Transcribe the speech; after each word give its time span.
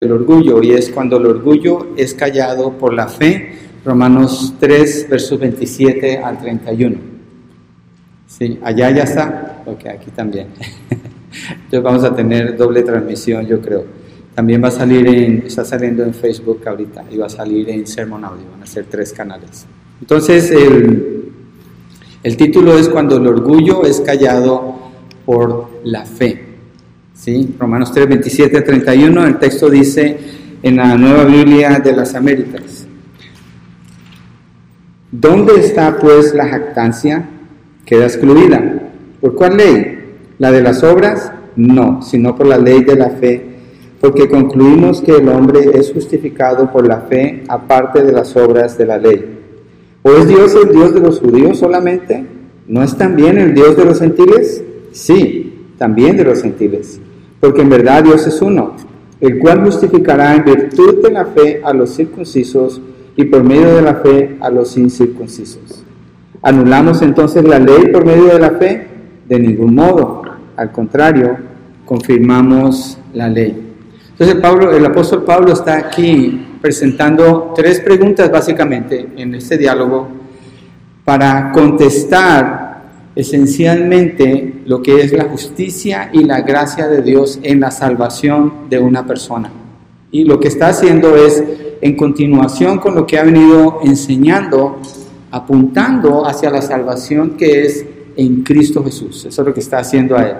el 0.00 0.12
orgullo 0.12 0.62
y 0.62 0.70
es 0.70 0.90
cuando 0.90 1.16
el 1.16 1.26
orgullo 1.26 1.88
es 1.96 2.14
callado 2.14 2.78
por 2.78 2.94
la 2.94 3.08
fe, 3.08 3.54
Romanos 3.84 4.54
3, 4.60 5.08
versos 5.10 5.40
27 5.40 6.18
al 6.18 6.38
31. 6.38 6.96
Sí, 8.28 8.60
allá 8.62 8.92
ya 8.92 9.02
está, 9.02 9.64
ok, 9.66 9.86
aquí 9.86 10.12
también. 10.12 10.50
Entonces 11.50 11.82
vamos 11.82 12.04
a 12.04 12.14
tener 12.14 12.56
doble 12.56 12.82
transmisión, 12.82 13.44
yo 13.44 13.60
creo. 13.60 13.86
También 14.36 14.62
va 14.62 14.68
a 14.68 14.70
salir 14.70 15.04
en, 15.08 15.42
está 15.44 15.64
saliendo 15.64 16.04
en 16.04 16.14
Facebook 16.14 16.60
ahorita 16.64 17.06
y 17.10 17.16
va 17.16 17.26
a 17.26 17.30
salir 17.30 17.68
en 17.68 17.84
Sermon 17.84 18.24
Audio, 18.24 18.44
van 18.52 18.62
a 18.62 18.66
ser 18.66 18.84
tres 18.84 19.12
canales. 19.12 19.66
Entonces 20.00 20.52
el, 20.52 21.32
el 22.22 22.36
título 22.36 22.78
es 22.78 22.88
Cuando 22.88 23.16
el 23.16 23.26
orgullo 23.26 23.84
es 23.84 24.00
callado 24.00 24.76
por 25.26 25.68
la 25.82 26.06
fe. 26.06 26.47
Romanos 27.58 27.92
3, 27.92 28.08
27 28.08 28.62
31, 28.62 29.26
el 29.26 29.38
texto 29.38 29.68
dice 29.68 30.16
en 30.62 30.76
la 30.76 30.96
Nueva 30.96 31.24
Biblia 31.24 31.78
de 31.78 31.92
las 31.92 32.14
Américas. 32.14 32.86
¿Dónde 35.10 35.60
está 35.60 35.98
pues 35.98 36.34
la 36.34 36.48
jactancia? 36.48 37.28
Queda 37.84 38.04
excluida. 38.04 38.82
¿Por 39.20 39.34
cuál 39.34 39.56
ley? 39.56 39.98
¿La 40.38 40.50
de 40.50 40.62
las 40.62 40.82
obras? 40.82 41.32
No, 41.56 42.02
sino 42.02 42.34
por 42.34 42.46
la 42.46 42.56
ley 42.56 42.84
de 42.84 42.96
la 42.96 43.10
fe, 43.10 43.44
porque 44.00 44.28
concluimos 44.28 45.02
que 45.02 45.16
el 45.16 45.28
hombre 45.28 45.70
es 45.74 45.92
justificado 45.92 46.72
por 46.72 46.86
la 46.86 47.00
fe 47.02 47.42
aparte 47.48 48.02
de 48.02 48.12
las 48.12 48.36
obras 48.36 48.78
de 48.78 48.86
la 48.86 48.96
ley. 48.96 49.38
¿O 50.02 50.12
es 50.12 50.28
Dios 50.28 50.54
el 50.54 50.72
Dios 50.72 50.94
de 50.94 51.00
los 51.00 51.18
judíos 51.18 51.58
solamente? 51.58 52.24
¿No 52.66 52.82
es 52.82 52.96
también 52.96 53.38
el 53.38 53.54
Dios 53.54 53.76
de 53.76 53.84
los 53.84 53.98
gentiles? 53.98 54.62
Sí, 54.92 55.74
también 55.76 56.16
de 56.16 56.24
los 56.24 56.42
gentiles 56.42 57.00
porque 57.40 57.62
en 57.62 57.68
verdad 57.68 58.04
Dios 58.04 58.26
es 58.26 58.40
uno, 58.42 58.74
el 59.20 59.38
cual 59.38 59.64
justificará 59.64 60.34
en 60.34 60.44
virtud 60.44 61.02
de 61.02 61.10
la 61.10 61.26
fe 61.26 61.60
a 61.64 61.72
los 61.72 61.90
circuncisos 61.90 62.80
y 63.16 63.24
por 63.24 63.42
medio 63.42 63.74
de 63.76 63.82
la 63.82 63.96
fe 63.96 64.36
a 64.40 64.50
los 64.50 64.76
incircuncisos. 64.76 65.84
¿Anulamos 66.42 67.02
entonces 67.02 67.44
la 67.44 67.58
ley 67.58 67.88
por 67.92 68.04
medio 68.04 68.26
de 68.26 68.38
la 68.38 68.50
fe? 68.52 68.86
De 69.28 69.38
ningún 69.38 69.74
modo. 69.74 70.22
Al 70.56 70.70
contrario, 70.70 71.36
confirmamos 71.84 72.98
la 73.12 73.28
ley. 73.28 73.74
Entonces 74.10 74.36
Pablo, 74.36 74.72
el 74.72 74.84
apóstol 74.84 75.24
Pablo 75.24 75.52
está 75.52 75.76
aquí 75.76 76.46
presentando 76.60 77.52
tres 77.54 77.80
preguntas 77.80 78.30
básicamente 78.30 79.08
en 79.16 79.34
este 79.34 79.56
diálogo 79.56 80.08
para 81.04 81.50
contestar 81.52 82.67
esencialmente 83.18 84.60
lo 84.64 84.80
que 84.80 85.00
es 85.00 85.12
la 85.12 85.24
justicia 85.24 86.08
y 86.12 86.22
la 86.22 86.42
gracia 86.42 86.86
de 86.86 87.02
Dios 87.02 87.40
en 87.42 87.58
la 87.58 87.72
salvación 87.72 88.68
de 88.70 88.78
una 88.78 89.04
persona. 89.04 89.50
Y 90.12 90.22
lo 90.22 90.38
que 90.38 90.46
está 90.46 90.68
haciendo 90.68 91.16
es, 91.16 91.42
en 91.80 91.96
continuación 91.96 92.78
con 92.78 92.94
lo 92.94 93.04
que 93.08 93.18
ha 93.18 93.24
venido 93.24 93.80
enseñando, 93.82 94.78
apuntando 95.32 96.24
hacia 96.26 96.48
la 96.48 96.62
salvación 96.62 97.30
que 97.36 97.66
es 97.66 97.84
en 98.16 98.44
Cristo 98.44 98.84
Jesús. 98.84 99.24
Eso 99.24 99.42
es 99.42 99.48
lo 99.48 99.52
que 99.52 99.60
está 99.60 99.78
haciendo 99.78 100.16
a 100.16 100.22
él. 100.22 100.36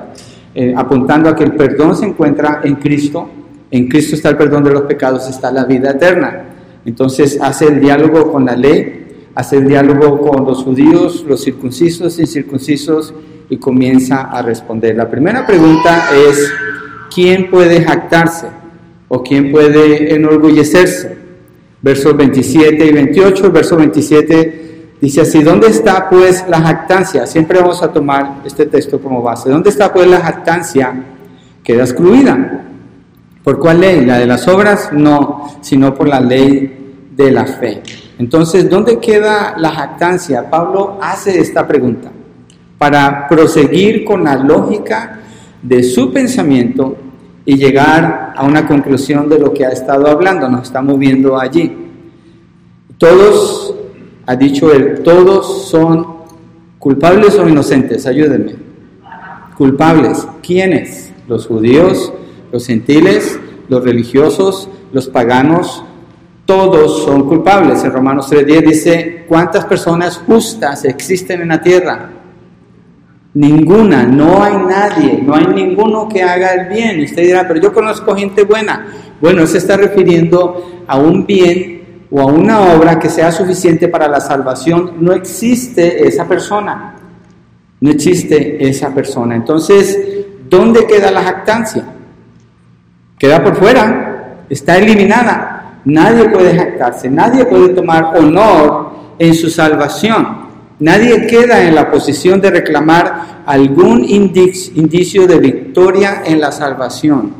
Eh, 0.54 0.72
apuntando 0.76 1.28
a 1.30 1.34
que 1.34 1.42
el 1.42 1.56
perdón 1.56 1.96
se 1.96 2.06
encuentra 2.06 2.60
en 2.62 2.76
Cristo. 2.76 3.28
En 3.72 3.88
Cristo 3.88 4.14
está 4.14 4.28
el 4.28 4.36
perdón 4.36 4.62
de 4.62 4.70
los 4.70 4.82
pecados, 4.82 5.28
está 5.28 5.50
la 5.50 5.64
vida 5.64 5.90
eterna. 5.90 6.44
Entonces 6.84 7.40
hace 7.42 7.66
el 7.66 7.80
diálogo 7.80 8.30
con 8.30 8.44
la 8.44 8.54
ley 8.54 8.97
hace 9.38 9.58
el 9.58 9.68
diálogo 9.68 10.20
con 10.20 10.44
los 10.44 10.64
judíos, 10.64 11.24
los 11.28 11.44
circuncisos 11.44 12.18
incircuncisos 12.18 13.14
y 13.48 13.56
comienza 13.58 14.22
a 14.22 14.42
responder. 14.42 14.96
La 14.96 15.08
primera 15.08 15.46
pregunta 15.46 16.08
es, 16.12 16.52
¿quién 17.14 17.48
puede 17.48 17.84
jactarse 17.84 18.48
o 19.06 19.22
quién 19.22 19.52
puede 19.52 20.12
enorgullecerse? 20.12 21.16
Versos 21.80 22.16
27 22.16 22.84
y 22.84 22.92
28, 22.92 23.46
el 23.46 23.52
verso 23.52 23.76
27 23.76 24.96
dice 25.00 25.20
así, 25.20 25.40
¿dónde 25.44 25.68
está 25.68 26.10
pues 26.10 26.44
la 26.48 26.60
jactancia? 26.60 27.24
Siempre 27.24 27.60
vamos 27.60 27.80
a 27.84 27.92
tomar 27.92 28.42
este 28.44 28.66
texto 28.66 29.00
como 29.00 29.22
base. 29.22 29.50
¿Dónde 29.50 29.70
está 29.70 29.92
pues 29.92 30.08
la 30.08 30.18
jactancia? 30.18 30.92
Queda 31.62 31.84
excluida. 31.84 32.64
¿Por 33.44 33.60
cuál 33.60 33.82
ley? 33.82 34.04
¿La 34.04 34.18
de 34.18 34.26
las 34.26 34.48
obras? 34.48 34.90
No, 34.92 35.60
sino 35.60 35.94
por 35.94 36.08
la 36.08 36.18
ley 36.18 37.06
de 37.16 37.30
la 37.30 37.46
fe. 37.46 37.84
Entonces, 38.18 38.68
¿dónde 38.68 38.98
queda 38.98 39.54
la 39.56 39.70
jactancia? 39.70 40.50
Pablo 40.50 40.98
hace 41.00 41.38
esta 41.38 41.66
pregunta 41.66 42.10
para 42.78 43.26
proseguir 43.28 44.04
con 44.04 44.24
la 44.24 44.36
lógica 44.36 45.20
de 45.62 45.82
su 45.82 46.12
pensamiento 46.12 46.96
y 47.44 47.56
llegar 47.56 48.34
a 48.36 48.44
una 48.44 48.66
conclusión 48.66 49.28
de 49.28 49.38
lo 49.38 49.52
que 49.52 49.64
ha 49.66 49.70
estado 49.70 50.06
hablando, 50.08 50.48
nos 50.48 50.64
estamos 50.64 50.98
viendo 50.98 51.38
allí. 51.38 51.76
Todos, 52.98 53.74
ha 54.26 54.36
dicho 54.36 54.72
él, 54.72 55.02
todos 55.02 55.68
son 55.68 56.18
culpables 56.78 57.38
o 57.38 57.48
inocentes, 57.48 58.06
ayúdenme. 58.06 58.56
Culpables, 59.56 60.26
¿quiénes? 60.42 61.12
Los 61.26 61.46
judíos, 61.46 62.12
los 62.52 62.66
gentiles, 62.66 63.40
los 63.68 63.82
religiosos, 63.82 64.68
los 64.92 65.08
paganos, 65.08 65.84
todos 66.48 67.04
son 67.04 67.28
culpables. 67.28 67.84
En 67.84 67.92
Romanos 67.92 68.32
3.10 68.32 68.66
dice, 68.66 69.24
¿cuántas 69.28 69.66
personas 69.66 70.16
justas 70.26 70.82
existen 70.86 71.42
en 71.42 71.48
la 71.48 71.60
tierra? 71.60 72.08
Ninguna, 73.34 74.04
no 74.04 74.42
hay 74.42 74.56
nadie, 74.56 75.22
no 75.22 75.34
hay 75.34 75.46
ninguno 75.48 76.08
que 76.08 76.22
haga 76.22 76.54
el 76.54 76.68
bien. 76.70 77.00
Y 77.00 77.04
usted 77.04 77.20
dirá, 77.24 77.46
pero 77.46 77.60
yo 77.60 77.70
conozco 77.70 78.16
gente 78.16 78.44
buena. 78.44 78.86
Bueno, 79.20 79.46
se 79.46 79.58
está 79.58 79.76
refiriendo 79.76 80.84
a 80.86 80.96
un 80.96 81.26
bien 81.26 82.06
o 82.10 82.22
a 82.22 82.24
una 82.24 82.72
obra 82.72 82.98
que 82.98 83.10
sea 83.10 83.30
suficiente 83.30 83.88
para 83.88 84.08
la 84.08 84.18
salvación. 84.18 84.94
No 85.00 85.12
existe 85.12 86.08
esa 86.08 86.26
persona. 86.26 86.94
No 87.78 87.90
existe 87.90 88.66
esa 88.66 88.94
persona. 88.94 89.36
Entonces, 89.36 90.24
¿dónde 90.48 90.86
queda 90.86 91.10
la 91.10 91.24
jactancia? 91.24 91.84
Queda 93.18 93.44
por 93.44 93.54
fuera, 93.54 94.44
está 94.48 94.78
eliminada. 94.78 95.57
Nadie 95.88 96.28
puede 96.28 96.54
jactarse, 96.54 97.08
nadie 97.08 97.46
puede 97.46 97.70
tomar 97.70 98.14
honor 98.14 98.90
en 99.18 99.34
su 99.34 99.48
salvación. 99.48 100.46
Nadie 100.80 101.26
queda 101.26 101.62
en 101.62 101.74
la 101.74 101.90
posición 101.90 102.42
de 102.42 102.50
reclamar 102.50 103.42
algún 103.46 104.04
indicio 104.04 105.26
de 105.26 105.38
victoria 105.38 106.24
en 106.26 106.42
la 106.42 106.52
salvación. 106.52 107.32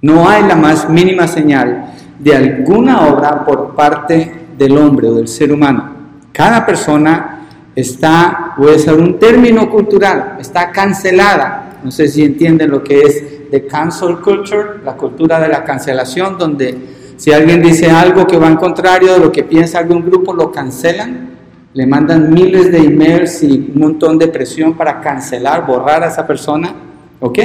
No 0.00 0.26
hay 0.26 0.44
la 0.44 0.56
más 0.56 0.88
mínima 0.88 1.28
señal 1.28 1.92
de 2.18 2.34
alguna 2.34 3.08
obra 3.08 3.44
por 3.44 3.74
parte 3.74 4.46
del 4.56 4.78
hombre 4.78 5.08
o 5.08 5.14
del 5.14 5.28
ser 5.28 5.52
humano. 5.52 5.90
Cada 6.32 6.64
persona 6.64 7.46
está, 7.74 8.54
voy 8.56 8.72
a 8.72 8.76
usar 8.76 8.94
un 8.94 9.18
término 9.18 9.68
cultural, 9.68 10.38
está 10.40 10.72
cancelada. 10.72 11.76
No 11.84 11.90
sé 11.90 12.08
si 12.08 12.24
entienden 12.24 12.70
lo 12.70 12.82
que 12.82 13.02
es 13.02 13.50
the 13.50 13.66
cancel 13.66 14.16
culture, 14.20 14.80
la 14.82 14.94
cultura 14.94 15.38
de 15.38 15.48
la 15.48 15.62
cancelación, 15.62 16.38
donde 16.38 16.95
si 17.16 17.32
alguien 17.32 17.62
dice 17.62 17.90
algo 17.90 18.26
que 18.26 18.36
va 18.36 18.48
en 18.48 18.56
contrario 18.56 19.14
de 19.14 19.18
lo 19.18 19.32
que 19.32 19.42
piensa 19.42 19.78
algún 19.78 20.04
grupo, 20.04 20.34
lo 20.34 20.52
cancelan, 20.52 21.30
le 21.72 21.86
mandan 21.86 22.32
miles 22.32 22.70
de 22.70 22.78
emails 22.78 23.42
y 23.42 23.70
un 23.74 23.80
montón 23.80 24.18
de 24.18 24.28
presión 24.28 24.74
para 24.74 25.00
cancelar, 25.00 25.66
borrar 25.66 26.02
a 26.02 26.08
esa 26.08 26.26
persona. 26.26 26.74
Ok, 27.20 27.38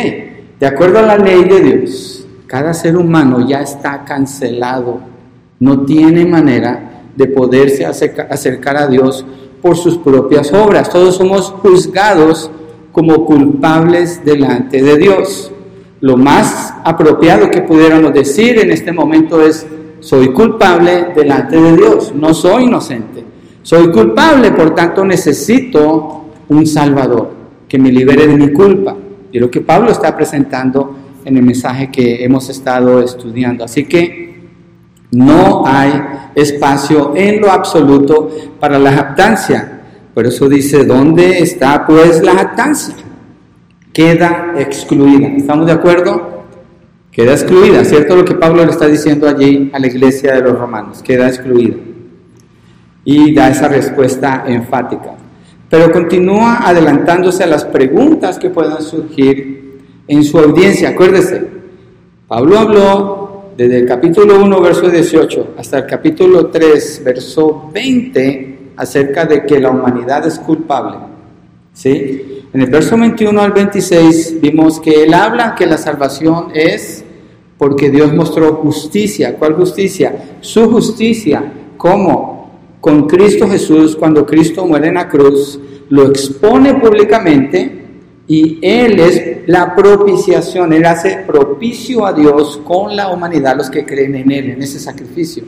de 0.59 0.67
acuerdo 0.67 0.99
a 0.99 1.03
la 1.03 1.17
ley 1.17 1.43
de 1.45 1.61
Dios, 1.61 2.27
cada 2.47 2.73
ser 2.73 2.97
humano 2.97 3.47
ya 3.47 3.61
está 3.61 4.03
cancelado, 4.03 4.99
no 5.59 5.85
tiene 5.85 6.25
manera 6.25 7.03
de 7.15 7.27
poderse 7.27 7.85
acercar 7.85 8.77
a 8.77 8.87
Dios 8.87 9.25
por 9.61 9.77
sus 9.77 9.97
propias 9.97 10.51
obras. 10.53 10.89
Todos 10.89 11.15
somos 11.15 11.51
juzgados 11.61 12.51
como 12.91 13.25
culpables 13.25 14.23
delante 14.25 14.81
de 14.81 14.97
Dios. 14.97 15.51
Lo 16.01 16.17
más 16.17 16.73
apropiado 16.83 17.49
que 17.49 17.61
pudiéramos 17.61 18.13
decir 18.13 18.59
en 18.59 18.71
este 18.71 18.91
momento 18.91 19.41
es, 19.41 19.65
soy 19.99 20.33
culpable 20.33 21.09
delante 21.15 21.61
de 21.61 21.77
Dios, 21.77 22.11
no 22.15 22.33
soy 22.33 22.63
inocente. 22.63 23.23
Soy 23.61 23.91
culpable, 23.91 24.51
por 24.51 24.73
tanto 24.73 25.05
necesito 25.05 26.25
un 26.49 26.65
Salvador 26.65 27.31
que 27.67 27.77
me 27.77 27.91
libere 27.91 28.25
de 28.25 28.35
mi 28.35 28.51
culpa. 28.51 28.95
Y 29.31 29.37
lo 29.37 29.51
que 29.51 29.61
Pablo 29.61 29.91
está 29.91 30.15
presentando 30.17 30.95
en 31.23 31.37
el 31.37 31.43
mensaje 31.43 31.91
que 31.91 32.25
hemos 32.25 32.49
estado 32.49 33.01
estudiando. 33.01 33.63
Así 33.63 33.85
que 33.85 34.41
no 35.11 35.63
hay 35.67 35.91
espacio 36.33 37.13
en 37.15 37.41
lo 37.41 37.51
absoluto 37.51 38.29
para 38.59 38.79
la 38.79 38.91
jactancia. 38.91 39.81
Por 40.15 40.25
eso 40.25 40.49
dice, 40.49 40.83
¿dónde 40.83 41.39
está 41.39 41.85
pues 41.85 42.23
la 42.23 42.33
jactancia? 42.33 42.95
Queda 43.93 44.53
excluida. 44.57 45.27
¿Estamos 45.27 45.65
de 45.65 45.73
acuerdo? 45.73 46.43
Queda 47.11 47.33
excluida, 47.33 47.83
¿cierto? 47.83 48.15
Lo 48.15 48.23
que 48.23 48.35
Pablo 48.35 48.63
le 48.63 48.71
está 48.71 48.87
diciendo 48.87 49.27
allí 49.27 49.69
a 49.73 49.79
la 49.79 49.87
iglesia 49.87 50.33
de 50.33 50.41
los 50.41 50.57
romanos, 50.57 51.01
queda 51.03 51.27
excluida. 51.27 51.75
Y 53.03 53.33
da 53.33 53.49
esa 53.49 53.67
respuesta 53.67 54.45
enfática. 54.47 55.15
Pero 55.69 55.91
continúa 55.91 56.67
adelantándose 56.67 57.43
a 57.43 57.47
las 57.47 57.65
preguntas 57.65 58.37
que 58.37 58.49
puedan 58.49 58.81
surgir 58.81 59.81
en 60.07 60.23
su 60.23 60.37
audiencia. 60.37 60.89
Acuérdese, 60.89 61.45
Pablo 62.27 62.59
habló 62.59 63.51
desde 63.57 63.79
el 63.79 63.85
capítulo 63.85 64.41
1, 64.41 64.61
verso 64.61 64.89
18, 64.89 65.55
hasta 65.57 65.79
el 65.79 65.85
capítulo 65.85 66.47
3, 66.47 67.01
verso 67.03 67.69
20, 67.73 68.73
acerca 68.77 69.25
de 69.25 69.45
que 69.45 69.59
la 69.59 69.69
humanidad 69.69 70.25
es 70.25 70.39
culpable. 70.39 70.97
¿Sí? 71.73 72.30
En 72.53 72.59
el 72.59 72.69
verso 72.69 72.97
21 72.97 73.41
al 73.41 73.53
26 73.53 74.41
vimos 74.41 74.81
que 74.81 75.03
él 75.03 75.13
habla 75.13 75.55
que 75.55 75.65
la 75.65 75.77
salvación 75.77 76.47
es 76.53 77.05
porque 77.57 77.89
Dios 77.89 78.13
mostró 78.13 78.55
justicia. 78.55 79.35
¿Cuál 79.37 79.53
justicia? 79.53 80.37
Su 80.41 80.69
justicia. 80.69 81.53
¿Cómo? 81.77 82.49
Con 82.81 83.07
Cristo 83.07 83.47
Jesús, 83.47 83.95
cuando 83.95 84.25
Cristo 84.25 84.65
muere 84.65 84.89
en 84.89 84.95
la 84.95 85.07
cruz, 85.07 85.59
lo 85.87 86.07
expone 86.07 86.73
públicamente 86.73 87.85
y 88.27 88.59
Él 88.61 88.99
es 88.99 89.47
la 89.47 89.73
propiciación, 89.73 90.73
Él 90.73 90.85
hace 90.85 91.23
propicio 91.25 92.05
a 92.05 92.11
Dios 92.11 92.59
con 92.65 92.95
la 92.97 93.09
humanidad, 93.09 93.55
los 93.55 93.69
que 93.69 93.85
creen 93.85 94.15
en 94.15 94.31
Él, 94.31 94.49
en 94.49 94.61
ese 94.61 94.79
sacrificio. 94.79 95.43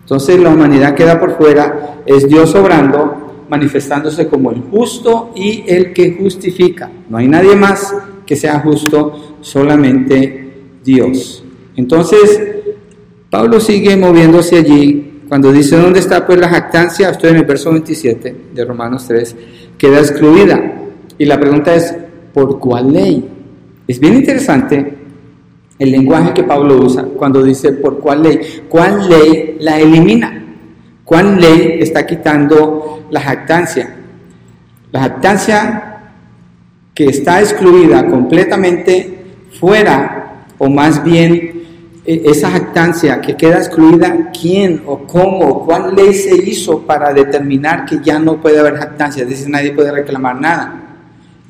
Entonces 0.00 0.38
la 0.38 0.50
humanidad 0.50 0.94
queda 0.94 1.18
por 1.18 1.38
fuera, 1.38 2.02
es 2.04 2.28
Dios 2.28 2.54
obrando, 2.54 3.23
manifestándose 3.54 4.26
como 4.26 4.50
el 4.50 4.62
justo 4.62 5.30
y 5.36 5.64
el 5.66 5.92
que 5.92 6.16
justifica. 6.20 6.90
No 7.08 7.18
hay 7.18 7.28
nadie 7.28 7.54
más 7.54 7.94
que 8.26 8.34
sea 8.34 8.58
justo, 8.60 9.36
solamente 9.40 10.52
Dios. 10.84 11.44
Entonces, 11.76 12.42
Pablo 13.30 13.60
sigue 13.60 13.96
moviéndose 13.96 14.56
allí 14.56 15.20
cuando 15.28 15.52
dice, 15.52 15.76
¿dónde 15.76 16.00
está 16.00 16.26
pues 16.26 16.38
la 16.38 16.48
jactancia? 16.48 17.10
Estoy 17.10 17.30
en 17.30 17.36
el 17.36 17.44
verso 17.44 17.70
27 17.70 18.36
de 18.52 18.64
Romanos 18.64 19.04
3, 19.06 19.36
queda 19.78 19.98
excluida. 20.00 20.82
Y 21.16 21.24
la 21.24 21.38
pregunta 21.38 21.74
es, 21.74 21.94
¿por 22.32 22.58
cuál 22.58 22.92
ley? 22.92 23.28
Es 23.86 24.00
bien 24.00 24.14
interesante 24.14 24.94
el 25.78 25.90
lenguaje 25.90 26.34
que 26.34 26.42
Pablo 26.42 26.76
usa 26.80 27.04
cuando 27.04 27.42
dice 27.42 27.72
por 27.72 28.00
cuál 28.00 28.22
ley. 28.24 28.40
¿Cuál 28.68 29.08
ley 29.08 29.56
la 29.60 29.78
elimina? 29.78 30.43
¿Cuál 31.04 31.40
ley 31.40 31.78
está 31.80 32.06
quitando 32.06 33.06
la 33.10 33.20
jactancia? 33.20 33.94
La 34.90 35.00
jactancia 35.00 36.00
que 36.94 37.06
está 37.06 37.40
excluida 37.40 38.06
completamente 38.06 39.24
fuera, 39.58 40.44
o 40.58 40.68
más 40.70 41.02
bien 41.02 41.64
e, 42.06 42.22
esa 42.26 42.50
jactancia 42.50 43.20
que 43.20 43.36
queda 43.36 43.58
excluida, 43.58 44.30
¿quién 44.38 44.82
o 44.86 44.98
cómo, 45.06 45.64
cuál 45.66 45.94
ley 45.94 46.14
se 46.14 46.36
hizo 46.36 46.82
para 46.82 47.12
determinar 47.12 47.84
que 47.84 48.00
ya 48.02 48.18
no 48.18 48.40
puede 48.40 48.60
haber 48.60 48.76
jactancia? 48.76 49.24
Dice, 49.24 49.48
nadie 49.48 49.72
puede 49.72 49.90
reclamar 49.90 50.40
nada 50.40 50.84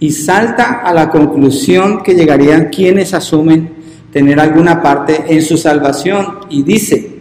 y 0.01 0.11
salta 0.11 0.81
a 0.85 0.93
la 0.93 1.09
conclusión 1.09 2.03
que 2.03 2.15
llegarían 2.15 2.69
quienes 2.69 3.15
asumen 3.15 3.73
tener 4.12 4.39
alguna 4.39 4.83
parte 4.83 5.25
en 5.29 5.43
su 5.43 5.56
salvación 5.56 6.41
y 6.51 6.62
dice, 6.62 7.13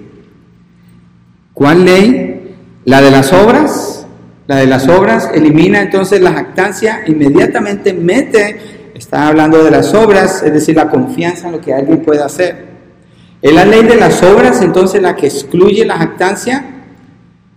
¿cuál 1.54 1.86
ley? 1.86 2.56
La 2.86 3.02
de 3.02 3.12
las 3.12 3.32
obras. 3.34 4.06
La 4.46 4.58
de 4.58 4.68
las 4.68 4.90
obras 4.90 5.30
elimina 5.34 5.82
entonces 5.82 6.20
la 6.22 6.34
jactancia, 6.34 7.04
inmediatamente 7.08 7.94
mete, 7.94 8.92
está 8.94 9.30
hablando 9.30 9.64
de 9.64 9.72
las 9.72 9.94
obras, 9.94 10.44
es 10.44 10.52
decir, 10.52 10.76
la 10.76 10.90
confianza 10.90 11.48
en 11.48 11.54
lo 11.54 11.62
que 11.62 11.74
alguien 11.74 12.02
puede 12.02 12.22
hacer. 12.22 12.74
Es 13.42 13.54
la 13.54 13.66
ley 13.66 13.84
de 13.84 13.96
las 13.96 14.22
obras 14.22 14.62
entonces 14.62 15.02
la 15.02 15.16
que 15.16 15.28
excluye 15.28 15.86
la 15.86 15.98
jactancia. 15.98 16.66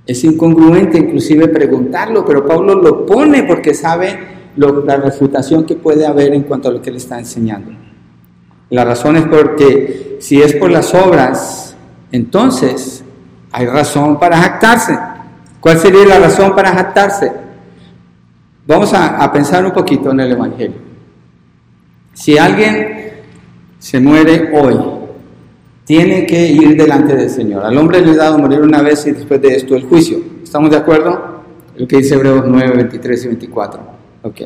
Es 0.06 0.22
incongruente 0.22 0.98
inclusive 0.98 1.48
preguntarlo, 1.48 2.24
pero 2.24 2.46
Pablo 2.46 2.76
lo 2.76 3.04
pone 3.04 3.42
porque 3.42 3.74
sabe 3.74 4.18
la 4.56 4.96
refutación 4.96 5.64
que 5.64 5.74
puede 5.74 6.06
haber 6.06 6.34
en 6.34 6.42
cuanto 6.42 6.68
a 6.68 6.72
lo 6.72 6.80
que 6.80 6.90
le 6.90 6.98
está 6.98 7.18
enseñando. 7.18 7.72
La 8.70 8.84
razón 8.84 9.16
es 9.16 9.24
porque 9.26 10.16
si 10.20 10.40
es 10.40 10.54
por 10.54 10.70
las 10.70 10.94
obras, 10.94 11.76
entonces 12.10 13.04
hay 13.56 13.64
razón 13.64 14.18
para 14.18 14.36
jactarse. 14.36 14.98
¿Cuál 15.60 15.78
sería 15.78 16.04
la 16.04 16.18
razón 16.18 16.54
para 16.54 16.72
jactarse? 16.72 17.32
Vamos 18.66 18.92
a, 18.92 19.32
pensar 19.32 19.64
un 19.64 19.72
poquito 19.72 20.10
en 20.10 20.20
el 20.20 20.32
Evangelio. 20.32 20.76
Si 22.12 22.36
alguien 22.36 23.12
se 23.78 23.98
muere 23.98 24.50
hoy, 24.52 24.78
tiene 25.86 26.26
que 26.26 26.48
ir 26.48 26.76
delante 26.76 27.16
del 27.16 27.30
Señor. 27.30 27.64
Al 27.64 27.78
hombre 27.78 28.02
le 28.02 28.12
he 28.12 28.16
dado 28.16 28.38
morir 28.38 28.60
una 28.60 28.82
vez 28.82 29.06
y 29.06 29.12
después 29.12 29.40
de 29.40 29.56
esto 29.56 29.74
el 29.74 29.84
juicio. 29.84 30.18
¿Estamos 30.42 30.70
de 30.70 30.76
acuerdo? 30.76 31.40
Lo 31.78 31.88
que 31.88 31.96
dice 31.96 32.14
Hebreos 32.14 32.44
9, 32.46 32.76
23 32.76 33.24
y 33.24 33.28
24. 33.28 33.80
Ok. 34.22 34.40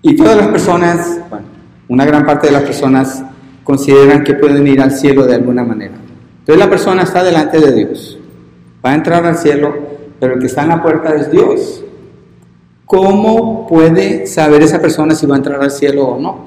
Y 0.00 0.16
todas 0.16 0.38
las 0.38 0.48
personas, 0.48 1.20
bueno, 1.28 1.44
una 1.88 2.06
gran 2.06 2.24
parte 2.24 2.46
de 2.46 2.54
las 2.54 2.62
personas 2.62 3.22
consideran 3.64 4.24
que 4.24 4.32
pueden 4.32 4.66
ir 4.66 4.80
al 4.80 4.92
cielo 4.92 5.26
de 5.26 5.34
alguna 5.34 5.62
manera. 5.62 6.05
Entonces 6.46 6.64
la 6.64 6.70
persona 6.70 7.02
está 7.02 7.24
delante 7.24 7.58
de 7.58 7.72
Dios, 7.72 8.16
va 8.84 8.92
a 8.92 8.94
entrar 8.94 9.26
al 9.26 9.36
cielo, 9.36 9.74
pero 10.20 10.34
el 10.34 10.38
que 10.38 10.46
está 10.46 10.62
en 10.62 10.68
la 10.68 10.80
puerta 10.80 11.12
es 11.16 11.28
Dios. 11.28 11.82
¿Cómo 12.84 13.66
puede 13.66 14.28
saber 14.28 14.62
esa 14.62 14.80
persona 14.80 15.16
si 15.16 15.26
va 15.26 15.34
a 15.34 15.38
entrar 15.38 15.60
al 15.60 15.72
cielo 15.72 16.06
o 16.06 16.20
no? 16.20 16.46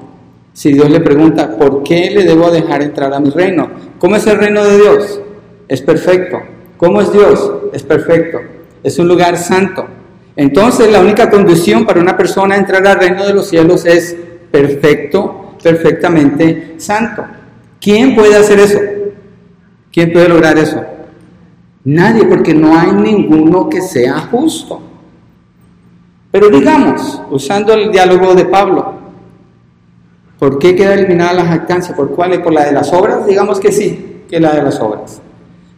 Si 0.54 0.72
Dios 0.72 0.88
le 0.88 1.00
pregunta, 1.00 1.54
¿por 1.54 1.82
qué 1.82 2.10
le 2.12 2.24
debo 2.24 2.50
dejar 2.50 2.82
entrar 2.82 3.12
a 3.12 3.20
mi 3.20 3.28
reino? 3.28 3.68
¿Cómo 3.98 4.16
es 4.16 4.26
el 4.26 4.38
reino 4.38 4.64
de 4.64 4.78
Dios? 4.78 5.20
Es 5.68 5.82
perfecto. 5.82 6.38
¿Cómo 6.78 7.02
es 7.02 7.12
Dios? 7.12 7.52
Es 7.74 7.82
perfecto. 7.82 8.38
Es 8.82 8.98
un 8.98 9.06
lugar 9.06 9.36
santo. 9.36 9.84
Entonces 10.34 10.90
la 10.90 11.00
única 11.00 11.28
condición 11.28 11.84
para 11.84 12.00
una 12.00 12.16
persona 12.16 12.56
entrar 12.56 12.86
al 12.86 13.00
reino 13.00 13.26
de 13.26 13.34
los 13.34 13.50
cielos 13.50 13.84
es 13.84 14.16
perfecto, 14.50 15.56
perfectamente 15.62 16.76
santo. 16.78 17.22
¿Quién 17.78 18.16
puede 18.16 18.36
hacer 18.36 18.60
eso? 18.60 18.78
¿Quién 19.92 20.12
puede 20.12 20.28
lograr 20.28 20.56
eso? 20.58 20.82
Nadie, 21.84 22.24
porque 22.24 22.54
no 22.54 22.78
hay 22.78 22.92
ninguno 22.92 23.68
que 23.68 23.80
sea 23.80 24.20
justo. 24.20 24.80
Pero 26.30 26.48
digamos, 26.48 27.22
usando 27.30 27.72
el 27.72 27.90
diálogo 27.90 28.34
de 28.34 28.44
Pablo, 28.44 28.94
¿por 30.38 30.58
qué 30.58 30.76
queda 30.76 30.94
eliminada 30.94 31.32
la 31.32 31.44
jactancia? 31.44 31.94
¿Por 31.96 32.10
cuál? 32.10 32.40
¿Por 32.42 32.52
la 32.52 32.64
de 32.66 32.72
las 32.72 32.92
obras? 32.92 33.26
Digamos 33.26 33.58
que 33.58 33.72
sí, 33.72 34.22
que 34.28 34.38
la 34.38 34.52
de 34.52 34.62
las 34.62 34.78
obras. 34.80 35.20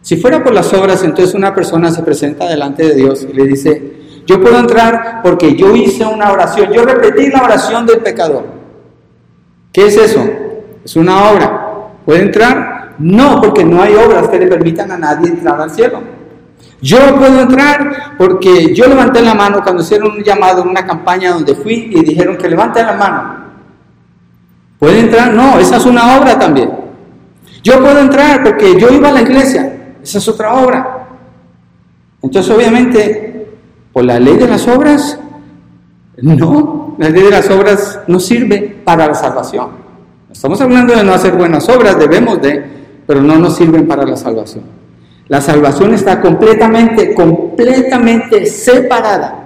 Si 0.01 0.17
fuera 0.17 0.43
por 0.43 0.53
las 0.53 0.71
obras, 0.73 1.03
entonces 1.03 1.33
una 1.33 1.55
persona 1.55 1.89
se 1.89 2.03
presenta 2.03 2.47
delante 2.47 2.83
de 2.83 2.93
Dios 2.93 3.25
y 3.27 3.33
le 3.33 3.45
dice, 3.45 3.93
yo 4.27 4.41
puedo 4.41 4.59
entrar 4.59 5.21
porque 5.23 5.55
yo 5.55 5.75
hice 5.75 6.05
una 6.05 6.31
oración, 6.31 6.71
yo 6.71 6.83
repetí 6.83 7.29
la 7.29 7.43
oración 7.43 7.85
del 7.85 7.99
pecador. 7.99 8.45
¿Qué 9.71 9.87
es 9.87 9.97
eso? 9.97 10.23
Es 10.83 10.95
una 10.95 11.31
obra. 11.31 11.89
¿Puede 12.05 12.21
entrar? 12.21 12.72
No, 12.99 13.41
porque 13.41 13.63
no 13.63 13.81
hay 13.81 13.95
obras 13.95 14.27
que 14.27 14.39
le 14.39 14.47
permitan 14.47 14.91
a 14.91 14.97
nadie 14.97 15.29
entrar 15.29 15.59
al 15.59 15.71
cielo. 15.71 16.01
Yo 16.81 16.97
puedo 17.15 17.41
entrar 17.41 18.15
porque 18.17 18.73
yo 18.75 18.87
levanté 18.87 19.21
la 19.21 19.33
mano 19.33 19.61
cuando 19.63 19.81
hicieron 19.81 20.11
un 20.11 20.23
llamado 20.23 20.63
en 20.63 20.69
una 20.69 20.85
campaña 20.85 21.31
donde 21.31 21.55
fui 21.55 21.91
y 21.91 22.03
dijeron 22.03 22.37
que 22.37 22.49
levante 22.49 22.83
la 22.83 22.93
mano. 22.93 23.43
¿Puede 24.79 24.99
entrar? 24.99 25.33
No, 25.33 25.59
esa 25.59 25.77
es 25.77 25.85
una 25.85 26.17
obra 26.17 26.37
también. 26.37 26.69
Yo 27.63 27.79
puedo 27.79 27.99
entrar 27.99 28.43
porque 28.43 28.79
yo 28.79 28.89
iba 28.89 29.09
a 29.09 29.13
la 29.13 29.21
iglesia. 29.21 29.95
Esa 30.03 30.17
es 30.17 30.27
otra 30.27 30.53
obra. 30.55 31.07
Entonces, 32.21 32.53
obviamente, 32.53 33.33
¿Por 33.93 34.05
la 34.05 34.19
ley 34.19 34.37
de 34.37 34.47
las 34.47 34.67
obras? 34.67 35.19
No, 36.17 36.95
la 36.97 37.09
ley 37.09 37.23
de 37.23 37.29
las 37.29 37.49
obras 37.51 37.99
no 38.07 38.19
sirve 38.19 38.81
para 38.83 39.07
la 39.07 39.13
salvación. 39.13 39.69
Estamos 40.31 40.59
hablando 40.61 40.95
de 40.95 41.03
no 41.03 41.13
hacer 41.13 41.33
buenas 41.33 41.69
obras, 41.69 41.99
debemos 41.99 42.41
de, 42.41 42.82
pero 43.05 43.21
no 43.21 43.37
nos 43.37 43.55
sirven 43.57 43.87
para 43.87 44.05
la 44.05 44.17
salvación. 44.17 44.63
La 45.27 45.41
salvación 45.41 45.93
está 45.93 46.21
completamente, 46.21 47.13
completamente 47.13 48.45
separada. 48.45 49.39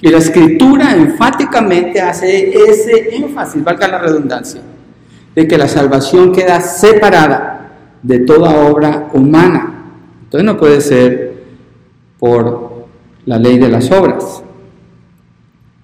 Y 0.00 0.08
la 0.08 0.18
escritura 0.18 0.94
enfáticamente 0.94 2.00
hace 2.00 2.52
ese 2.68 3.16
énfasis, 3.16 3.64
valga 3.64 3.88
la 3.88 3.98
redundancia, 3.98 4.60
de 5.34 5.48
que 5.48 5.56
la 5.56 5.68
salvación 5.68 6.32
queda 6.32 6.60
separada 6.60 7.72
de 8.02 8.18
toda 8.20 8.68
obra 8.68 9.08
humana. 9.14 9.84
Entonces 10.24 10.44
no 10.44 10.58
puede 10.58 10.80
ser 10.80 11.44
por 12.18 12.86
la 13.24 13.38
ley 13.38 13.58
de 13.58 13.68
las 13.68 13.90
obras. 13.90 14.42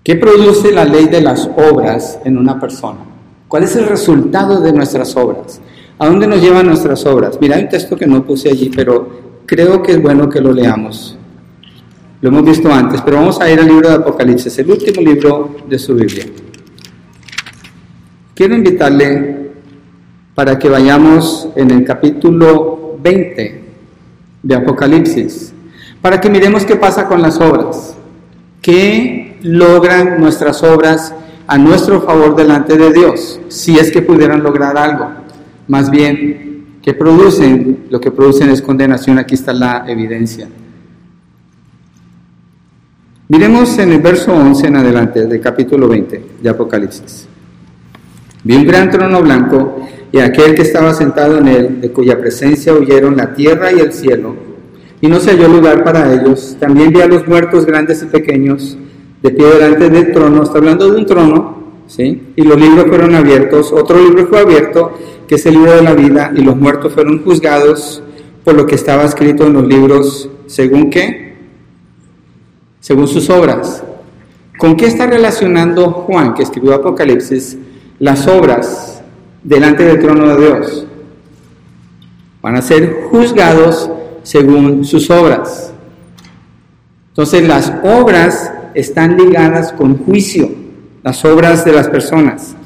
¿Qué 0.05 0.17
produce 0.17 0.71
la 0.73 0.85
ley 0.85 1.07
de 1.07 1.21
las 1.21 1.49
obras 1.57 2.19
en 2.25 2.37
una 2.37 2.61
persona? 2.61 2.99
¿Cuál 3.49 3.65
es 3.65 3.75
el 3.77 3.87
resultado 3.87 4.61
de 4.61 4.73
nuestras 4.73 5.17
obras? 5.17 5.61
¿A 6.01 6.07
dónde 6.07 6.27
nos 6.27 6.41
llevan 6.41 6.67
nuestras 6.67 7.05
obras? 7.05 7.37
Mira, 7.43 7.57
hay 7.57 7.65
un 7.65 7.69
texto 7.69 7.95
que 7.95 8.07
no 8.07 8.25
puse 8.25 8.49
allí, 8.49 8.71
pero 8.75 9.21
creo 9.45 9.83
que 9.83 9.93
es 9.93 10.03
bueno 10.03 10.31
que 10.31 10.41
lo 10.41 10.51
leamos. 10.51 11.19
Lo 12.23 12.31
hemos 12.31 12.43
visto 12.43 12.73
antes, 12.73 13.03
pero 13.03 13.19
vamos 13.19 13.39
a 13.39 13.51
ir 13.51 13.61
al 13.61 13.67
libro 13.67 13.91
de 13.91 13.97
Apocalipsis, 13.97 14.59
el 14.61 14.71
último 14.71 15.03
libro 15.03 15.57
de 15.69 15.79
su 15.79 15.95
Biblia. 15.95 16.25
Quiero 18.35 18.55
invitarle 18.55 19.51
para 20.35 20.59
que 20.59 20.71
vayamos 20.71 21.51
en 21.55 21.71
el 21.71 21.85
capítulo 21.85 22.97
20 23.03 23.65
de 24.43 24.55
Apocalipsis 24.55 25.53
para 26.01 26.19
que 26.19 26.31
miremos 26.31 26.65
qué 26.65 26.77
pasa 26.77 27.07
con 27.07 27.21
las 27.21 27.39
obras. 27.43 27.95
¿Qué 28.63 29.37
logran 29.43 30.19
nuestras 30.19 30.63
obras 30.63 31.15
a 31.47 31.59
nuestro 31.59 32.01
favor 32.01 32.35
delante 32.37 32.79
de 32.79 32.91
Dios? 32.91 33.39
Si 33.49 33.79
es 33.79 33.91
que 33.91 34.01
pudieran 34.01 34.43
lograr 34.43 34.79
algo. 34.79 35.11
Más 35.71 35.91
bien, 35.91 36.51
¿Qué 36.83 36.95
producen? 36.95 37.85
Lo 37.91 38.01
que 38.01 38.11
producen 38.11 38.49
es 38.49 38.63
condenación. 38.63 39.19
Aquí 39.19 39.35
está 39.35 39.53
la 39.53 39.85
evidencia. 39.87 40.49
Miremos 43.29 43.79
en 43.79 43.93
el 43.93 44.01
verso 44.01 44.33
11 44.33 44.67
en 44.67 44.77
adelante 44.77 45.27
del 45.27 45.41
capítulo 45.41 45.89
20 45.89 46.25
de 46.43 46.49
Apocalipsis. 46.49 47.29
Vi 48.43 48.57
un 48.57 48.67
gran 48.67 48.91
trono 48.91 49.23
blanco 49.23 49.87
y 50.11 50.19
aquel 50.19 50.55
que 50.55 50.63
estaba 50.63 50.95
sentado 50.95 51.39
en 51.39 51.49
él, 51.49 51.81
de 51.83 51.93
cuya 51.93 52.19
presencia 52.19 52.73
huyeron 52.73 53.17
la 53.17 53.35
tierra 53.35 53.71
y 53.71 53.79
el 53.79 53.93
cielo, 53.93 54.35
y 55.01 55.07
no 55.07 55.21
se 55.21 55.31
halló 55.31 55.47
lugar 55.47 55.85
para 55.85 56.13
ellos. 56.13 56.57
También 56.59 56.93
vi 56.93 57.03
a 57.03 57.07
los 57.07 57.29
muertos 57.29 57.67
grandes 57.67 58.03
y 58.03 58.07
pequeños 58.07 58.77
de 59.23 59.31
pie 59.31 59.47
delante 59.47 59.91
del 59.91 60.11
trono, 60.11 60.43
está 60.43 60.59
hablando 60.59 60.91
de 60.91 60.97
un 60.97 61.07
trono, 61.07 61.63
¿sí? 61.87 62.33
Y 62.35 62.43
los 62.43 62.59
libros 62.59 62.87
fueron 62.89 63.15
abiertos, 63.15 63.71
otro 63.73 64.03
libro 64.03 64.27
fue 64.27 64.41
abierto, 64.41 64.99
que 65.31 65.37
es 65.37 65.47
el 65.47 65.55
libro 65.55 65.77
de 65.77 65.83
la 65.83 65.95
vida, 65.95 66.33
y 66.35 66.41
los 66.41 66.57
muertos 66.57 66.93
fueron 66.93 67.23
juzgados 67.23 68.03
por 68.43 68.55
lo 68.55 68.67
que 68.67 68.75
estaba 68.75 69.05
escrito 69.05 69.47
en 69.47 69.53
los 69.53 69.65
libros, 69.65 70.29
según 70.49 70.91
qué? 70.91 71.37
Según 72.81 73.07
sus 73.07 73.31
obras. 73.31 73.85
¿Con 74.59 74.77
qué 74.77 74.87
está 74.87 75.07
relacionando 75.07 75.93
Juan, 75.93 76.35
que 76.35 76.43
escribió 76.43 76.75
Apocalipsis, 76.75 77.57
las 78.01 78.27
obras 78.27 79.05
delante 79.45 79.85
del 79.85 80.01
trono 80.01 80.35
de 80.35 80.47
Dios? 80.47 80.87
Van 82.43 82.57
a 82.57 82.61
ser 82.61 83.03
juzgados 83.13 83.89
según 84.25 84.85
sus 84.85 85.11
obras. 85.11 85.73
Entonces 87.11 87.47
las 87.47 87.73
obras 87.85 88.53
están 88.75 89.17
ligadas 89.17 89.73
con 89.75 89.97
juicio, 89.97 90.51
las 91.05 91.25
obras 91.25 91.65
de 91.65 91.71
las 91.71 91.87
personas. 91.87 92.57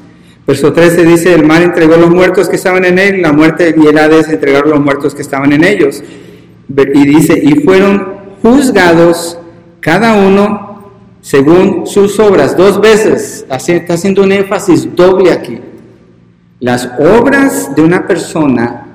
Verso 0.47 0.71
13 0.71 1.05
dice, 1.05 1.33
el 1.33 1.45
mar 1.45 1.63
entregó 1.63 1.95
los 1.97 2.11
muertos 2.11 2.47
que 2.47 2.55
estaban 2.55 2.85
en 2.85 2.99
él, 2.99 3.21
la 3.21 3.33
muerte 3.33 3.73
y 3.75 3.87
el 3.87 3.97
Hades 3.97 4.29
entregaron 4.29 4.69
los 4.69 4.79
muertos 4.79 5.15
que 5.15 5.23
estaban 5.23 5.51
en 5.53 5.63
ellos. 5.63 6.03
Y 6.69 7.05
dice, 7.07 7.39
y 7.41 7.61
fueron 7.61 8.07
juzgados 8.43 9.39
cada 9.79 10.13
uno 10.13 10.91
según 11.21 11.87
sus 11.87 12.19
obras. 12.19 12.55
Dos 12.55 12.79
veces, 12.79 13.45
está 13.49 13.93
haciendo 13.95 14.21
un 14.21 14.31
énfasis 14.31 14.95
doble 14.95 15.31
aquí. 15.31 15.59
Las 16.59 16.91
obras 16.99 17.75
de 17.75 17.81
una 17.81 18.05
persona, 18.05 18.85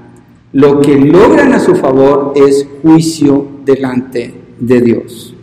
lo 0.53 0.81
que 0.81 0.97
logran 0.97 1.53
a 1.53 1.59
su 1.59 1.75
favor 1.75 2.33
es 2.37 2.67
juicio 2.81 3.49
delante 3.65 4.35
de 4.59 4.81
Dios. 4.81 5.35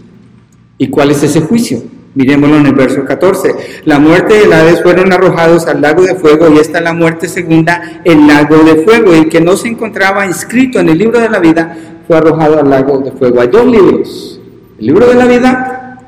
¿Y 0.77 0.87
cuál 0.87 1.11
es 1.11 1.21
ese 1.23 1.41
juicio? 1.41 1.83
Miremoslo 2.17 2.57
en 2.57 2.65
el 2.65 2.73
verso 2.73 3.05
14. 3.05 3.83
La 3.85 3.99
muerte 3.99 4.39
y 4.39 4.45
el 4.45 4.51
Hades 4.51 4.81
fueron 4.81 5.13
arrojados 5.13 5.67
al 5.67 5.81
lago 5.81 6.01
de 6.01 6.15
fuego 6.15 6.51
y 6.51 6.57
esta 6.57 6.79
es 6.79 6.83
la 6.83 6.93
muerte 6.93 7.27
segunda, 7.27 8.01
el 8.03 8.25
lago 8.25 8.57
de 8.63 8.77
fuego. 8.77 9.13
El 9.13 9.29
que 9.29 9.39
no 9.39 9.55
se 9.55 9.67
encontraba 9.67 10.25
inscrito 10.25 10.79
en 10.79 10.89
el 10.89 10.97
libro 10.97 11.19
de 11.19 11.29
la 11.29 11.37
vida 11.37 11.77
fue 12.07 12.17
arrojado 12.17 12.59
al 12.59 12.71
lago 12.71 12.97
de 12.97 13.11
fuego. 13.11 13.39
Hay 13.39 13.49
dos 13.49 13.67
libros, 13.67 14.41
el 14.79 14.87
libro 14.87 15.05
de 15.05 15.13
la 15.13 15.25
vida 15.25 15.99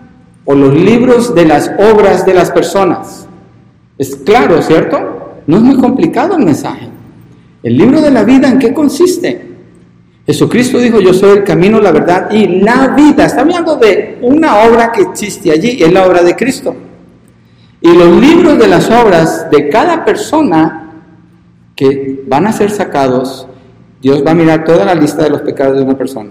o 0.45 0.55
los 0.55 0.73
libros 0.73 1.35
de 1.35 1.45
las 1.45 1.69
obras 1.77 2.25
de 2.25 2.33
las 2.33 2.49
personas. 2.49 3.27
Es 3.99 4.15
claro, 4.15 4.63
¿cierto? 4.63 5.41
No 5.45 5.57
es 5.57 5.61
muy 5.61 5.77
complicado 5.77 6.37
el 6.37 6.43
mensaje. 6.43 6.89
El 7.61 7.77
libro 7.77 8.01
de 8.01 8.09
la 8.09 8.23
vida, 8.23 8.49
¿en 8.49 8.57
qué 8.57 8.73
consiste? 8.73 9.48
Jesucristo 10.29 10.77
dijo, 10.77 10.99
yo 10.99 11.11
soy 11.11 11.39
el 11.39 11.43
camino, 11.43 11.81
la 11.81 11.91
verdad 11.91 12.29
y 12.29 12.61
la 12.61 12.89
vida. 12.89 13.25
Está 13.25 13.41
hablando 13.41 13.77
de 13.77 14.19
una 14.21 14.59
obra 14.59 14.91
que 14.91 15.01
existe 15.01 15.49
allí, 15.49 15.81
es 15.81 15.91
la 15.91 16.05
obra 16.05 16.21
de 16.21 16.35
Cristo. 16.35 16.75
Y 17.81 17.91
los 17.91 18.15
libros 18.21 18.59
de 18.59 18.67
las 18.67 18.91
obras 18.91 19.49
de 19.49 19.69
cada 19.69 20.05
persona 20.05 21.01
que 21.75 22.23
van 22.27 22.45
a 22.45 22.51
ser 22.51 22.69
sacados, 22.69 23.47
Dios 24.03 24.23
va 24.23 24.29
a 24.29 24.35
mirar 24.35 24.65
toda 24.65 24.85
la 24.85 24.93
lista 24.93 25.23
de 25.23 25.31
los 25.31 25.41
pecados 25.41 25.77
de 25.77 25.81
una 25.81 25.97
persona. 25.97 26.29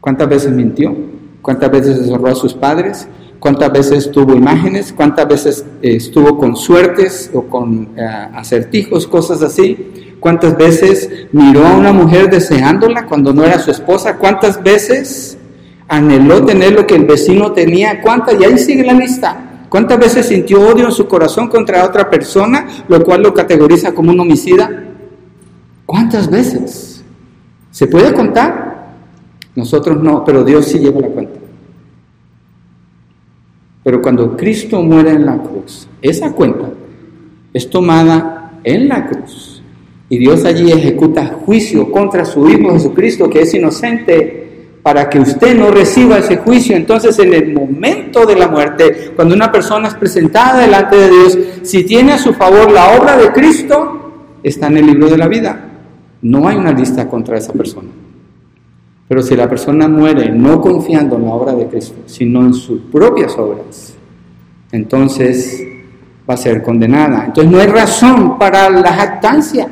¿Cuántas 0.00 0.28
veces 0.28 0.50
mintió? 0.50 0.96
¿Cuántas 1.40 1.70
veces 1.70 2.00
deshonró 2.00 2.32
a 2.32 2.34
sus 2.34 2.52
padres? 2.52 3.06
¿Cuántas 3.38 3.70
veces 3.70 4.10
tuvo 4.10 4.34
imágenes? 4.34 4.92
¿Cuántas 4.92 5.28
veces 5.28 5.64
eh, 5.82 5.94
estuvo 5.94 6.36
con 6.36 6.56
suertes 6.56 7.30
o 7.32 7.42
con 7.42 7.90
eh, 7.96 8.02
acertijos, 8.34 9.06
cosas 9.06 9.40
así? 9.40 10.03
¿Cuántas 10.24 10.56
veces 10.56 11.26
miró 11.32 11.66
a 11.66 11.76
una 11.76 11.92
mujer 11.92 12.30
deseándola 12.30 13.04
cuando 13.04 13.34
no 13.34 13.44
era 13.44 13.58
su 13.58 13.70
esposa? 13.70 14.16
¿Cuántas 14.16 14.62
veces 14.62 15.36
anheló 15.86 16.42
tener 16.46 16.72
lo 16.72 16.86
que 16.86 16.94
el 16.94 17.04
vecino 17.04 17.52
tenía? 17.52 18.00
¿Cuántas? 18.00 18.40
Y 18.40 18.44
ahí 18.44 18.56
sigue 18.56 18.84
la 18.84 18.94
lista. 18.94 19.66
¿Cuántas 19.68 19.98
veces 19.98 20.24
sintió 20.24 20.66
odio 20.66 20.86
en 20.86 20.92
su 20.92 21.06
corazón 21.06 21.48
contra 21.48 21.84
otra 21.84 22.08
persona, 22.08 22.66
lo 22.88 23.04
cual 23.04 23.22
lo 23.22 23.34
categoriza 23.34 23.92
como 23.92 24.12
un 24.12 24.20
homicida? 24.20 24.84
¿Cuántas 25.84 26.30
veces? 26.30 27.04
¿Se 27.70 27.86
puede 27.86 28.14
contar? 28.14 28.94
Nosotros 29.54 30.02
no, 30.02 30.24
pero 30.24 30.42
Dios 30.42 30.64
sí 30.64 30.78
lleva 30.78 31.02
la 31.02 31.08
cuenta. 31.08 31.38
Pero 33.82 34.00
cuando 34.00 34.34
Cristo 34.38 34.82
muere 34.82 35.10
en 35.10 35.26
la 35.26 35.36
cruz, 35.36 35.86
esa 36.00 36.32
cuenta 36.32 36.70
es 37.52 37.68
tomada 37.68 38.52
en 38.64 38.88
la 38.88 39.06
cruz 39.06 39.53
y 40.14 40.18
Dios 40.18 40.44
allí 40.44 40.70
ejecuta 40.70 41.26
juicio 41.44 41.90
contra 41.90 42.24
su 42.24 42.48
Hijo 42.48 42.70
Jesucristo, 42.70 43.28
que 43.28 43.40
es 43.42 43.52
inocente, 43.52 44.76
para 44.80 45.10
que 45.10 45.18
usted 45.18 45.58
no 45.58 45.72
reciba 45.72 46.18
ese 46.18 46.36
juicio. 46.36 46.76
Entonces, 46.76 47.18
en 47.18 47.34
el 47.34 47.52
momento 47.52 48.24
de 48.24 48.36
la 48.36 48.46
muerte, 48.46 49.10
cuando 49.16 49.34
una 49.34 49.50
persona 49.50 49.88
es 49.88 49.94
presentada 49.94 50.60
delante 50.60 50.94
de 50.94 51.10
Dios, 51.10 51.38
si 51.62 51.82
tiene 51.82 52.12
a 52.12 52.18
su 52.18 52.32
favor 52.32 52.70
la 52.70 52.96
obra 52.96 53.16
de 53.16 53.32
Cristo, 53.32 54.12
está 54.40 54.68
en 54.68 54.76
el 54.76 54.86
libro 54.86 55.10
de 55.10 55.18
la 55.18 55.26
vida. 55.26 55.68
No 56.22 56.46
hay 56.46 56.58
una 56.58 56.70
lista 56.70 57.08
contra 57.08 57.36
esa 57.36 57.52
persona. 57.52 57.88
Pero 59.08 59.20
si 59.20 59.34
la 59.34 59.48
persona 59.48 59.88
muere 59.88 60.30
no 60.30 60.60
confiando 60.60 61.16
en 61.16 61.24
la 61.24 61.32
obra 61.32 61.54
de 61.54 61.66
Cristo, 61.66 61.96
sino 62.06 62.42
en 62.42 62.54
sus 62.54 62.82
propias 62.82 63.36
obras, 63.36 63.94
entonces 64.70 65.60
va 66.30 66.34
a 66.34 66.36
ser 66.36 66.62
condenada. 66.62 67.24
Entonces 67.24 67.52
no 67.52 67.58
hay 67.58 67.66
razón 67.66 68.38
para 68.38 68.70
la 68.70 68.92
jactancia. 68.92 69.66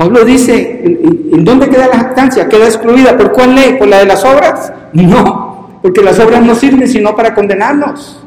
Pablo 0.00 0.24
dice, 0.24 0.80
¿en 0.82 1.44
dónde 1.44 1.68
queda 1.68 1.86
la 1.86 1.98
jactancia? 1.98 2.48
¿Queda 2.48 2.64
excluida? 2.64 3.18
¿Por 3.18 3.32
cuál 3.32 3.54
ley? 3.54 3.76
¿Por 3.78 3.86
la 3.86 3.98
de 3.98 4.06
las 4.06 4.24
obras? 4.24 4.72
No, 4.94 5.78
porque 5.82 6.00
las 6.00 6.18
obras 6.18 6.42
no 6.42 6.54
sirven 6.54 6.88
sino 6.88 7.14
para 7.14 7.34
condenarnos. 7.34 8.18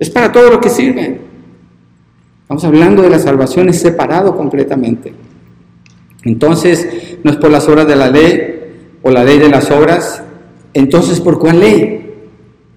Es 0.00 0.10
para 0.10 0.32
todo 0.32 0.50
lo 0.50 0.60
que 0.60 0.68
sirven. 0.68 1.20
Estamos 2.42 2.64
hablando 2.64 3.02
de 3.02 3.10
la 3.10 3.20
salvación 3.20 3.68
es 3.68 3.80
separado 3.80 4.36
completamente. 4.36 5.14
Entonces, 6.24 7.16
no 7.22 7.30
es 7.30 7.36
por 7.36 7.52
las 7.52 7.68
obras 7.68 7.86
de 7.86 7.94
la 7.94 8.10
ley 8.10 8.98
o 9.00 9.12
la 9.12 9.22
ley 9.22 9.38
de 9.38 9.50
las 9.50 9.70
obras. 9.70 10.20
Entonces, 10.72 11.20
¿por 11.20 11.38
cuál 11.38 11.60
ley? 11.60 12.12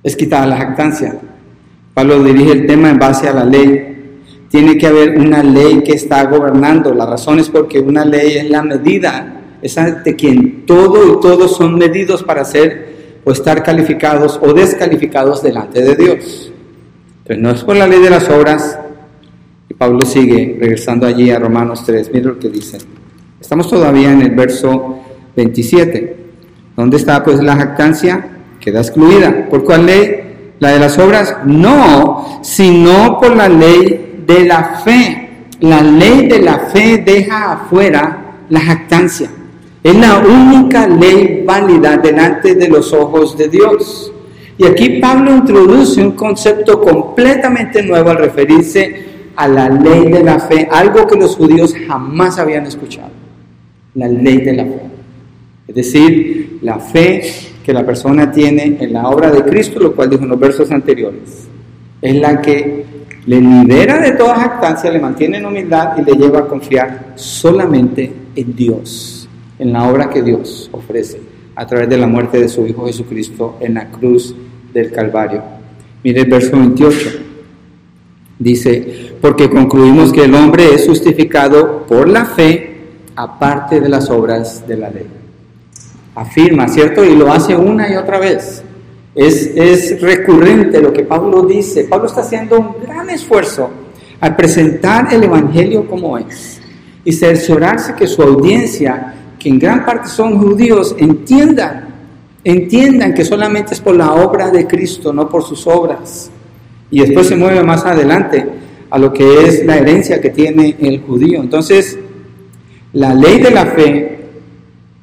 Es 0.03 0.15
quitada 0.15 0.45
la 0.45 0.57
jactancia. 0.57 1.19
Pablo 1.95 2.23
dirige 2.23 2.51
el 2.51 2.67
tema 2.67 2.91
en 2.91 2.99
base 2.99 3.27
a 3.27 3.33
la 3.33 3.45
ley 3.45 3.96
tiene 4.57 4.75
que 4.75 4.87
haber 4.87 5.19
una 5.19 5.43
ley 5.43 5.83
que 5.83 5.91
está 5.91 6.23
gobernando. 6.23 6.91
La 6.91 7.05
razón 7.05 7.37
es 7.37 7.47
porque 7.47 7.79
una 7.79 8.03
ley 8.03 8.37
es 8.37 8.49
la 8.49 8.63
medida, 8.63 9.39
es 9.61 9.77
ante 9.77 10.15
quien 10.15 10.65
todo 10.65 11.13
y 11.13 11.21
todos 11.21 11.55
son 11.55 11.75
medidos 11.75 12.23
para 12.23 12.43
ser 12.43 13.19
o 13.23 13.31
estar 13.31 13.61
calificados 13.61 14.39
o 14.41 14.53
descalificados 14.53 15.43
delante 15.43 15.83
de 15.83 15.95
Dios. 15.95 16.51
Pero 17.23 17.39
no 17.39 17.51
es 17.51 17.63
por 17.63 17.75
la 17.75 17.85
ley 17.85 18.01
de 18.01 18.09
las 18.09 18.27
obras. 18.31 18.79
Y 19.69 19.75
Pablo 19.75 20.03
sigue 20.05 20.57
regresando 20.59 21.05
allí 21.05 21.29
a 21.29 21.37
Romanos 21.37 21.83
3. 21.85 22.09
Mira 22.11 22.29
lo 22.29 22.39
que 22.39 22.49
dice. 22.49 22.79
Estamos 23.39 23.69
todavía 23.69 24.11
en 24.11 24.23
el 24.23 24.31
verso 24.31 25.01
27. 25.35 26.17
¿Dónde 26.75 26.97
está 26.97 27.23
pues 27.23 27.43
la 27.43 27.55
jactancia? 27.55 28.27
Queda 28.59 28.79
excluida. 28.79 29.49
¿Por 29.51 29.63
cuál 29.63 29.85
ley? 29.85 30.55
¿La 30.57 30.71
de 30.71 30.79
las 30.79 30.97
obras? 30.97 31.35
No, 31.45 32.39
sino 32.41 33.19
por 33.19 33.35
la 33.35 33.49
ley 33.49 34.06
de 34.27 34.45
la 34.45 34.81
fe. 34.83 35.29
La 35.61 35.81
ley 35.81 36.27
de 36.27 36.39
la 36.39 36.59
fe 36.59 37.01
deja 37.03 37.53
afuera 37.53 38.43
la 38.49 38.59
jactancia. 38.59 39.29
Es 39.81 39.95
la 39.95 40.19
única 40.19 40.87
ley 40.87 41.43
válida 41.45 41.97
delante 41.97 42.53
de 42.53 42.67
los 42.67 42.93
ojos 42.93 43.37
de 43.37 43.47
Dios. 43.47 44.11
Y 44.57 44.65
aquí 44.65 44.99
Pablo 44.99 45.31
introduce 45.31 46.01
un 46.01 46.11
concepto 46.11 46.81
completamente 46.81 47.81
nuevo 47.81 48.09
al 48.09 48.17
referirse 48.17 49.05
a 49.35 49.47
la 49.47 49.69
ley 49.69 50.11
de 50.11 50.23
la 50.23 50.39
fe, 50.39 50.67
algo 50.69 51.05
que 51.05 51.15
los 51.15 51.35
judíos 51.35 51.73
jamás 51.87 52.39
habían 52.39 52.65
escuchado. 52.65 53.11
La 53.93 54.07
ley 54.07 54.37
de 54.37 54.53
la 54.53 54.65
fe. 54.65 54.81
Es 55.67 55.75
decir, 55.75 56.59
la 56.61 56.79
fe 56.79 57.21
que 57.63 57.71
la 57.71 57.85
persona 57.85 58.31
tiene 58.31 58.77
en 58.79 58.93
la 58.93 59.07
obra 59.09 59.29
de 59.29 59.43
Cristo, 59.43 59.79
lo 59.79 59.95
cual 59.95 60.09
dijo 60.09 60.23
en 60.23 60.29
los 60.29 60.39
versos 60.39 60.71
anteriores, 60.71 61.47
es 62.01 62.15
la 62.15 62.41
que 62.41 62.96
le 63.27 63.41
libera 63.41 63.99
de 63.99 64.13
toda 64.13 64.35
jactancia, 64.35 64.89
le 64.89 64.99
mantiene 64.99 65.37
en 65.37 65.45
humildad 65.45 65.97
y 65.97 66.01
le 66.01 66.13
lleva 66.13 66.39
a 66.39 66.47
confiar 66.47 67.11
solamente 67.15 68.11
en 68.33 68.55
Dios, 68.55 69.27
en 69.59 69.73
la 69.73 69.83
obra 69.83 70.09
que 70.09 70.21
Dios 70.21 70.69
ofrece 70.71 71.19
a 71.53 71.67
través 71.67 71.89
de 71.89 71.97
la 71.97 72.07
muerte 72.07 72.39
de 72.39 72.47
su 72.47 72.65
Hijo 72.65 72.87
Jesucristo 72.87 73.57
en 73.59 73.73
la 73.73 73.89
cruz 73.89 74.33
del 74.73 74.91
Calvario. 74.93 75.43
Mire 76.03 76.21
el 76.21 76.29
verso 76.29 76.55
28. 76.57 77.09
Dice, 78.39 79.11
porque 79.19 79.49
concluimos 79.49 80.13
que 80.13 80.23
el 80.23 80.33
hombre 80.33 80.73
es 80.73 80.87
justificado 80.87 81.85
por 81.85 82.07
la 82.07 82.23
fe 82.25 82.77
aparte 83.15 83.81
de 83.81 83.89
las 83.89 84.09
obras 84.09 84.65
de 84.65 84.77
la 84.77 84.89
ley. 84.89 85.07
Afirma, 86.15 86.69
¿cierto? 86.69 87.03
Y 87.03 87.15
lo 87.15 87.29
hace 87.31 87.57
una 87.57 87.91
y 87.91 87.95
otra 87.97 88.19
vez. 88.19 88.63
Es, 89.17 89.99
recurrente 89.99 90.79
lo 90.79 90.93
que 90.93 91.03
Pablo 91.03 91.41
dice. 91.41 91.85
Pablo 91.85 92.05
está 92.05 92.21
haciendo 92.21 92.59
un 92.59 92.75
gran 92.85 93.09
esfuerzo 93.09 93.69
al 94.19 94.35
presentar 94.35 95.11
el 95.11 95.23
Evangelio 95.23 95.87
como 95.87 96.17
es 96.19 96.61
y 97.03 97.11
cerciorarse 97.11 97.95
que 97.95 98.05
su 98.05 98.21
audiencia, 98.21 99.15
que 99.39 99.49
en 99.49 99.57
gran 99.57 99.83
parte 99.83 100.07
son 100.09 100.37
judíos, 100.37 100.95
entiendan, 100.99 101.87
entiendan 102.43 103.13
que 103.15 103.25
solamente 103.25 103.73
es 103.73 103.79
por 103.79 103.95
la 103.95 104.13
obra 104.13 104.51
de 104.51 104.67
Cristo, 104.67 105.11
no 105.11 105.27
por 105.27 105.43
sus 105.43 105.65
obras. 105.65 106.29
Y 106.91 106.99
después 106.99 107.27
se 107.27 107.35
mueve 107.35 107.63
más 107.63 107.85
adelante 107.85 108.45
a 108.89 108.99
lo 108.99 109.11
que 109.11 109.45
es 109.45 109.65
la 109.65 109.77
herencia 109.77 110.21
que 110.21 110.29
tiene 110.29 110.75
el 110.79 111.01
judío. 111.01 111.41
Entonces, 111.41 111.97
la 112.93 113.15
ley 113.15 113.39
de 113.39 113.49
la 113.49 113.65
fe 113.65 114.16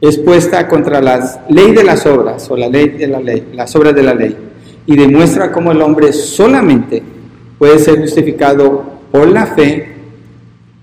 es 0.00 0.18
puesta 0.18 0.68
contra 0.68 1.00
la 1.00 1.44
ley 1.48 1.72
de 1.72 1.84
las 1.84 2.04
obras 2.06 2.50
o 2.50 2.56
la 2.56 2.68
ley 2.68 2.90
de 2.90 3.06
la 3.06 3.20
ley, 3.20 3.48
las 3.52 3.74
obras 3.76 3.94
de 3.94 4.02
la 4.02 4.14
ley, 4.14 4.36
y 4.86 4.96
demuestra 4.96 5.50
cómo 5.50 5.72
el 5.72 5.80
hombre 5.80 6.12
solamente 6.12 7.02
puede 7.58 7.78
ser 7.78 8.00
justificado 8.00 8.84
por 9.10 9.28
la 9.28 9.46
fe 9.46 9.94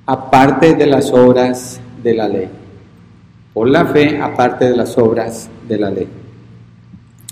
aparte 0.06 0.74
de 0.74 0.88
las 0.88 1.12
obras 1.12 1.80
de 2.04 2.14
la 2.14 2.28
ley. 2.28 2.50
Por 3.54 3.70
la 3.70 3.86
fe 3.86 4.18
aparte 4.20 4.66
de 4.66 4.76
las 4.76 4.98
obras 4.98 5.50
de 5.68 5.78
la 5.78 5.92
ley. 5.92 6.08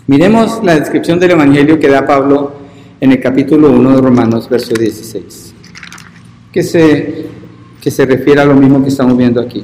Miremos 0.07 0.63
la 0.63 0.79
descripción 0.79 1.19
del 1.19 1.31
Evangelio 1.31 1.79
que 1.79 1.87
da 1.87 2.05
Pablo 2.05 2.53
en 2.99 3.11
el 3.11 3.21
capítulo 3.21 3.71
1 3.71 3.95
de 3.95 4.01
Romanos, 4.01 4.49
verso 4.49 4.73
16, 4.73 5.53
que 6.51 6.63
se, 6.63 7.25
que 7.81 7.91
se 7.91 8.05
refiere 8.05 8.41
a 8.41 8.45
lo 8.45 8.55
mismo 8.55 8.81
que 8.81 8.89
estamos 8.89 9.15
viendo 9.15 9.39
aquí. 9.39 9.63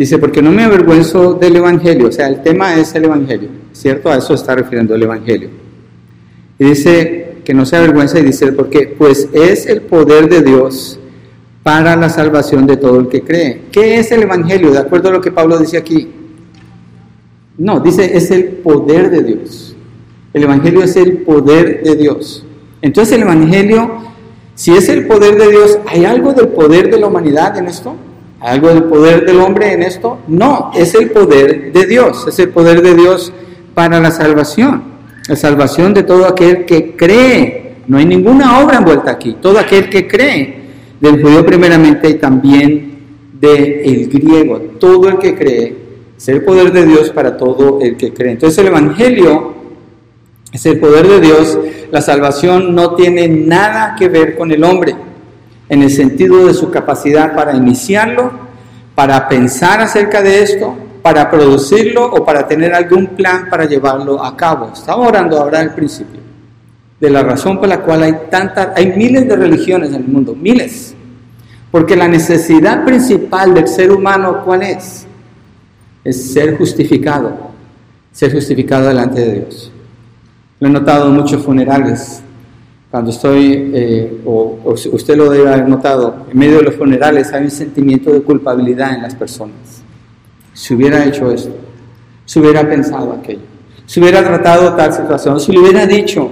Dice, 0.00 0.16
porque 0.16 0.40
no 0.40 0.50
me 0.50 0.62
avergüenzo 0.62 1.34
del 1.34 1.56
Evangelio, 1.56 2.08
o 2.08 2.10
sea, 2.10 2.26
el 2.26 2.42
tema 2.42 2.74
es 2.74 2.94
el 2.94 3.04
Evangelio, 3.04 3.50
¿cierto? 3.70 4.08
A 4.08 4.16
eso 4.16 4.32
está 4.32 4.54
refiriendo 4.54 4.94
el 4.94 5.02
Evangelio. 5.02 5.50
Y 6.58 6.64
dice, 6.64 7.36
que 7.44 7.52
no 7.52 7.66
se 7.66 7.76
avergüenza 7.76 8.18
y 8.18 8.22
dice 8.22 8.50
por 8.52 8.70
qué, 8.70 8.94
pues 8.96 9.28
es 9.34 9.66
el 9.66 9.82
poder 9.82 10.26
de 10.30 10.40
Dios 10.40 10.98
para 11.62 11.96
la 11.96 12.08
salvación 12.08 12.66
de 12.66 12.78
todo 12.78 12.98
el 12.98 13.08
que 13.08 13.20
cree. 13.20 13.64
¿Qué 13.70 13.98
es 13.98 14.10
el 14.10 14.22
Evangelio? 14.22 14.70
De 14.70 14.78
acuerdo 14.78 15.10
a 15.10 15.12
lo 15.12 15.20
que 15.20 15.32
Pablo 15.32 15.58
dice 15.58 15.76
aquí. 15.76 16.08
No, 17.58 17.80
dice 17.80 18.16
es 18.16 18.30
el 18.30 18.44
poder 18.44 19.10
de 19.10 19.22
Dios. 19.22 19.76
El 20.32 20.44
Evangelio 20.44 20.82
es 20.82 20.96
el 20.96 21.18
poder 21.18 21.82
de 21.82 21.96
Dios. 21.96 22.46
Entonces 22.80 23.16
el 23.16 23.20
Evangelio, 23.24 23.98
si 24.54 24.72
es 24.72 24.88
el 24.88 25.06
poder 25.06 25.36
de 25.36 25.50
Dios, 25.50 25.78
¿hay 25.86 26.06
algo 26.06 26.32
del 26.32 26.48
poder 26.48 26.90
de 26.90 26.98
la 26.98 27.08
humanidad 27.08 27.58
en 27.58 27.66
esto? 27.66 27.96
¿Hay 28.40 28.56
algo 28.56 28.68
del 28.68 28.84
poder 28.84 29.26
del 29.26 29.38
hombre 29.40 29.72
en 29.72 29.82
esto? 29.82 30.18
No, 30.26 30.70
es 30.74 30.94
el 30.94 31.10
poder 31.10 31.72
de 31.72 31.86
Dios, 31.86 32.26
es 32.26 32.38
el 32.38 32.48
poder 32.48 32.82
de 32.82 32.94
Dios 32.94 33.32
para 33.74 34.00
la 34.00 34.10
salvación 34.10 34.90
la 35.30 35.36
salvación 35.36 35.94
de 35.94 36.02
todo 36.02 36.26
aquel 36.26 36.64
que 36.64 36.96
cree. 36.96 37.76
No 37.86 37.98
hay 37.98 38.04
ninguna 38.04 38.64
obra 38.64 38.78
envuelta 38.78 39.12
aquí, 39.12 39.36
todo 39.40 39.60
aquel 39.60 39.88
que 39.88 40.08
cree, 40.08 40.60
del 41.00 41.22
judío 41.22 41.46
primeramente 41.46 42.10
y 42.10 42.14
también 42.14 42.98
del 43.40 44.08
griego, 44.08 44.58
todo 44.80 45.08
el 45.08 45.18
que 45.18 45.36
cree, 45.36 45.76
es 46.18 46.28
el 46.28 46.42
poder 46.42 46.72
de 46.72 46.84
Dios 46.84 47.10
para 47.10 47.36
todo 47.36 47.78
el 47.80 47.96
que 47.96 48.12
cree. 48.12 48.32
Entonces 48.32 48.58
el 48.58 48.66
Evangelio 48.66 49.54
es 50.52 50.66
el 50.66 50.80
poder 50.80 51.06
de 51.06 51.20
Dios, 51.20 51.56
la 51.92 52.00
salvación 52.00 52.74
no 52.74 52.96
tiene 52.96 53.28
nada 53.28 53.94
que 53.96 54.08
ver 54.08 54.36
con 54.36 54.50
el 54.50 54.64
hombre, 54.64 54.96
en 55.70 55.82
el 55.82 55.90
sentido 55.90 56.46
de 56.46 56.52
su 56.52 56.70
capacidad 56.70 57.34
para 57.34 57.56
iniciarlo, 57.56 58.30
para 58.94 59.26
pensar 59.28 59.80
acerca 59.80 60.20
de 60.20 60.42
esto, 60.42 60.76
para 61.00 61.30
producirlo 61.30 62.12
o 62.12 62.22
para 62.24 62.46
tener 62.46 62.74
algún 62.74 63.06
plan 63.06 63.48
para 63.48 63.64
llevarlo 63.64 64.22
a 64.22 64.36
cabo. 64.36 64.70
Estaba 64.74 65.06
orando 65.06 65.38
ahora 65.38 65.60
al 65.60 65.74
principio 65.74 66.20
de 67.00 67.08
la 67.08 67.22
razón 67.22 67.58
por 67.58 67.68
la 67.68 67.80
cual 67.80 68.02
hay 68.02 68.14
tantas, 68.30 68.68
hay 68.76 68.92
miles 68.94 69.26
de 69.26 69.34
religiones 69.34 69.88
en 69.90 69.96
el 69.96 70.08
mundo, 70.08 70.34
miles. 70.34 70.94
Porque 71.70 71.96
la 71.96 72.08
necesidad 72.08 72.84
principal 72.84 73.54
del 73.54 73.68
ser 73.68 73.90
humano, 73.90 74.42
¿cuál 74.44 74.62
es? 74.62 75.06
Es 76.04 76.32
ser 76.32 76.58
justificado, 76.58 77.32
ser 78.12 78.32
justificado 78.32 78.88
delante 78.88 79.20
de 79.20 79.32
Dios. 79.32 79.72
Lo 80.58 80.68
he 80.68 80.70
notado 80.70 81.06
en 81.06 81.14
muchos 81.14 81.42
funerales. 81.42 82.22
Cuando 82.90 83.10
estoy, 83.10 83.70
eh, 83.72 84.20
o, 84.24 84.58
o 84.64 84.72
usted 84.72 85.16
lo 85.16 85.30
debe 85.30 85.48
haber 85.48 85.68
notado, 85.68 86.26
en 86.30 86.38
medio 86.38 86.58
de 86.58 86.64
los 86.64 86.74
funerales 86.74 87.32
hay 87.32 87.44
un 87.44 87.50
sentimiento 87.50 88.12
de 88.12 88.22
culpabilidad 88.22 88.94
en 88.94 89.02
las 89.02 89.14
personas 89.14 89.80
si 90.60 90.74
hubiera 90.74 91.04
hecho 91.04 91.30
esto, 91.30 91.56
si 92.24 92.38
hubiera 92.38 92.68
pensado 92.68 93.12
aquello, 93.12 93.40
si 93.86 94.00
hubiera 94.00 94.22
tratado 94.22 94.74
tal 94.74 94.92
situación, 94.92 95.40
si 95.40 95.52
le 95.52 95.58
hubiera 95.58 95.86
dicho, 95.86 96.30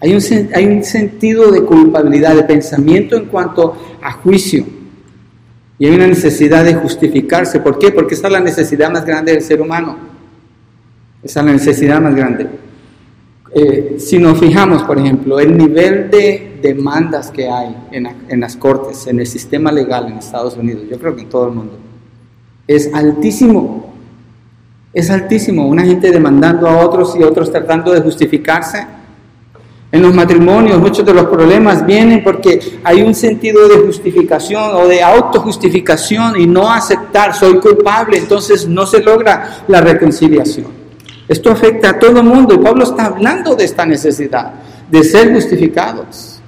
hay 0.00 0.14
un, 0.14 0.22
hay 0.54 0.66
un 0.66 0.84
sentido 0.84 1.50
de 1.50 1.62
culpabilidad, 1.62 2.36
de 2.36 2.44
pensamiento 2.44 3.16
en 3.16 3.26
cuanto 3.26 3.76
a 4.00 4.12
juicio. 4.12 4.64
Y 5.78 5.86
hay 5.86 5.94
una 5.94 6.06
necesidad 6.06 6.64
de 6.64 6.74
justificarse. 6.74 7.60
¿Por 7.60 7.78
qué? 7.78 7.90
Porque 7.90 8.14
esa 8.14 8.28
es 8.28 8.32
la 8.32 8.40
necesidad 8.40 8.90
más 8.90 9.04
grande 9.04 9.32
del 9.32 9.42
ser 9.42 9.60
humano. 9.60 9.96
Esa 11.22 11.40
es 11.40 11.46
la 11.46 11.52
necesidad 11.52 12.00
más 12.00 12.14
grande. 12.14 12.46
Eh, 13.58 13.96
si 13.98 14.18
nos 14.18 14.38
fijamos, 14.38 14.82
por 14.82 14.98
ejemplo, 14.98 15.40
el 15.40 15.56
nivel 15.56 16.10
de 16.10 16.58
demandas 16.60 17.30
que 17.30 17.48
hay 17.48 17.74
en, 17.90 18.06
en 18.28 18.38
las 18.38 18.54
cortes, 18.54 19.06
en 19.06 19.18
el 19.18 19.26
sistema 19.26 19.72
legal 19.72 20.08
en 20.08 20.18
Estados 20.18 20.58
Unidos, 20.58 20.82
yo 20.90 20.98
creo 20.98 21.16
que 21.16 21.22
en 21.22 21.30
todo 21.30 21.46
el 21.48 21.54
mundo, 21.54 21.72
es 22.66 22.92
altísimo. 22.92 23.94
Es 24.92 25.10
altísimo. 25.10 25.66
Una 25.66 25.84
gente 25.84 26.10
demandando 26.10 26.68
a 26.68 26.84
otros 26.84 27.16
y 27.18 27.22
otros 27.22 27.50
tratando 27.50 27.92
de 27.92 28.02
justificarse. 28.02 28.86
En 29.90 30.02
los 30.02 30.14
matrimonios 30.14 30.78
muchos 30.78 31.06
de 31.06 31.14
los 31.14 31.24
problemas 31.24 31.86
vienen 31.86 32.22
porque 32.22 32.60
hay 32.84 33.00
un 33.00 33.14
sentido 33.14 33.66
de 33.68 33.78
justificación 33.78 34.74
o 34.74 34.86
de 34.86 35.02
autojustificación 35.02 36.38
y 36.38 36.46
no 36.46 36.70
aceptar, 36.70 37.34
soy 37.34 37.58
culpable, 37.58 38.18
entonces 38.18 38.68
no 38.68 38.84
se 38.84 39.02
logra 39.02 39.64
la 39.66 39.80
reconciliación. 39.80 40.85
Esto 41.28 41.50
afecta 41.50 41.90
a 41.90 41.98
todo 41.98 42.20
el 42.20 42.26
mundo 42.26 42.60
Pablo 42.60 42.84
está 42.84 43.06
hablando 43.06 43.54
de 43.56 43.64
esta 43.64 43.84
necesidad 43.84 44.52
de 44.90 45.02
ser 45.02 45.32
justificados. 45.32 46.40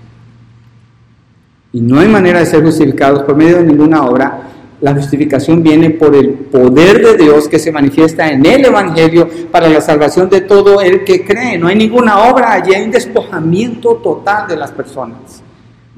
Y 1.73 1.81
no 1.81 2.01
hay 2.01 2.09
manera 2.09 2.41
de 2.41 2.47
ser 2.47 2.63
justificados 2.63 3.23
por 3.25 3.37
medio 3.37 3.59
de 3.59 3.65
ninguna 3.65 4.07
obra 4.07 4.49
la 4.81 4.95
justificación 4.95 5.63
viene 5.63 5.91
por 5.91 6.15
el 6.15 6.31
poder 6.31 7.05
de 7.05 7.25
Dios 7.25 7.49
que 7.49 7.59
se 7.59 7.73
manifiesta 7.73 8.31
en 8.31 8.47
el 8.47 8.65
Evangelio 8.65 9.29
para 9.51 9.69
la 9.69 9.81
salvación 9.81 10.29
de 10.29 10.43
todo 10.43 10.81
el 10.81 11.03
que 11.03 11.25
cree. 11.25 11.59
No 11.59 11.67
hay 11.67 11.75
ninguna 11.75 12.31
obra, 12.31 12.53
allí 12.53 12.75
hay 12.75 12.85
un 12.85 12.93
despojamiento 12.93 13.97
total 13.97 14.47
de 14.47 14.57
las 14.57 14.71
personas 14.71 15.43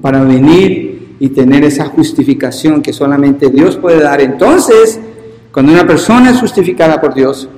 para 0.00 0.22
venir 0.22 1.16
y 1.20 1.28
tener 1.28 1.62
esa 1.64 1.86
justificación 1.86 2.80
que 2.80 2.94
solamente 2.94 3.50
Dios 3.50 3.76
puede 3.76 4.00
dar. 4.00 4.22
Entonces, 4.22 4.98
cuando 5.52 5.72
una 5.72 5.86
persona 5.86 6.30
es 6.30 6.40
justificada 6.40 6.98
por 7.02 7.12
Dios, 7.12 7.50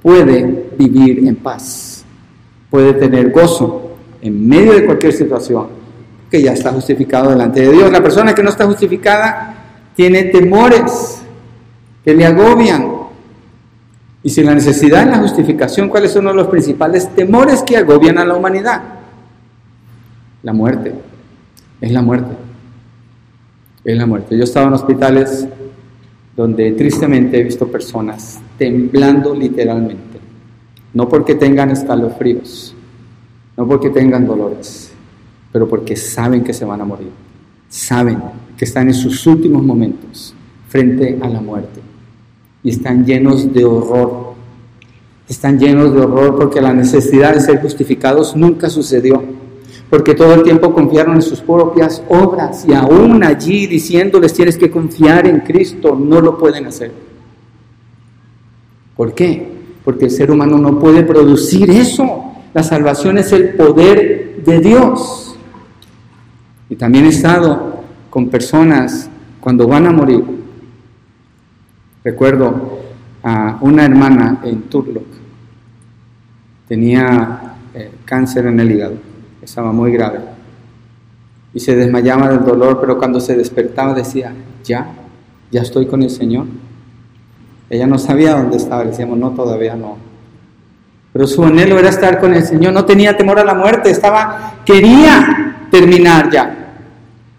puede 0.00 0.67
vivir 0.78 1.26
en 1.26 1.36
paz, 1.36 2.04
puede 2.70 2.94
tener 2.94 3.30
gozo 3.30 3.96
en 4.22 4.48
medio 4.48 4.72
de 4.74 4.86
cualquier 4.86 5.12
situación, 5.12 5.66
que 6.30 6.42
ya 6.42 6.52
está 6.52 6.72
justificado 6.72 7.30
delante 7.30 7.60
de 7.60 7.72
Dios. 7.72 7.90
La 7.90 8.02
persona 8.02 8.34
que 8.34 8.42
no 8.42 8.50
está 8.50 8.66
justificada 8.66 9.54
tiene 9.94 10.24
temores 10.24 11.22
que 12.04 12.14
le 12.14 12.24
agobian. 12.24 12.98
Y 14.22 14.30
sin 14.30 14.46
la 14.46 14.54
necesidad 14.54 15.04
de 15.04 15.10
la 15.12 15.18
justificación, 15.18 15.88
¿cuáles 15.88 16.12
son 16.12 16.24
los 16.24 16.48
principales 16.48 17.14
temores 17.14 17.62
que 17.62 17.76
agobian 17.76 18.18
a 18.18 18.24
la 18.24 18.34
humanidad? 18.34 18.82
La 20.42 20.52
muerte. 20.52 20.92
Es 21.80 21.92
la 21.92 22.02
muerte. 22.02 22.34
Es 23.84 23.96
la 23.96 24.06
muerte. 24.06 24.36
Yo 24.36 24.42
he 24.42 24.44
estado 24.44 24.66
en 24.66 24.74
hospitales 24.74 25.46
donde 26.36 26.72
tristemente 26.72 27.40
he 27.40 27.42
visto 27.42 27.66
personas 27.66 28.38
temblando 28.56 29.34
literalmente. 29.34 30.07
No 30.98 31.08
porque 31.08 31.36
tengan 31.36 31.70
escalofríos, 31.70 32.74
no 33.56 33.68
porque 33.68 33.88
tengan 33.88 34.26
dolores, 34.26 34.90
pero 35.52 35.68
porque 35.68 35.94
saben 35.94 36.42
que 36.42 36.52
se 36.52 36.64
van 36.64 36.80
a 36.80 36.84
morir. 36.84 37.12
Saben 37.68 38.20
que 38.56 38.64
están 38.64 38.88
en 38.88 38.94
sus 38.94 39.24
últimos 39.24 39.62
momentos 39.62 40.34
frente 40.66 41.16
a 41.22 41.28
la 41.28 41.40
muerte 41.40 41.80
y 42.64 42.70
están 42.70 43.06
llenos 43.06 43.54
de 43.54 43.64
horror. 43.64 44.34
Están 45.28 45.60
llenos 45.60 45.94
de 45.94 46.00
horror 46.00 46.36
porque 46.36 46.60
la 46.60 46.74
necesidad 46.74 47.32
de 47.32 47.42
ser 47.42 47.62
justificados 47.62 48.34
nunca 48.34 48.68
sucedió, 48.68 49.22
porque 49.88 50.14
todo 50.14 50.34
el 50.34 50.42
tiempo 50.42 50.74
confiaron 50.74 51.14
en 51.14 51.22
sus 51.22 51.40
propias 51.40 52.02
obras 52.08 52.66
y 52.68 52.74
aún 52.74 53.22
allí 53.22 53.68
diciéndoles 53.68 54.34
tienes 54.34 54.58
que 54.58 54.68
confiar 54.68 55.28
en 55.28 55.38
Cristo, 55.42 55.94
no 55.94 56.20
lo 56.20 56.36
pueden 56.36 56.66
hacer. 56.66 56.90
¿Por 58.96 59.14
qué? 59.14 59.57
Porque 59.88 60.04
el 60.04 60.10
ser 60.10 60.30
humano 60.30 60.58
no 60.58 60.78
puede 60.78 61.02
producir 61.02 61.70
eso. 61.70 62.34
La 62.52 62.62
salvación 62.62 63.16
es 63.16 63.32
el 63.32 63.54
poder 63.54 64.42
de 64.44 64.60
Dios. 64.60 65.34
Y 66.68 66.76
también 66.76 67.06
he 67.06 67.08
estado 67.08 67.80
con 68.10 68.28
personas 68.28 69.08
cuando 69.40 69.66
van 69.66 69.86
a 69.86 69.90
morir 69.90 70.22
Recuerdo 72.04 72.80
a 73.22 73.56
una 73.62 73.86
hermana 73.86 74.42
en 74.44 74.64
Turlock, 74.64 75.06
tenía 76.68 77.54
eh, 77.72 77.92
cáncer 78.04 78.44
en 78.44 78.60
el 78.60 78.70
hígado, 78.70 78.96
estaba 79.40 79.72
muy 79.72 79.92
grave, 79.92 80.20
y 81.54 81.60
se 81.60 81.74
desmayaba 81.74 82.28
del 82.28 82.44
dolor, 82.44 82.78
pero 82.78 82.98
cuando 82.98 83.20
se 83.20 83.38
despertaba 83.38 83.94
decía, 83.94 84.34
ya, 84.62 84.86
ya 85.50 85.62
estoy 85.62 85.86
con 85.86 86.02
el 86.02 86.10
Señor. 86.10 86.44
Ella 87.70 87.86
no 87.86 87.98
sabía 87.98 88.34
dónde 88.34 88.56
estaba, 88.56 88.84
le 88.84 88.90
decíamos, 88.90 89.18
no, 89.18 89.30
todavía 89.30 89.74
no. 89.74 89.98
Pero 91.12 91.26
su 91.26 91.44
anhelo 91.44 91.78
era 91.78 91.88
estar 91.88 92.20
con 92.20 92.34
el 92.34 92.44
Señor, 92.44 92.72
no 92.72 92.84
tenía 92.84 93.16
temor 93.16 93.38
a 93.38 93.44
la 93.44 93.54
muerte, 93.54 93.90
estaba, 93.90 94.54
quería 94.64 95.66
terminar 95.70 96.30
ya. 96.30 96.58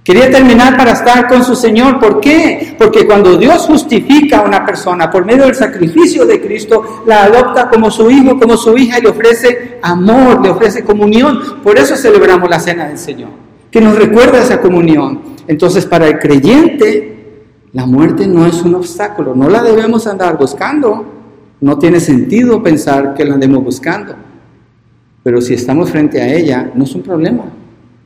Quería 0.03 0.31
terminar 0.31 0.75
para 0.75 0.93
estar 0.93 1.27
con 1.27 1.43
su 1.43 1.55
Señor. 1.55 1.99
¿Por 1.99 2.19
qué? 2.19 2.75
Porque 2.79 3.05
cuando 3.05 3.37
Dios 3.37 3.67
justifica 3.67 4.39
a 4.39 4.41
una 4.41 4.65
persona 4.65 5.11
por 5.11 5.23
medio 5.23 5.45
del 5.45 5.53
sacrificio 5.53 6.25
de 6.25 6.41
Cristo, 6.41 7.03
la 7.05 7.25
adopta 7.25 7.69
como 7.69 7.91
su 7.91 8.09
hijo, 8.09 8.39
como 8.39 8.57
su 8.57 8.75
hija 8.75 8.97
y 8.97 9.03
le 9.03 9.09
ofrece 9.09 9.77
amor, 9.83 10.41
le 10.41 10.49
ofrece 10.49 10.83
comunión. 10.83 11.61
Por 11.61 11.77
eso 11.77 11.95
celebramos 11.95 12.49
la 12.49 12.59
cena 12.59 12.87
del 12.87 12.97
Señor, 12.97 13.29
que 13.69 13.81
nos 13.81 13.95
recuerda 13.95 14.41
esa 14.41 14.59
comunión. 14.59 15.21
Entonces, 15.47 15.85
para 15.85 16.07
el 16.07 16.17
creyente, 16.17 17.18
la 17.73 17.85
muerte 17.85 18.27
no 18.27 18.45
es 18.45 18.63
un 18.63 18.75
obstáculo, 18.75 19.35
no 19.35 19.47
la 19.47 19.61
debemos 19.61 20.07
andar 20.07 20.37
buscando. 20.37 21.05
No 21.61 21.77
tiene 21.77 21.99
sentido 21.99 22.63
pensar 22.63 23.13
que 23.13 23.25
la 23.25 23.33
andemos 23.33 23.63
buscando. 23.63 24.15
Pero 25.23 25.41
si 25.41 25.53
estamos 25.53 25.91
frente 25.91 26.21
a 26.21 26.33
ella, 26.33 26.71
no 26.73 26.85
es 26.85 26.95
un 26.95 27.01
problema. 27.01 27.43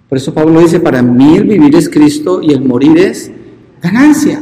Por 0.09 0.17
eso 0.17 0.33
Pablo 0.33 0.59
dice, 0.59 0.79
para 0.79 1.01
mí 1.01 1.37
el 1.37 1.45
vivir 1.45 1.75
es 1.75 1.87
Cristo 1.87 2.41
y 2.41 2.51
el 2.51 2.65
morir 2.65 2.97
es 2.97 3.31
ganancia. 3.81 4.41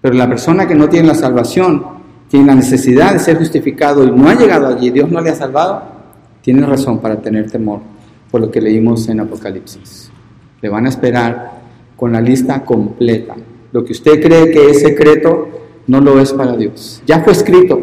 Pero 0.00 0.14
la 0.14 0.28
persona 0.28 0.66
que 0.66 0.74
no 0.74 0.88
tiene 0.88 1.06
la 1.06 1.14
salvación, 1.14 1.84
tiene 2.28 2.46
la 2.46 2.54
necesidad 2.54 3.12
de 3.12 3.20
ser 3.20 3.38
justificado 3.38 4.04
y 4.04 4.10
no 4.10 4.28
ha 4.28 4.34
llegado 4.34 4.66
allí, 4.66 4.90
Dios 4.90 5.10
no 5.10 5.20
le 5.20 5.30
ha 5.30 5.34
salvado, 5.34 5.82
tiene 6.42 6.64
razón 6.66 6.98
para 6.98 7.20
tener 7.20 7.50
temor 7.50 7.80
por 8.30 8.40
lo 8.40 8.50
que 8.50 8.60
leímos 8.60 9.08
en 9.08 9.20
Apocalipsis. 9.20 10.10
Le 10.60 10.68
van 10.68 10.86
a 10.86 10.88
esperar 10.88 11.60
con 11.96 12.12
la 12.12 12.20
lista 12.20 12.64
completa 12.64 13.34
lo 13.72 13.84
que 13.84 13.92
usted 13.92 14.20
cree 14.20 14.50
que 14.50 14.70
es 14.70 14.80
secreto 14.80 15.48
no 15.86 16.00
lo 16.00 16.20
es 16.20 16.32
para 16.32 16.56
Dios. 16.56 17.02
Ya 17.06 17.20
fue 17.20 17.32
escrito. 17.32 17.80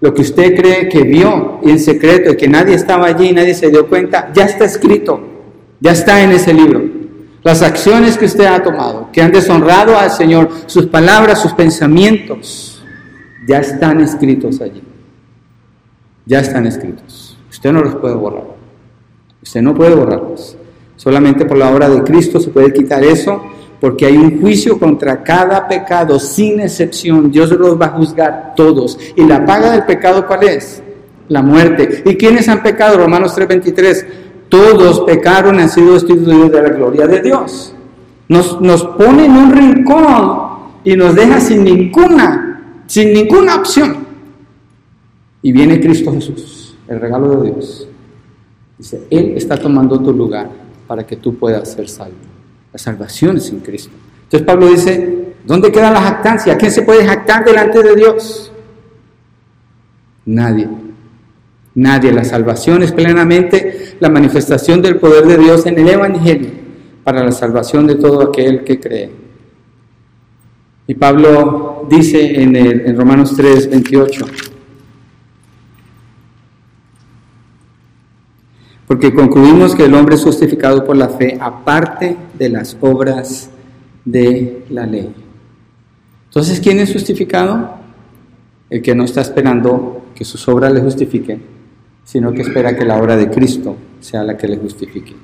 Lo 0.00 0.14
que 0.14 0.22
usted 0.22 0.54
cree 0.54 0.88
que 0.88 1.02
vio 1.02 1.60
en 1.62 1.78
secreto 1.78 2.32
y 2.32 2.36
que 2.36 2.48
nadie 2.48 2.74
estaba 2.74 3.06
allí 3.06 3.30
y 3.30 3.32
nadie 3.32 3.54
se 3.54 3.68
dio 3.70 3.88
cuenta, 3.88 4.32
ya 4.32 4.44
está 4.44 4.64
escrito. 4.64 5.20
Ya 5.80 5.92
está 5.92 6.22
en 6.22 6.30
ese 6.30 6.52
libro. 6.52 6.82
Las 7.42 7.62
acciones 7.62 8.16
que 8.16 8.26
usted 8.26 8.46
ha 8.46 8.62
tomado, 8.62 9.10
que 9.12 9.22
han 9.22 9.32
deshonrado 9.32 9.96
al 9.96 10.10
Señor, 10.10 10.50
sus 10.66 10.86
palabras, 10.86 11.40
sus 11.40 11.52
pensamientos, 11.52 12.84
ya 13.46 13.58
están 13.58 14.00
escritos 14.00 14.60
allí. 14.60 14.82
Ya 16.26 16.40
están 16.40 16.66
escritos. 16.66 17.38
Usted 17.50 17.72
no 17.72 17.82
los 17.82 17.96
puede 17.96 18.14
borrar. 18.14 18.44
Usted 19.42 19.62
no 19.62 19.74
puede 19.74 19.94
borrarlos. 19.94 20.56
Solamente 20.96 21.44
por 21.44 21.56
la 21.56 21.70
obra 21.70 21.88
de 21.88 22.02
Cristo 22.02 22.38
se 22.38 22.50
puede 22.50 22.72
quitar 22.72 23.02
eso 23.02 23.42
porque 23.80 24.06
hay 24.06 24.16
un 24.16 24.40
juicio 24.40 24.78
contra 24.78 25.22
cada 25.22 25.68
pecado 25.68 26.18
sin 26.18 26.60
excepción. 26.60 27.30
Dios 27.30 27.50
los 27.50 27.80
va 27.80 27.86
a 27.86 27.90
juzgar 27.90 28.54
todos. 28.56 28.98
¿Y 29.16 29.24
la 29.24 29.44
paga 29.44 29.70
del 29.70 29.84
pecado 29.84 30.26
cuál 30.26 30.44
es? 30.44 30.82
La 31.28 31.42
muerte. 31.42 32.02
¿Y 32.04 32.16
quiénes 32.16 32.48
han 32.48 32.62
pecado? 32.62 32.98
Romanos 32.98 33.34
3:23. 33.36 34.06
Todos 34.48 35.00
pecaron 35.00 35.56
y 35.56 35.62
han 35.62 35.68
sido 35.68 35.92
destituidos 35.92 36.50
de 36.50 36.62
la 36.62 36.70
gloria 36.70 37.06
de 37.06 37.20
Dios. 37.20 37.74
Nos, 38.28 38.60
nos 38.60 38.84
pone 38.84 39.26
en 39.26 39.32
un 39.32 39.52
rincón 39.52 40.48
y 40.84 40.96
nos 40.96 41.14
deja 41.14 41.40
sin 41.40 41.64
ninguna, 41.64 42.82
sin 42.86 43.12
ninguna 43.12 43.56
opción. 43.56 44.06
Y 45.42 45.52
viene 45.52 45.80
Cristo 45.80 46.12
Jesús, 46.12 46.76
el 46.88 47.00
regalo 47.00 47.40
de 47.40 47.52
Dios. 47.52 47.88
Dice, 48.78 49.06
Él 49.10 49.34
está 49.36 49.56
tomando 49.56 50.00
tu 50.00 50.12
lugar 50.12 50.50
para 50.86 51.06
que 51.06 51.16
tú 51.16 51.34
puedas 51.34 51.72
ser 51.72 51.88
salvo. 51.88 52.27
La 52.72 52.78
salvación 52.78 53.38
es 53.38 53.50
en 53.50 53.60
Cristo. 53.60 53.92
Entonces 54.24 54.46
Pablo 54.46 54.68
dice, 54.68 55.34
¿dónde 55.44 55.72
queda 55.72 55.90
la 55.90 56.02
jactancia? 56.02 56.56
¿Quién 56.58 56.70
se 56.70 56.82
puede 56.82 57.06
jactar 57.06 57.44
delante 57.44 57.82
de 57.82 57.96
Dios? 57.96 58.52
Nadie. 60.26 60.68
Nadie. 61.74 62.12
La 62.12 62.24
salvación 62.24 62.82
es 62.82 62.92
plenamente 62.92 63.96
la 64.00 64.10
manifestación 64.10 64.82
del 64.82 64.96
poder 64.96 65.24
de 65.26 65.38
Dios 65.38 65.64
en 65.66 65.78
el 65.78 65.88
Evangelio 65.88 66.50
para 67.04 67.24
la 67.24 67.32
salvación 67.32 67.86
de 67.86 67.94
todo 67.94 68.22
aquel 68.22 68.64
que 68.64 68.78
cree. 68.78 69.10
Y 70.86 70.94
Pablo 70.94 71.86
dice 71.88 72.42
en, 72.42 72.54
en 72.54 72.96
Romanos 72.96 73.34
3, 73.36 73.70
28, 73.70 74.26
porque 78.88 79.12
concluimos 79.12 79.74
que 79.74 79.84
el 79.84 79.92
hombre 79.92 80.14
es 80.14 80.24
justificado 80.24 80.82
por 80.82 80.96
la 80.96 81.10
fe 81.10 81.36
aparte 81.38 82.16
de 82.38 82.48
las 82.48 82.74
obras 82.80 83.50
de 84.02 84.64
la 84.70 84.86
ley. 84.86 85.14
Entonces, 86.24 86.58
¿quién 86.58 86.80
es 86.80 86.90
justificado? 86.90 87.74
El 88.70 88.80
que 88.80 88.94
no 88.94 89.04
está 89.04 89.20
esperando 89.20 90.06
que 90.14 90.24
sus 90.24 90.48
obras 90.48 90.72
le 90.72 90.80
justifiquen, 90.80 91.42
sino 92.02 92.32
que 92.32 92.40
espera 92.40 92.74
que 92.74 92.86
la 92.86 92.96
obra 92.96 93.14
de 93.18 93.28
Cristo 93.28 93.76
sea 94.00 94.24
la 94.24 94.38
que 94.38 94.48
le 94.48 94.56
justifique. 94.56 95.14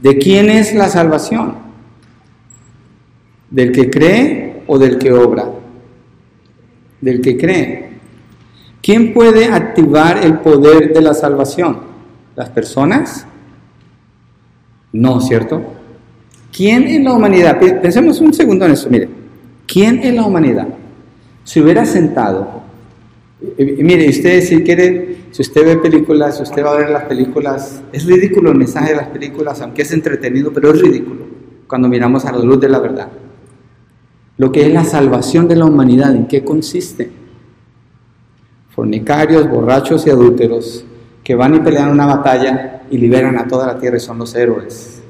¿De 0.00 0.16
quién 0.18 0.48
es 0.48 0.72
la 0.72 0.88
salvación? 0.88 1.56
¿Del 3.50 3.72
que 3.72 3.90
cree 3.90 4.62
o 4.68 4.78
del 4.78 4.98
que 4.98 5.12
obra? 5.12 5.50
Del 7.00 7.20
que 7.20 7.36
cree. 7.36 7.90
¿Quién 8.80 9.12
puede 9.12 9.46
activar 9.46 10.24
el 10.24 10.38
poder 10.38 10.92
de 10.92 11.00
la 11.02 11.14
salvación? 11.14 11.91
¿Las 12.34 12.48
personas? 12.50 13.26
No, 14.92 15.20
¿cierto? 15.20 15.62
¿Quién 16.54 16.86
en 16.86 17.04
la 17.04 17.14
humanidad? 17.14 17.58
Pensemos 17.58 18.20
un 18.20 18.32
segundo 18.32 18.66
en 18.66 18.72
eso, 18.72 18.88
mire. 18.90 19.08
¿Quién 19.66 20.02
en 20.02 20.16
la 20.16 20.26
humanidad 20.26 20.68
se 21.44 21.60
hubiera 21.60 21.86
sentado? 21.86 22.62
Mire, 23.58 24.08
usted 24.08 24.42
si 24.42 24.62
quiere, 24.62 25.16
si 25.30 25.42
usted 25.42 25.64
ve 25.64 25.76
películas, 25.78 26.36
si 26.36 26.42
usted 26.42 26.64
va 26.64 26.72
a 26.72 26.76
ver 26.76 26.90
las 26.90 27.04
películas, 27.04 27.82
es 27.92 28.04
ridículo 28.04 28.50
el 28.50 28.58
mensaje 28.58 28.90
de 28.90 28.96
las 28.96 29.08
películas, 29.08 29.60
aunque 29.60 29.82
es 29.82 29.92
entretenido, 29.92 30.52
pero 30.52 30.72
es 30.72 30.80
ridículo 30.80 31.24
cuando 31.66 31.88
miramos 31.88 32.24
a 32.26 32.32
la 32.32 32.38
luz 32.38 32.60
de 32.60 32.68
la 32.68 32.78
verdad. 32.78 33.08
Lo 34.36 34.52
que 34.52 34.66
es 34.66 34.72
la 34.72 34.84
salvación 34.84 35.48
de 35.48 35.56
la 35.56 35.64
humanidad, 35.64 36.14
¿en 36.14 36.26
qué 36.26 36.44
consiste? 36.44 37.10
Fornicarios, 38.70 39.48
borrachos 39.48 40.06
y 40.06 40.10
adúlteros 40.10 40.84
que 41.22 41.34
van 41.34 41.54
y 41.54 41.60
pelean 41.60 41.90
una 41.90 42.06
batalla 42.06 42.82
y 42.90 42.98
liberan 42.98 43.38
a 43.38 43.46
toda 43.46 43.66
la 43.66 43.78
tierra 43.78 43.96
y 43.96 44.00
son 44.00 44.18
los 44.18 44.34
héroes. 44.34 45.02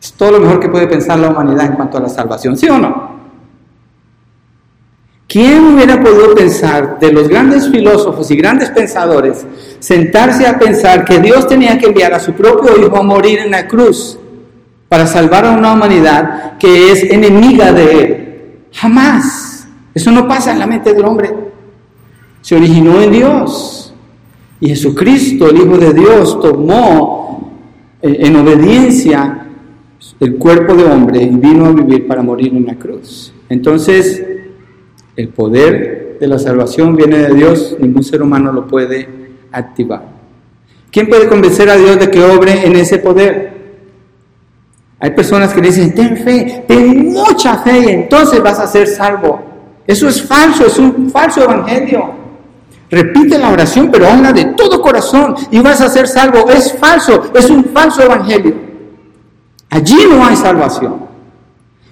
Es 0.00 0.12
todo 0.12 0.32
lo 0.32 0.40
mejor 0.40 0.60
que 0.60 0.68
puede 0.68 0.86
pensar 0.86 1.18
la 1.18 1.30
humanidad 1.30 1.66
en 1.66 1.72
cuanto 1.72 1.98
a 1.98 2.00
la 2.00 2.08
salvación, 2.08 2.56
¿sí 2.56 2.68
o 2.68 2.78
no? 2.78 3.16
¿Quién 5.28 5.74
hubiera 5.74 6.00
podido 6.00 6.34
pensar 6.34 7.00
de 7.00 7.12
los 7.12 7.28
grandes 7.28 7.68
filósofos 7.68 8.30
y 8.30 8.36
grandes 8.36 8.70
pensadores 8.70 9.44
sentarse 9.80 10.46
a 10.46 10.56
pensar 10.58 11.04
que 11.04 11.18
Dios 11.18 11.48
tenía 11.48 11.76
que 11.78 11.86
enviar 11.86 12.14
a 12.14 12.20
su 12.20 12.32
propio 12.32 12.78
Hijo 12.78 12.96
a 12.96 13.02
morir 13.02 13.40
en 13.40 13.50
la 13.50 13.66
cruz 13.66 14.18
para 14.88 15.06
salvar 15.06 15.44
a 15.44 15.50
una 15.50 15.72
humanidad 15.72 16.56
que 16.58 16.92
es 16.92 17.02
enemiga 17.10 17.72
de 17.72 18.00
Él? 18.00 18.58
Jamás. 18.72 19.66
Eso 19.92 20.12
no 20.12 20.28
pasa 20.28 20.52
en 20.52 20.60
la 20.60 20.66
mente 20.66 20.92
del 20.94 21.04
hombre. 21.04 21.34
Se 22.40 22.54
originó 22.54 23.00
en 23.00 23.10
Dios. 23.10 23.85
Y 24.60 24.68
Jesucristo, 24.68 25.50
el 25.50 25.56
Hijo 25.58 25.76
de 25.76 25.92
Dios, 25.92 26.40
tomó 26.40 27.52
eh, 28.02 28.16
en 28.20 28.36
obediencia 28.36 29.46
el 30.20 30.36
cuerpo 30.36 30.74
de 30.74 30.84
hombre 30.84 31.22
y 31.22 31.28
vino 31.28 31.66
a 31.66 31.72
vivir 31.72 32.06
para 32.06 32.22
morir 32.22 32.54
en 32.54 32.66
la 32.66 32.74
cruz. 32.76 33.32
Entonces, 33.48 34.24
el 35.16 35.28
poder 35.28 36.16
de 36.20 36.26
la 36.26 36.38
salvación 36.38 36.96
viene 36.96 37.18
de 37.18 37.34
Dios, 37.34 37.76
ningún 37.78 38.04
ser 38.04 38.22
humano 38.22 38.52
lo 38.52 38.66
puede 38.66 39.08
activar. 39.52 40.16
¿Quién 40.90 41.08
puede 41.08 41.28
convencer 41.28 41.68
a 41.68 41.76
Dios 41.76 41.98
de 41.98 42.10
que 42.10 42.22
obre 42.22 42.66
en 42.66 42.76
ese 42.76 42.98
poder? 42.98 43.54
Hay 44.98 45.10
personas 45.10 45.52
que 45.52 45.60
dicen, 45.60 45.94
ten 45.94 46.16
fe, 46.16 46.64
ten 46.66 47.12
mucha 47.12 47.58
fe 47.58 47.80
y 47.80 47.88
entonces 47.88 48.42
vas 48.42 48.58
a 48.58 48.66
ser 48.66 48.86
salvo. 48.86 49.42
Eso 49.86 50.08
es 50.08 50.22
falso, 50.22 50.66
es 50.66 50.78
un 50.78 51.10
falso 51.10 51.42
evangelio. 51.42 52.25
Repite 52.90 53.38
la 53.38 53.50
oración, 53.50 53.90
pero 53.90 54.08
habla 54.08 54.32
de 54.32 54.44
todo 54.46 54.80
corazón 54.80 55.34
y 55.50 55.60
vas 55.60 55.80
a 55.80 55.88
ser 55.88 56.06
salvo. 56.06 56.48
Es 56.48 56.72
falso, 56.78 57.32
es 57.34 57.50
un 57.50 57.64
falso 57.64 58.02
evangelio. 58.02 58.54
Allí 59.70 60.06
no 60.08 60.24
hay 60.24 60.36
salvación. 60.36 61.06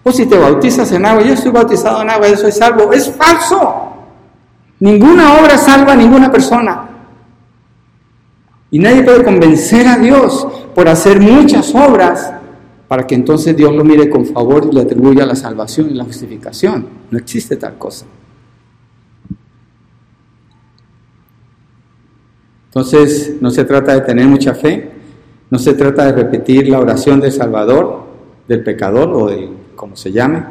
O 0.05 0.13
si 0.13 0.27
te 0.27 0.39
bautizas 0.39 0.93
en 0.93 1.05
agua, 1.05 1.23
yo 1.23 1.33
estoy 1.33 1.51
bautizado 1.51 2.03
en 2.03 2.11
agua, 2.11 2.29
yo 2.29 2.37
soy 2.37 2.53
salvo. 2.53 2.93
Es 2.93 3.11
falso. 3.11 3.93
Ninguna 4.79 5.41
obra 5.41 5.57
salva 5.59 5.95
a 5.95 5.97
ninguna 5.97 6.31
persona. 6.31 6.91
Y 8.71 8.79
nadie 8.79 9.03
puede 9.03 9.25
convencer 9.25 9.87
a 9.87 9.97
Dios 9.97 10.47
por 10.75 10.89
hacer 10.89 11.21
muchas 11.21 11.75
obras 11.75 12.33
para 12.89 13.07
que 13.07 13.15
entonces 13.15 13.57
Dios 13.57 13.73
lo 13.73 13.85
mire 13.85 14.11
con 14.11 14.27
favor 14.27 14.69
y 14.71 14.75
le 14.75 14.83
atribuya 14.83 15.25
la 15.25 15.35
salvación 15.35 15.91
y 15.91 15.95
la 15.95 16.05
justificación. 16.05 16.87
No 17.11 17.19
existe 17.19 17.57
tal 17.57 17.79
cosa. 17.79 18.05
Entonces, 22.75 23.37
no 23.41 23.53
se 23.53 23.65
trata 23.65 23.95
de 23.95 24.01
tener 24.01 24.27
mucha 24.27 24.53
fe, 24.53 24.91
no 25.49 25.61
se 25.61 25.75
trata 25.75 26.07
de 26.07 26.13
repetir 26.25 26.69
la 26.69 26.81
oración 26.81 27.21
del 27.21 27.31
Salvador, 27.31 28.03
del 28.49 28.65
pecador 28.65 29.11
o 29.11 29.29
de 29.29 29.49
como 29.77 29.95
se 29.95 30.11
llame. 30.11 30.43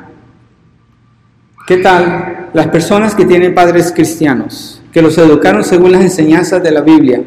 ¿Qué 1.68 1.78
tal 1.78 2.50
las 2.54 2.68
personas 2.68 3.14
que 3.14 3.26
tienen 3.26 3.54
padres 3.54 3.92
cristianos, 3.92 4.82
que 4.94 5.02
los 5.02 5.18
educaron 5.18 5.66
según 5.66 5.92
las 5.92 6.02
enseñanzas 6.02 6.64
de 6.64 6.72
la 6.72 6.80
Biblia? 6.80 7.22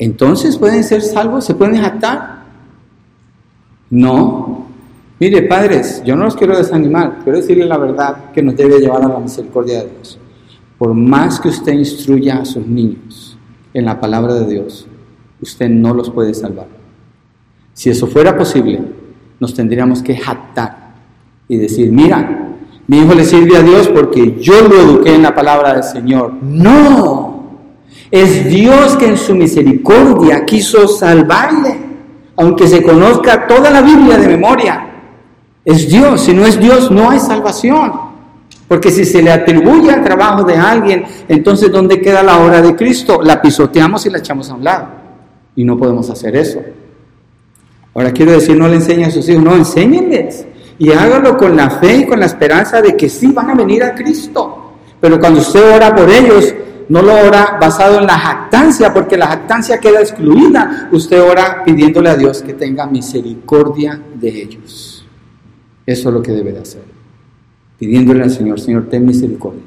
Entonces 0.00 0.56
pueden 0.58 0.82
ser 0.82 1.00
salvos, 1.02 1.44
se 1.44 1.54
pueden 1.54 1.76
jactar. 1.76 2.42
No. 3.88 4.66
Mire, 5.20 5.42
padres, 5.42 6.02
yo 6.04 6.16
no 6.16 6.24
los 6.24 6.34
quiero 6.34 6.58
desanimar, 6.58 7.20
quiero 7.22 7.38
decirle 7.38 7.66
la 7.66 7.78
verdad 7.78 8.32
que 8.32 8.42
nos 8.42 8.56
debe 8.56 8.80
llevar 8.80 9.04
a 9.04 9.08
la 9.08 9.20
misericordia 9.20 9.84
de 9.84 9.90
Dios. 9.90 10.18
Por 10.76 10.92
más 10.92 11.38
que 11.38 11.50
usted 11.50 11.72
instruya 11.74 12.38
a 12.38 12.44
sus 12.44 12.66
niños 12.66 13.27
en 13.74 13.84
la 13.84 14.00
palabra 14.00 14.34
de 14.34 14.46
Dios, 14.46 14.86
usted 15.40 15.68
no 15.68 15.94
los 15.94 16.10
puede 16.10 16.34
salvar. 16.34 16.66
Si 17.74 17.90
eso 17.90 18.06
fuera 18.06 18.36
posible, 18.36 18.80
nos 19.38 19.54
tendríamos 19.54 20.02
que 20.02 20.16
jactar 20.16 20.94
y 21.48 21.56
decir, 21.56 21.92
mira, 21.92 22.48
mi 22.86 22.98
hijo 22.98 23.14
le 23.14 23.24
sirve 23.24 23.56
a 23.56 23.62
Dios 23.62 23.88
porque 23.88 24.38
yo 24.40 24.66
lo 24.66 24.80
eduqué 24.80 25.14
en 25.14 25.22
la 25.22 25.34
palabra 25.34 25.74
del 25.74 25.84
Señor. 25.84 26.32
No, 26.42 27.60
es 28.10 28.48
Dios 28.48 28.96
que 28.96 29.06
en 29.06 29.16
su 29.16 29.34
misericordia 29.34 30.44
quiso 30.44 30.88
salvarle, 30.88 31.76
aunque 32.36 32.66
se 32.66 32.82
conozca 32.82 33.46
toda 33.46 33.70
la 33.70 33.82
Biblia 33.82 34.16
de 34.18 34.28
memoria. 34.28 34.84
Es 35.64 35.88
Dios, 35.88 36.22
si 36.22 36.32
no 36.32 36.46
es 36.46 36.58
Dios 36.58 36.90
no 36.90 37.10
hay 37.10 37.20
salvación. 37.20 38.07
Porque 38.68 38.90
si 38.90 39.06
se 39.06 39.22
le 39.22 39.32
atribuye 39.32 39.90
al 39.90 40.04
trabajo 40.04 40.44
de 40.44 40.54
alguien, 40.54 41.04
entonces 41.26 41.72
¿dónde 41.72 42.02
queda 42.02 42.22
la 42.22 42.38
obra 42.38 42.60
de 42.60 42.76
Cristo? 42.76 43.20
La 43.22 43.40
pisoteamos 43.40 44.04
y 44.04 44.10
la 44.10 44.18
echamos 44.18 44.50
a 44.50 44.54
un 44.54 44.62
lado. 44.62 44.88
Y 45.56 45.64
no 45.64 45.78
podemos 45.78 46.10
hacer 46.10 46.36
eso. 46.36 46.60
Ahora 47.94 48.12
quiero 48.12 48.32
decir, 48.32 48.56
no 48.58 48.68
le 48.68 48.76
enseñe 48.76 49.04
a 49.04 49.10
sus 49.10 49.26
hijos, 49.28 49.42
no, 49.42 49.54
enséñenles. 49.56 50.46
Y 50.78 50.92
hágalo 50.92 51.36
con 51.38 51.56
la 51.56 51.70
fe 51.70 51.96
y 51.96 52.06
con 52.06 52.20
la 52.20 52.26
esperanza 52.26 52.82
de 52.82 52.94
que 52.94 53.08
sí 53.08 53.32
van 53.32 53.50
a 53.50 53.54
venir 53.54 53.82
a 53.82 53.94
Cristo. 53.94 54.74
Pero 55.00 55.18
cuando 55.18 55.40
usted 55.40 55.74
ora 55.74 55.94
por 55.94 56.08
ellos, 56.10 56.54
no 56.90 57.00
lo 57.00 57.14
ora 57.14 57.56
basado 57.58 57.98
en 57.98 58.06
la 58.06 58.18
jactancia, 58.18 58.92
porque 58.92 59.16
la 59.16 59.28
jactancia 59.28 59.78
queda 59.78 60.00
excluida. 60.00 60.90
Usted 60.92 61.22
ora 61.22 61.62
pidiéndole 61.64 62.10
a 62.10 62.16
Dios 62.16 62.42
que 62.42 62.52
tenga 62.52 62.86
misericordia 62.86 63.98
de 64.14 64.28
ellos. 64.28 65.06
Eso 65.86 66.08
es 66.10 66.14
lo 66.14 66.22
que 66.22 66.32
debe 66.32 66.52
de 66.52 66.60
hacer 66.60 66.97
pidiéndole 67.78 68.22
al 68.22 68.30
Señor, 68.30 68.60
Señor, 68.60 68.88
ten 68.88 69.06
misericordia. 69.06 69.62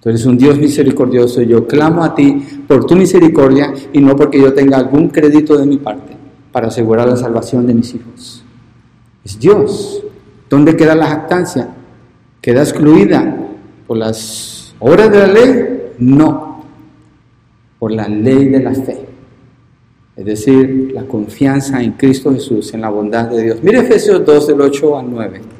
Tú 0.00 0.10
eres 0.10 0.24
un 0.26 0.38
Dios 0.38 0.58
misericordioso 0.58 1.42
y 1.42 1.46
yo 1.46 1.66
clamo 1.66 2.04
a 2.04 2.14
ti 2.14 2.44
por 2.68 2.84
tu 2.86 2.94
misericordia 2.94 3.72
y 3.92 4.00
no 4.00 4.14
porque 4.14 4.40
yo 4.40 4.52
tenga 4.52 4.76
algún 4.76 5.08
crédito 5.08 5.56
de 5.56 5.66
mi 5.66 5.78
parte 5.78 6.16
para 6.52 6.68
asegurar 6.68 7.08
la 7.08 7.16
salvación 7.16 7.66
de 7.66 7.74
mis 7.74 7.94
hijos. 7.94 8.44
Es 9.24 9.38
Dios. 9.38 10.02
¿Dónde 10.48 10.76
queda 10.76 10.94
la 10.94 11.08
jactancia? 11.08 11.70
¿Queda 12.40 12.62
excluida 12.62 13.36
por 13.86 13.96
las 13.96 14.74
obras 14.78 15.10
de 15.10 15.18
la 15.18 15.26
ley? 15.26 15.64
No, 15.98 16.64
por 17.78 17.90
la 17.90 18.06
ley 18.08 18.48
de 18.48 18.60
la 18.60 18.74
fe. 18.74 19.06
Es 20.14 20.24
decir, 20.24 20.92
la 20.94 21.02
confianza 21.02 21.82
en 21.82 21.92
Cristo 21.92 22.32
Jesús, 22.32 22.72
en 22.72 22.80
la 22.82 22.90
bondad 22.90 23.28
de 23.28 23.42
Dios. 23.42 23.58
Mire 23.62 23.80
Efesios 23.80 24.24
2 24.24 24.46
del 24.46 24.60
8 24.60 24.98
al 24.98 25.10
9. 25.10 25.55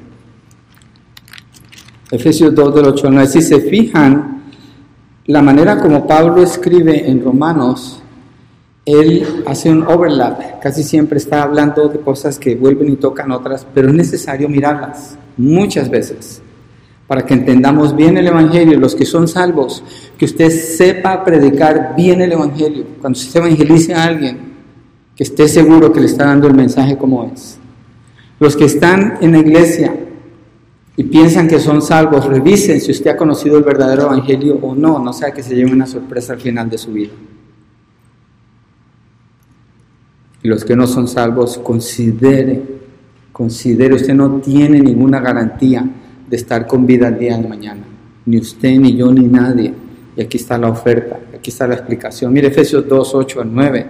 Efesios 2.10 2.54
2 2.54 2.74
del 2.74 2.86
8 2.86 3.06
al 3.08 3.14
9. 3.14 3.28
Si 3.28 3.42
se 3.42 3.60
fijan, 3.60 4.42
la 5.26 5.42
manera 5.42 5.78
como 5.80 6.06
Pablo 6.06 6.42
escribe 6.42 7.08
en 7.08 7.24
Romanos, 7.24 8.00
él 8.84 9.42
hace 9.46 9.70
un 9.70 9.82
overlap, 9.82 10.60
casi 10.60 10.84
siempre 10.84 11.18
está 11.18 11.42
hablando 11.42 11.88
de 11.88 11.98
cosas 11.98 12.38
que 12.38 12.54
vuelven 12.54 12.92
y 12.92 12.96
tocan 12.96 13.32
otras, 13.32 13.66
pero 13.74 13.88
es 13.88 13.94
necesario 13.94 14.48
mirarlas 14.48 15.18
muchas 15.36 15.90
veces 15.90 16.40
para 17.08 17.24
que 17.24 17.34
entendamos 17.34 17.94
bien 17.94 18.16
el 18.16 18.28
Evangelio, 18.28 18.78
los 18.78 18.94
que 18.94 19.04
son 19.04 19.26
salvos, 19.28 19.82
que 20.16 20.24
usted 20.24 20.50
sepa 20.50 21.24
predicar 21.24 21.94
bien 21.96 22.20
el 22.20 22.32
Evangelio. 22.32 22.84
Cuando 23.00 23.18
se 23.18 23.38
evangelice 23.38 23.94
a 23.94 24.04
alguien, 24.04 24.38
que 25.14 25.24
esté 25.24 25.48
seguro 25.48 25.92
que 25.92 26.00
le 26.00 26.06
está 26.06 26.26
dando 26.26 26.46
el 26.46 26.54
mensaje 26.54 26.96
como 26.96 27.24
es. 27.32 27.58
Los 28.38 28.56
que 28.56 28.64
están 28.64 29.18
en 29.20 29.32
la 29.32 29.38
iglesia, 29.38 29.94
y 30.98 31.04
piensan 31.04 31.46
que 31.46 31.61
son 31.61 31.82
salvos, 31.82 32.24
revisen 32.24 32.80
si 32.80 32.90
usted 32.90 33.11
ha 33.11 33.16
conocido 33.16 33.59
el 33.59 33.64
verdadero 33.64 34.04
evangelio 34.04 34.59
o 34.62 34.74
no, 34.74 34.98
no 34.98 35.12
sea 35.12 35.30
que 35.30 35.42
se 35.42 35.54
lleve 35.54 35.70
una 35.70 35.87
sorpresa 35.87 36.32
al 36.32 36.40
final 36.40 36.70
de 36.70 36.78
su 36.78 36.92
vida. 36.92 37.12
Y 40.42 40.48
los 40.48 40.64
que 40.64 40.74
no 40.74 40.87
son 40.87 41.06
salvos, 41.06 41.59
considere, 41.59 42.62
considere, 43.30 43.94
usted 43.94 44.14
no 44.14 44.40
tiene 44.40 44.80
ninguna 44.80 45.20
garantía 45.20 45.87
de 46.26 46.37
estar 46.37 46.66
con 46.66 46.87
vida 46.87 47.09
el 47.09 47.18
día 47.18 47.37
de 47.37 47.46
mañana, 47.46 47.82
ni 48.24 48.38
usted, 48.38 48.78
ni 48.78 48.96
yo, 48.96 49.12
ni 49.12 49.26
nadie. 49.26 49.74
Y 50.16 50.22
aquí 50.22 50.38
está 50.38 50.56
la 50.56 50.70
oferta, 50.70 51.20
aquí 51.35 51.50
está 51.50 51.66
la 51.66 51.74
explicación. 51.74 52.32
Mire 52.32 52.48
Efesios 52.48 52.88
2, 52.88 53.14
8 53.14 53.40
al 53.42 53.54
9. 53.54 53.87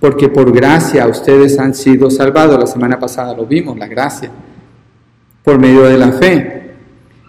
Porque 0.00 0.28
por 0.28 0.52
gracia 0.52 1.06
ustedes 1.06 1.56
han 1.60 1.72
sido 1.72 2.10
salvados. 2.10 2.58
La 2.58 2.66
semana 2.66 2.98
pasada 2.98 3.32
lo 3.32 3.46
vimos, 3.46 3.78
la 3.78 3.86
gracia 3.86 4.30
por 5.46 5.60
medio 5.60 5.84
de 5.84 5.96
la 5.96 6.10
fe. 6.10 6.72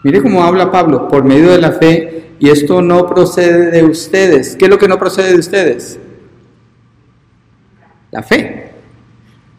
Mire 0.03 0.23
cómo 0.23 0.43
habla 0.43 0.71
Pablo, 0.71 1.08
por 1.08 1.23
medio 1.23 1.51
de 1.51 1.60
la 1.60 1.73
fe, 1.73 2.32
y 2.39 2.49
esto 2.49 2.82
no 2.82 3.06
procede 3.06 3.69
de 3.69 3.84
ustedes. 3.84 4.56
¿Qué 4.56 4.65
es 4.65 4.71
lo 4.71 4.80
que 4.80 4.88
no 4.88 4.97
procede 4.97 5.34
de 5.34 5.38
ustedes? 5.38 5.99
La 8.10 8.23
fe. 8.23 8.71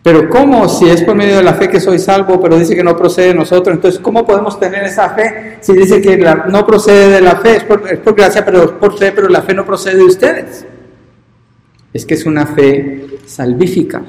Pero 0.03 0.29
¿cómo 0.29 0.69
si 0.69 0.89
es 0.89 1.03
por 1.03 1.15
medio 1.15 1.37
de 1.37 1.45
la 1.45 1.55
fe 1.55 1.69
que 1.69 1.79
soy 1.79 2.01
salvo, 2.01 2.41
pero 2.41 2.59
dice 2.59 2.75
que 2.75 2.83
no 2.83 2.97
procede 2.97 3.29
de 3.29 3.35
nosotros? 3.35 3.77
Entonces, 3.77 4.01
¿cómo 4.01 4.27
podemos 4.27 4.59
tener 4.59 4.83
esa 4.83 5.11
fe 5.11 5.59
si 5.61 5.75
dice 5.75 6.01
que 6.01 6.17
no 6.17 6.67
procede 6.67 7.11
de 7.11 7.21
la 7.21 7.37
fe? 7.37 7.59
Es 7.59 7.65
por, 7.65 7.89
es 7.89 8.01
por 8.01 8.17
gracia, 8.17 8.45
pero 8.45 8.65
es 8.65 8.71
por 8.73 8.99
fe, 8.99 9.13
pero 9.13 9.29
la 9.29 9.43
fe 9.43 9.55
no 9.55 9.65
procede 9.65 9.99
de 9.99 10.05
ustedes. 10.05 10.67
Es 11.93 12.05
que 12.05 12.15
es 12.15 12.27
una 12.27 12.45
fe 12.45 13.07
salvífica, 13.25 14.03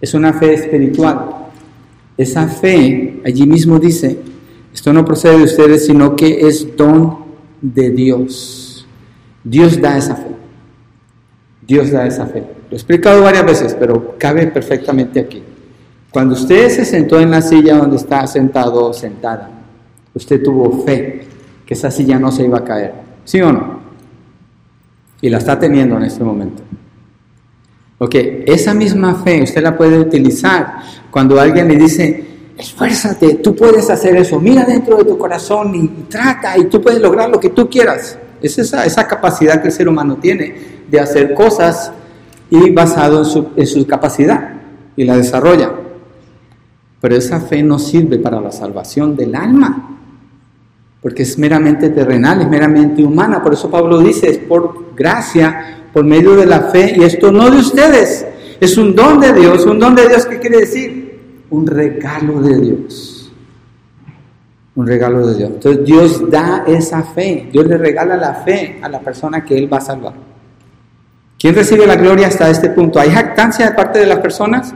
es 0.00 0.14
una 0.14 0.32
fe 0.32 0.54
espiritual. 0.54 1.41
Esa 2.16 2.46
fe, 2.48 3.20
allí 3.24 3.46
mismo 3.46 3.78
dice, 3.78 4.18
esto 4.72 4.92
no 4.92 5.04
procede 5.04 5.38
de 5.38 5.44
ustedes, 5.44 5.86
sino 5.86 6.16
que 6.16 6.46
es 6.46 6.76
don 6.76 7.18
de 7.60 7.90
Dios. 7.90 8.86
Dios 9.44 9.80
da 9.80 9.96
esa 9.96 10.16
fe. 10.16 10.28
Dios 11.66 11.90
da 11.90 12.06
esa 12.06 12.26
fe. 12.26 12.40
Lo 12.40 12.72
he 12.72 12.74
explicado 12.74 13.22
varias 13.22 13.44
veces, 13.44 13.76
pero 13.78 14.16
cabe 14.18 14.46
perfectamente 14.46 15.20
aquí. 15.20 15.42
Cuando 16.10 16.34
usted 16.34 16.68
se 16.68 16.84
sentó 16.84 17.18
en 17.18 17.30
la 17.30 17.40
silla 17.40 17.76
donde 17.76 17.96
está 17.96 18.26
sentado 18.26 18.86
o 18.86 18.92
sentada, 18.92 19.50
usted 20.14 20.42
tuvo 20.42 20.84
fe 20.84 21.26
que 21.64 21.74
esa 21.74 21.90
silla 21.90 22.18
no 22.18 22.30
se 22.30 22.44
iba 22.44 22.58
a 22.58 22.64
caer. 22.64 22.92
¿Sí 23.24 23.40
o 23.40 23.52
no? 23.52 23.80
Y 25.20 25.30
la 25.30 25.38
está 25.38 25.58
teniendo 25.58 25.96
en 25.96 26.02
este 26.02 26.22
momento. 26.22 26.62
Ok, 28.02 28.16
esa 28.46 28.74
misma 28.74 29.14
fe 29.14 29.44
usted 29.44 29.62
la 29.62 29.76
puede 29.76 29.96
utilizar 29.96 30.80
cuando 31.08 31.40
alguien 31.40 31.68
le 31.68 31.76
dice, 31.76 32.24
esfuérzate, 32.58 33.34
tú 33.36 33.54
puedes 33.54 33.88
hacer 33.90 34.16
eso, 34.16 34.40
mira 34.40 34.64
dentro 34.64 34.96
de 34.96 35.04
tu 35.04 35.16
corazón 35.16 35.72
y, 35.76 35.86
trata 36.08 36.58
y 36.58 36.64
tú 36.64 36.82
puedes 36.82 37.00
lograr 37.00 37.30
lo 37.30 37.38
que 37.38 37.50
tú 37.50 37.70
quieras. 37.70 38.18
Es 38.42 38.58
esa, 38.58 38.84
esa 38.84 39.06
capacidad 39.06 39.62
que 39.62 39.68
el 39.68 39.72
ser 39.72 39.88
humano 39.88 40.16
tiene 40.16 40.52
de 40.90 40.98
hacer 40.98 41.32
cosas 41.32 41.92
y 42.50 42.70
basado 42.70 43.20
en 43.20 43.24
su, 43.24 43.46
en 43.54 43.66
su 43.68 43.86
capacidad 43.86 44.50
y 44.96 45.04
la 45.04 45.16
desarrolla. 45.16 45.70
Pero 47.00 47.14
esa 47.14 47.38
fe 47.38 47.62
no 47.62 47.78
sirve 47.78 48.18
para 48.18 48.40
la 48.40 48.50
salvación 48.50 49.14
del 49.14 49.36
alma, 49.36 49.96
porque 51.00 51.22
es 51.22 51.38
meramente 51.38 51.88
terrenal, 51.90 52.40
es 52.40 52.48
meramente 52.48 53.04
humana. 53.04 53.40
Por 53.40 53.52
eso 53.52 53.70
Pablo 53.70 54.00
dice, 54.00 54.28
es 54.28 54.38
por 54.38 54.92
gracia 54.96 55.81
por 55.92 56.04
medio 56.04 56.34
de 56.36 56.46
la 56.46 56.60
fe, 56.62 56.94
y 56.96 57.04
esto 57.04 57.30
no 57.30 57.50
de 57.50 57.58
ustedes, 57.58 58.26
es 58.60 58.76
un 58.76 58.94
don 58.94 59.20
de 59.20 59.32
Dios. 59.32 59.66
¿Un 59.66 59.78
don 59.78 59.94
de 59.94 60.08
Dios 60.08 60.26
qué 60.26 60.38
quiere 60.38 60.60
decir? 60.60 61.20
Un 61.50 61.66
regalo 61.66 62.40
de 62.40 62.60
Dios. 62.60 63.32
Un 64.74 64.86
regalo 64.86 65.26
de 65.26 65.36
Dios. 65.36 65.50
Entonces 65.50 65.84
Dios 65.84 66.30
da 66.30 66.64
esa 66.66 67.02
fe, 67.02 67.48
Dios 67.52 67.66
le 67.66 67.76
regala 67.76 68.16
la 68.16 68.34
fe 68.34 68.78
a 68.80 68.88
la 68.88 69.00
persona 69.00 69.44
que 69.44 69.58
Él 69.58 69.70
va 69.70 69.78
a 69.78 69.82
salvar. 69.82 70.14
¿Quién 71.38 71.54
recibe 71.54 71.86
la 71.86 71.96
gloria 71.96 72.28
hasta 72.28 72.48
este 72.48 72.70
punto? 72.70 73.00
¿Hay 73.00 73.10
jactancia 73.10 73.66
de 73.66 73.72
parte 73.74 73.98
de 73.98 74.06
las 74.06 74.20
personas? 74.20 74.72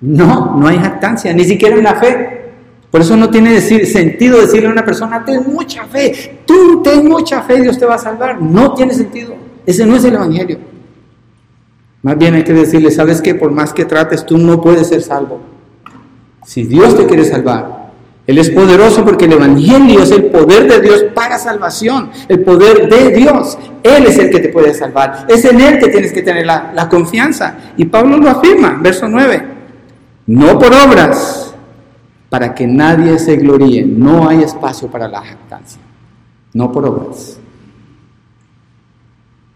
No, 0.00 0.56
no 0.56 0.68
hay 0.68 0.78
jactancia, 0.78 1.32
ni 1.32 1.44
siquiera 1.44 1.76
en 1.76 1.82
la 1.82 1.96
fe. 1.96 2.52
Por 2.90 3.00
eso 3.00 3.16
no 3.16 3.28
tiene 3.28 3.60
sentido 3.60 4.40
decirle 4.40 4.68
a 4.68 4.70
una 4.70 4.84
persona, 4.84 5.24
ten 5.24 5.42
mucha 5.44 5.84
fe, 5.86 6.42
tú 6.46 6.80
ten 6.84 7.08
mucha 7.08 7.42
fe, 7.42 7.60
Dios 7.60 7.76
te 7.76 7.84
va 7.84 7.96
a 7.96 7.98
salvar. 7.98 8.40
No 8.40 8.74
tiene 8.74 8.94
sentido. 8.94 9.34
Ese 9.66 9.86
no 9.86 9.96
es 9.96 10.04
el 10.04 10.14
Evangelio. 10.14 10.58
Más 12.02 12.18
bien 12.18 12.34
hay 12.34 12.44
que 12.44 12.52
decirle, 12.52 12.90
sabes 12.90 13.22
que 13.22 13.34
por 13.34 13.50
más 13.50 13.72
que 13.72 13.86
trates, 13.86 14.26
tú 14.26 14.36
no 14.36 14.60
puedes 14.60 14.88
ser 14.88 15.00
salvo. 15.00 15.40
Si 16.44 16.64
Dios 16.64 16.94
te 16.96 17.06
quiere 17.06 17.24
salvar, 17.24 17.92
Él 18.26 18.36
es 18.36 18.50
poderoso 18.50 19.04
porque 19.04 19.24
el 19.24 19.32
Evangelio 19.32 20.02
es 20.02 20.10
el 20.10 20.26
poder 20.26 20.68
de 20.68 20.80
Dios 20.80 21.04
para 21.14 21.38
salvación, 21.38 22.10
el 22.28 22.40
poder 22.40 22.90
de 22.90 23.10
Dios. 23.10 23.56
Él 23.82 24.04
es 24.06 24.18
el 24.18 24.30
que 24.30 24.40
te 24.40 24.50
puede 24.50 24.74
salvar. 24.74 25.26
Es 25.28 25.46
en 25.46 25.60
Él 25.60 25.78
que 25.78 25.88
tienes 25.88 26.12
que 26.12 26.20
tener 26.20 26.44
la, 26.44 26.72
la 26.74 26.88
confianza. 26.90 27.56
Y 27.78 27.86
Pablo 27.86 28.18
lo 28.18 28.28
afirma, 28.28 28.78
verso 28.82 29.08
9. 29.08 29.42
No 30.26 30.58
por 30.58 30.72
obras, 30.74 31.54
para 32.28 32.54
que 32.54 32.66
nadie 32.66 33.18
se 33.18 33.36
gloríe. 33.36 33.84
No 33.86 34.28
hay 34.28 34.42
espacio 34.42 34.88
para 34.88 35.08
la 35.08 35.22
jactancia. 35.22 35.80
No 36.52 36.70
por 36.70 36.84
obras. 36.86 37.38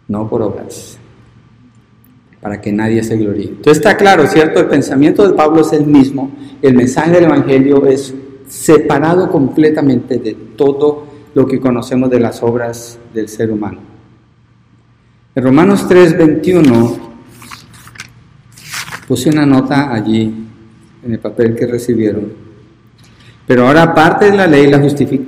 No 0.08 0.28
por 0.28 0.42
obras. 0.42 0.98
Para 2.40 2.60
que 2.60 2.72
nadie 2.72 3.02
se 3.02 3.16
gloríe. 3.16 3.48
Entonces 3.48 3.78
está 3.78 3.96
claro, 3.96 4.26
¿cierto? 4.26 4.60
El 4.60 4.66
pensamiento 4.66 5.26
de 5.26 5.34
Pablo 5.34 5.60
es 5.60 5.72
el 5.72 5.86
mismo. 5.86 6.30
El 6.62 6.74
mensaje 6.74 7.12
del 7.12 7.24
Evangelio 7.24 7.86
es 7.86 8.14
separado 8.48 9.30
completamente 9.30 10.18
de 10.18 10.34
todo 10.56 11.04
lo 11.34 11.46
que 11.46 11.60
conocemos 11.60 12.10
de 12.10 12.20
las 12.20 12.42
obras 12.42 12.98
del 13.12 13.28
ser 13.28 13.50
humano. 13.50 13.80
En 15.34 15.44
Romanos 15.44 15.86
3:21 15.88 16.98
puse 19.06 19.30
una 19.30 19.46
nota 19.46 19.92
allí 19.92 20.46
en 21.04 21.12
el 21.12 21.18
papel 21.18 21.54
que 21.54 21.66
recibieron. 21.66 22.32
Pero 23.46 23.66
ahora 23.66 23.82
aparte 23.82 24.30
de 24.30 24.36
la 24.36 24.46
ley, 24.46 24.66
la, 24.66 24.78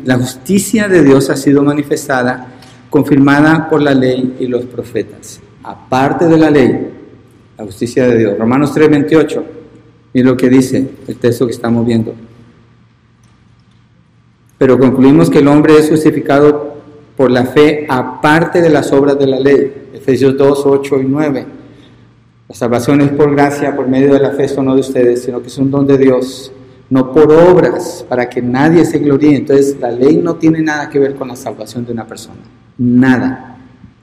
la 0.05 0.19
justicia 0.19 0.89
de 0.89 1.03
Dios 1.03 1.31
ha 1.31 1.37
sido 1.37 1.63
manifestada, 1.63 2.49
confirmada 2.91 3.71
por 3.71 3.81
la 3.81 3.95
ley 3.95 4.37
y 4.41 4.47
los 4.47 4.67
profetas. 4.67 5.41
Aparte 5.63 6.27
de 6.27 6.37
la 6.37 6.51
ley, 6.51 6.91
la 7.57 7.65
justicia 7.65 8.07
de 8.07 8.19
Dios. 8.19 8.39
Romanos 8.39 8.75
3:28, 8.75 9.43
y 10.13 10.23
lo 10.23 10.37
que 10.37 10.49
dice 10.49 10.87
el 11.07 11.17
texto 11.17 11.47
que 11.47 11.53
estamos 11.53 11.87
viendo 11.87 12.15
pero 14.61 14.79
concluimos 14.79 15.31
que 15.31 15.39
el 15.39 15.49
hombre 15.49 15.79
es 15.79 15.89
justificado 15.89 16.75
por 17.17 17.31
la 17.31 17.47
fe 17.47 17.87
aparte 17.89 18.61
de 18.61 18.69
las 18.69 18.93
obras 18.93 19.19
de 19.19 19.27
la 19.27 19.41
ley. 19.41 19.89
Efesios 19.95 20.37
2, 20.37 20.67
8 20.67 21.01
y 21.01 21.05
9. 21.05 21.47
La 22.47 22.55
salvación 22.55 23.01
es 23.01 23.09
por 23.09 23.35
gracia, 23.35 23.75
por 23.75 23.89
medio 23.89 24.13
de 24.13 24.21
la 24.21 24.33
fe, 24.33 24.45
esto 24.45 24.63
no 24.63 24.75
de 24.75 24.83
ustedes, 24.83 25.23
sino 25.23 25.41
que 25.41 25.47
es 25.47 25.57
un 25.57 25.71
don 25.71 25.87
de 25.87 25.97
Dios, 25.97 26.53
no 26.91 27.13
por 27.13 27.33
obras, 27.33 28.05
para 28.09 28.29
que 28.29 28.43
nadie 28.43 28.85
se 28.85 28.99
gloríe. 28.99 29.37
Entonces, 29.37 29.77
la 29.81 29.91
ley 29.91 30.17
no 30.17 30.35
tiene 30.35 30.61
nada 30.61 30.91
que 30.91 30.99
ver 30.99 31.15
con 31.15 31.29
la 31.29 31.37
salvación 31.37 31.87
de 31.87 31.93
una 31.93 32.07
persona. 32.07 32.41
Nada, 32.77 33.57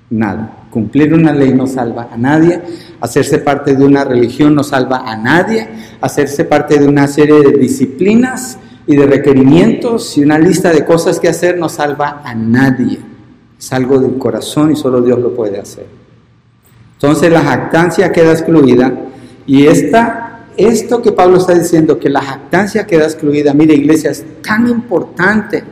nada. 0.09 0.63
Cumplir 0.71 1.13
una 1.13 1.33
ley 1.33 1.53
no 1.53 1.67
salva 1.67 2.09
a 2.11 2.17
nadie, 2.17 2.61
hacerse 3.01 3.39
parte 3.39 3.75
de 3.75 3.85
una 3.85 4.03
religión 4.03 4.55
no 4.55 4.63
salva 4.63 5.03
a 5.05 5.17
nadie, 5.17 5.67
hacerse 6.01 6.45
parte 6.45 6.79
de 6.79 6.87
una 6.87 7.07
serie 7.07 7.41
de 7.41 7.57
disciplinas 7.57 8.57
y 8.85 8.95
de 8.95 9.05
requerimientos 9.05 10.17
y 10.17 10.23
una 10.23 10.39
lista 10.39 10.71
de 10.71 10.85
cosas 10.85 11.19
que 11.19 11.27
hacer 11.27 11.57
no 11.57 11.67
salva 11.69 12.21
a 12.23 12.33
nadie. 12.33 12.99
Es 13.59 13.73
algo 13.73 13.99
del 13.99 14.17
corazón 14.17 14.71
y 14.71 14.75
solo 14.75 15.01
Dios 15.01 15.19
lo 15.19 15.35
puede 15.35 15.59
hacer. 15.59 15.85
Entonces 16.93 17.31
la 17.31 17.41
jactancia 17.41 18.11
queda 18.11 18.31
excluida 18.31 18.93
y 19.45 19.67
esta, 19.67 20.26
esto 20.57 21.01
que 21.01 21.11
Pablo 21.11 21.37
está 21.37 21.53
diciendo, 21.53 21.99
que 21.99 22.09
la 22.09 22.21
jactancia 22.21 22.85
queda 22.85 23.05
excluida, 23.05 23.53
mire 23.53 23.75
iglesia, 23.75 24.11
es 24.11 24.25
tan 24.41 24.67
importante 24.67 25.63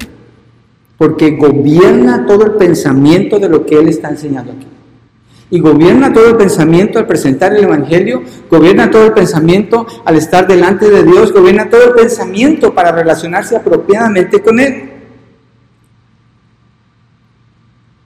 porque 0.97 1.31
gobierna 1.31 2.25
todo 2.25 2.45
el 2.45 2.51
pensamiento 2.53 3.39
de 3.39 3.49
lo 3.49 3.65
que 3.65 3.75
él 3.75 3.89
está 3.89 4.09
enseñando 4.09 4.53
aquí 4.53 4.67
y 5.49 5.59
gobierna 5.59 6.11
todo 6.11 6.29
el 6.29 6.37
pensamiento 6.37 6.97
al 6.99 7.07
presentar 7.07 7.55
el 7.55 7.63
Evangelio, 7.63 8.23
gobierna 8.49 8.89
todo 8.89 9.05
el 9.05 9.13
pensamiento 9.13 9.85
al 10.03 10.15
estar 10.15 10.47
delante 10.47 10.89
de 10.89 11.03
Dios, 11.03 11.31
gobierna 11.31 11.69
todo 11.69 11.83
el 11.83 11.91
pensamiento 11.93 12.73
para 12.73 12.91
relacionarse 12.91 13.55
apropiadamente 13.55 14.41
con 14.41 14.59
Él. 14.59 14.94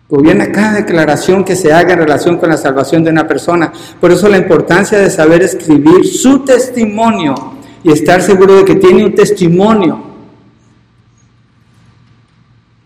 Gobierna 0.09 0.51
cada 0.51 0.73
declaración 0.73 1.43
que 1.43 1.55
se 1.55 1.71
haga 1.71 1.93
en 1.93 1.99
relación 1.99 2.37
con 2.37 2.49
la 2.49 2.57
salvación 2.57 3.03
de 3.03 3.11
una 3.11 3.27
persona. 3.27 3.71
Por 4.01 4.11
eso 4.11 4.27
la 4.27 4.39
importancia 4.39 4.97
de 4.97 5.09
saber 5.11 5.43
escribir 5.43 6.03
su 6.07 6.39
testimonio 6.39 7.35
y 7.83 7.91
estar 7.91 8.23
seguro 8.23 8.55
de 8.55 8.65
que 8.65 8.75
tiene 8.75 9.05
un 9.05 9.13
testimonio. 9.13 10.01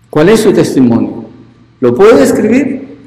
¿Cuál 0.10 0.30
es 0.30 0.42
su 0.42 0.52
testimonio? 0.52 1.24
¿Lo 1.80 1.96
puede 1.96 2.24
escribir? 2.24 2.98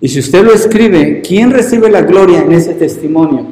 Y 0.00 0.08
si 0.08 0.20
usted 0.20 0.42
lo 0.42 0.54
escribe, 0.54 1.20
¿quién 1.20 1.50
recibe 1.50 1.90
la 1.90 2.00
gloria 2.00 2.40
en 2.40 2.52
ese 2.52 2.72
testimonio? 2.72 3.46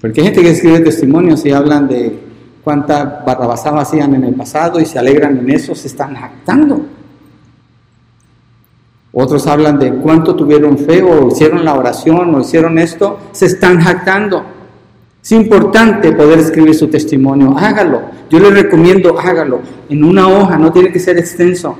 Porque 0.00 0.22
hay 0.22 0.26
gente 0.28 0.40
que 0.40 0.50
escribe 0.50 0.80
testimonios 0.80 1.44
y 1.44 1.50
hablan 1.50 1.86
de 1.86 2.18
cuánta 2.64 3.22
barrabasada 3.26 3.82
hacían 3.82 4.14
en 4.14 4.24
el 4.24 4.34
pasado 4.34 4.80
y 4.80 4.86
se 4.86 4.98
alegran 4.98 5.36
en 5.36 5.50
eso, 5.50 5.74
se 5.74 5.88
están 5.88 6.14
jactando. 6.14 6.93
Otros 9.14 9.46
hablan 9.46 9.78
de 9.78 9.94
cuánto 9.94 10.34
tuvieron 10.34 10.76
fe 10.76 11.00
o 11.02 11.28
hicieron 11.28 11.64
la 11.64 11.74
oración 11.74 12.34
o 12.34 12.40
hicieron 12.40 12.78
esto, 12.78 13.18
se 13.30 13.46
están 13.46 13.80
jactando. 13.80 14.44
Es 15.22 15.30
importante 15.32 16.12
poder 16.12 16.40
escribir 16.40 16.74
su 16.74 16.88
testimonio, 16.88 17.54
hágalo. 17.56 18.02
Yo 18.28 18.40
le 18.40 18.50
recomiendo, 18.50 19.18
hágalo. 19.18 19.60
En 19.88 20.02
una 20.02 20.28
hoja, 20.28 20.58
no 20.58 20.72
tiene 20.72 20.90
que 20.90 20.98
ser 20.98 21.16
extenso. 21.16 21.76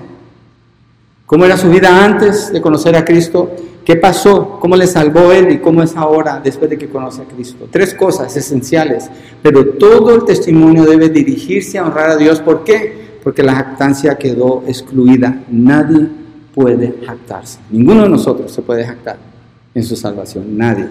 ¿Cómo 1.27 1.45
era 1.45 1.57
su 1.57 1.69
vida 1.69 2.05
antes 2.05 2.53
de 2.53 2.63
conocer 2.63 2.95
a 2.97 3.05
Cristo? 3.05 3.51
¿Qué 3.85 3.97
pasó? 3.97 4.59
¿Cómo 4.61 4.77
le 4.77 4.87
salvó 4.87 5.33
Él? 5.33 5.51
¿Y 5.51 5.59
cómo 5.59 5.83
es 5.83 5.97
ahora 5.97 6.41
después 6.43 6.71
de 6.71 6.79
que 6.79 6.89
conoce 6.89 7.23
a 7.23 7.25
Cristo? 7.25 7.67
Tres 7.71 7.95
cosas 7.95 8.35
esenciales, 8.37 9.11
pero 9.43 9.67
todo 9.71 10.15
el 10.15 10.25
testimonio 10.25 10.85
debe 10.85 11.09
dirigirse 11.09 11.79
a 11.79 11.85
honrar 11.85 12.11
a 12.11 12.17
Dios. 12.17 12.41
¿Por 12.41 12.63
qué? 12.63 13.19
Porque 13.23 13.43
la 13.43 13.57
jactancia 13.57 14.17
quedó 14.17 14.63
excluida. 14.67 15.43
Nadie 15.51 16.24
puede 16.55 16.95
jactarse. 17.05 17.59
Ninguno 17.71 18.03
de 18.03 18.09
nosotros 18.09 18.53
se 18.53 18.63
puede 18.63 18.85
jactar 18.85 19.17
en 19.75 19.83
su 19.83 19.97
salvación. 19.97 20.57
Nadie. 20.57 20.89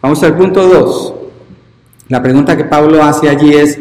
Vamos 0.00 0.22
al 0.22 0.36
punto 0.36 0.66
2. 0.66 1.14
La 2.08 2.22
pregunta 2.22 2.56
que 2.56 2.64
Pablo 2.64 3.02
hace 3.02 3.28
allí 3.28 3.54
es, 3.54 3.78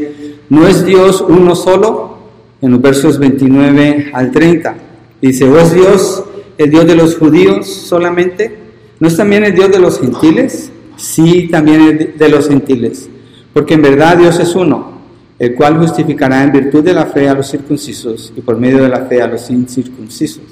¿no 0.50 0.68
es 0.68 0.86
Dios 0.86 1.22
uno 1.28 1.56
solo? 1.56 2.18
En 2.62 2.72
los 2.72 2.82
versos 2.82 3.18
29 3.18 4.12
al 4.14 4.32
30. 4.32 4.76
Dice, 5.22 5.46
¿o 5.46 5.58
es 5.58 5.74
Dios 5.74 6.24
el 6.58 6.70
Dios 6.70 6.86
de 6.86 6.96
los 6.96 7.18
judíos 7.18 7.68
solamente? 7.68 8.58
¿No 9.00 9.08
es 9.08 9.18
también 9.18 9.44
el 9.44 9.56
Dios 9.56 9.72
de 9.72 9.80
los 9.80 10.00
gentiles? 10.00 10.72
Sí, 10.96 11.48
también 11.50 11.82
el 11.82 12.18
de 12.18 12.30
los 12.30 12.48
gentiles. 12.48 13.10
Porque 13.54 13.74
en 13.74 13.82
verdad 13.82 14.18
Dios 14.18 14.40
es 14.40 14.56
uno, 14.56 14.92
el 15.40 15.56
cual 15.56 15.80
justificará 15.80 16.44
en 16.44 16.52
virtud 16.52 16.84
de 16.84 16.94
la 16.94 17.08
fe 17.08 17.28
a 17.28 17.34
los 17.34 17.50
circuncisos 17.50 18.32
y 18.36 18.42
por 18.42 18.58
medio 18.58 18.84
de 18.84 18.90
la 18.90 19.06
fe 19.06 19.22
a 19.22 19.28
los 19.28 19.50
incircuncisos. 19.50 20.44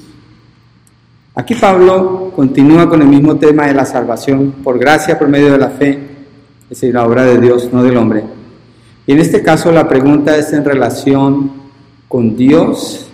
Aquí 1.40 1.56
Pablo 1.56 2.34
continúa 2.36 2.90
con 2.90 3.02
el 3.02 3.08
mismo 3.08 3.38
tema 3.38 3.66
de 3.66 3.74
la 3.74 3.86
salvación 3.86 4.56
por 4.62 4.78
gracia 4.78 5.18
por 5.18 5.30
medio 5.30 5.54
de 5.54 5.58
la 5.58 5.70
fe, 5.70 5.92
es 6.64 6.70
decir, 6.70 6.94
la 6.94 7.08
obra 7.08 7.24
de 7.24 7.40
Dios, 7.40 7.70
no 7.72 7.82
del 7.82 7.96
hombre. 7.96 8.26
Y 9.08 9.14
en 9.14 9.20
este 9.20 9.42
caso 9.42 9.72
la 9.72 9.88
pregunta 9.88 10.36
es 10.36 10.52
en 10.52 10.66
relación 10.66 11.50
con 12.10 12.36
Dios 12.36 13.10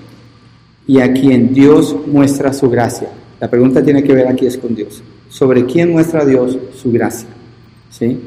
y 0.88 1.02
a 1.02 1.14
quien 1.14 1.54
Dios 1.54 1.96
muestra 2.08 2.52
su 2.52 2.68
gracia. 2.68 3.10
La 3.40 3.48
pregunta 3.48 3.84
tiene 3.84 4.02
que 4.02 4.16
ver 4.16 4.28
aquí 4.28 4.48
es 4.48 4.58
con 4.58 4.74
Dios. 4.74 5.04
¿Sobre 5.30 5.68
quién 5.68 5.92
muestra 5.92 6.26
Dios 6.26 6.58
su 6.76 6.92
gracia? 6.92 7.30
¿Sí? 7.92 8.20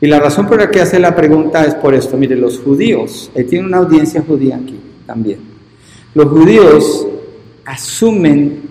Y 0.00 0.06
la 0.06 0.20
razón 0.20 0.46
por 0.46 0.60
la 0.60 0.70
que 0.70 0.80
hace 0.80 1.00
la 1.00 1.16
pregunta 1.16 1.64
es 1.64 1.74
por 1.74 1.92
esto. 1.92 2.16
Mire, 2.16 2.36
los 2.36 2.60
judíos, 2.60 3.32
él 3.34 3.46
tiene 3.46 3.66
una 3.66 3.78
audiencia 3.78 4.22
judía 4.24 4.60
aquí 4.62 4.78
también. 5.06 5.40
Los 6.14 6.28
judíos 6.28 7.08
asumen, 7.64 8.61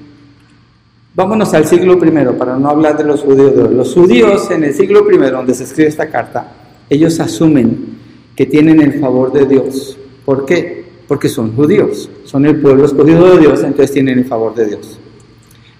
vámonos 1.15 1.53
al 1.53 1.65
siglo 1.65 1.93
I 1.93 2.37
para 2.37 2.57
no 2.57 2.69
hablar 2.69 2.97
de 2.97 3.03
los 3.03 3.21
judíos 3.21 3.55
de 3.55 3.63
hoy. 3.63 3.75
Los 3.75 3.93
judíos 3.93 4.49
en 4.51 4.63
el 4.63 4.73
siglo 4.73 5.05
I, 5.11 5.17
donde 5.31 5.53
se 5.53 5.63
escribe 5.63 5.89
esta 5.89 6.09
carta, 6.09 6.51
ellos 6.89 7.19
asumen 7.19 7.97
que 8.35 8.45
tienen 8.45 8.81
el 8.81 8.99
favor 8.99 9.31
de 9.31 9.45
Dios. 9.45 9.97
¿Por 10.25 10.45
qué? 10.45 10.81
porque 11.11 11.27
son 11.27 11.53
judíos, 11.57 12.09
son 12.23 12.45
el 12.45 12.61
pueblo 12.61 12.85
escogido 12.85 13.35
de 13.35 13.39
Dios, 13.39 13.65
entonces 13.65 13.91
tienen 13.91 14.19
el 14.19 14.23
favor 14.23 14.55
de 14.55 14.65
Dios. 14.65 14.97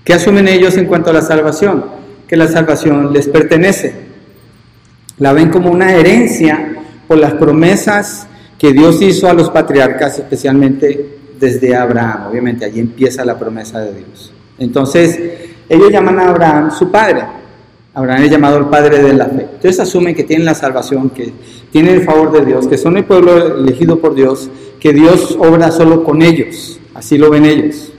¿Qué 0.04 0.14
asumen 0.14 0.46
ellos 0.50 0.76
en 0.76 0.88
cuanto 0.88 1.10
a 1.10 1.14
la 1.14 1.22
salvación? 1.22 1.86
Que 2.28 2.36
la 2.36 2.50
salvación 2.50 3.14
les 3.14 3.30
pertenece. 3.30 3.94
La 5.20 5.32
ven 5.32 5.50
como 5.50 5.72
una 5.72 5.94
herencia 5.94 6.76
por 7.08 7.18
las 7.18 7.36
promesas 7.36 8.28
que 8.60 8.74
Dios 8.74 9.02
hizo 9.02 9.30
a 9.30 9.34
los 9.34 9.50
patriarcas, 9.50 10.20
especialmente 10.20 11.18
desde 11.40 11.78
Abraham. 11.78 12.28
Obviamente 12.30 12.66
allí 12.66 12.82
empieza 12.82 13.24
la 13.24 13.40
promesa 13.40 13.80
de 13.80 13.94
Dios. 13.94 14.34
Entonces, 14.62 15.20
ellos 15.68 15.92
llaman 15.92 16.20
a 16.20 16.30
Abraham 16.30 16.72
su 16.72 16.92
padre. 16.92 17.24
Abraham 17.96 18.24
es 18.24 18.32
llamado 18.32 18.58
el 18.58 18.66
padre 18.66 19.02
de 19.02 19.14
la 19.14 19.26
fe. 19.26 19.48
Entonces 19.54 19.80
asumen 19.80 20.14
que 20.14 20.24
tienen 20.24 20.46
la 20.46 20.54
salvación, 20.54 21.10
que 21.10 21.34
tienen 21.72 21.96
el 21.96 22.04
favor 22.04 22.32
de 22.32 22.46
Dios, 22.46 22.68
que 22.68 22.78
son 22.78 22.96
el 22.96 23.04
pueblo 23.04 23.58
elegido 23.58 24.00
por 24.00 24.14
Dios, 24.14 24.50
que 24.80 24.94
Dios 24.94 25.36
obra 25.40 25.72
solo 25.72 26.04
con 26.04 26.22
ellos. 26.22 26.80
Así 26.94 27.18
lo 27.18 27.32
ven 27.32 27.46
ellos. 27.46 27.92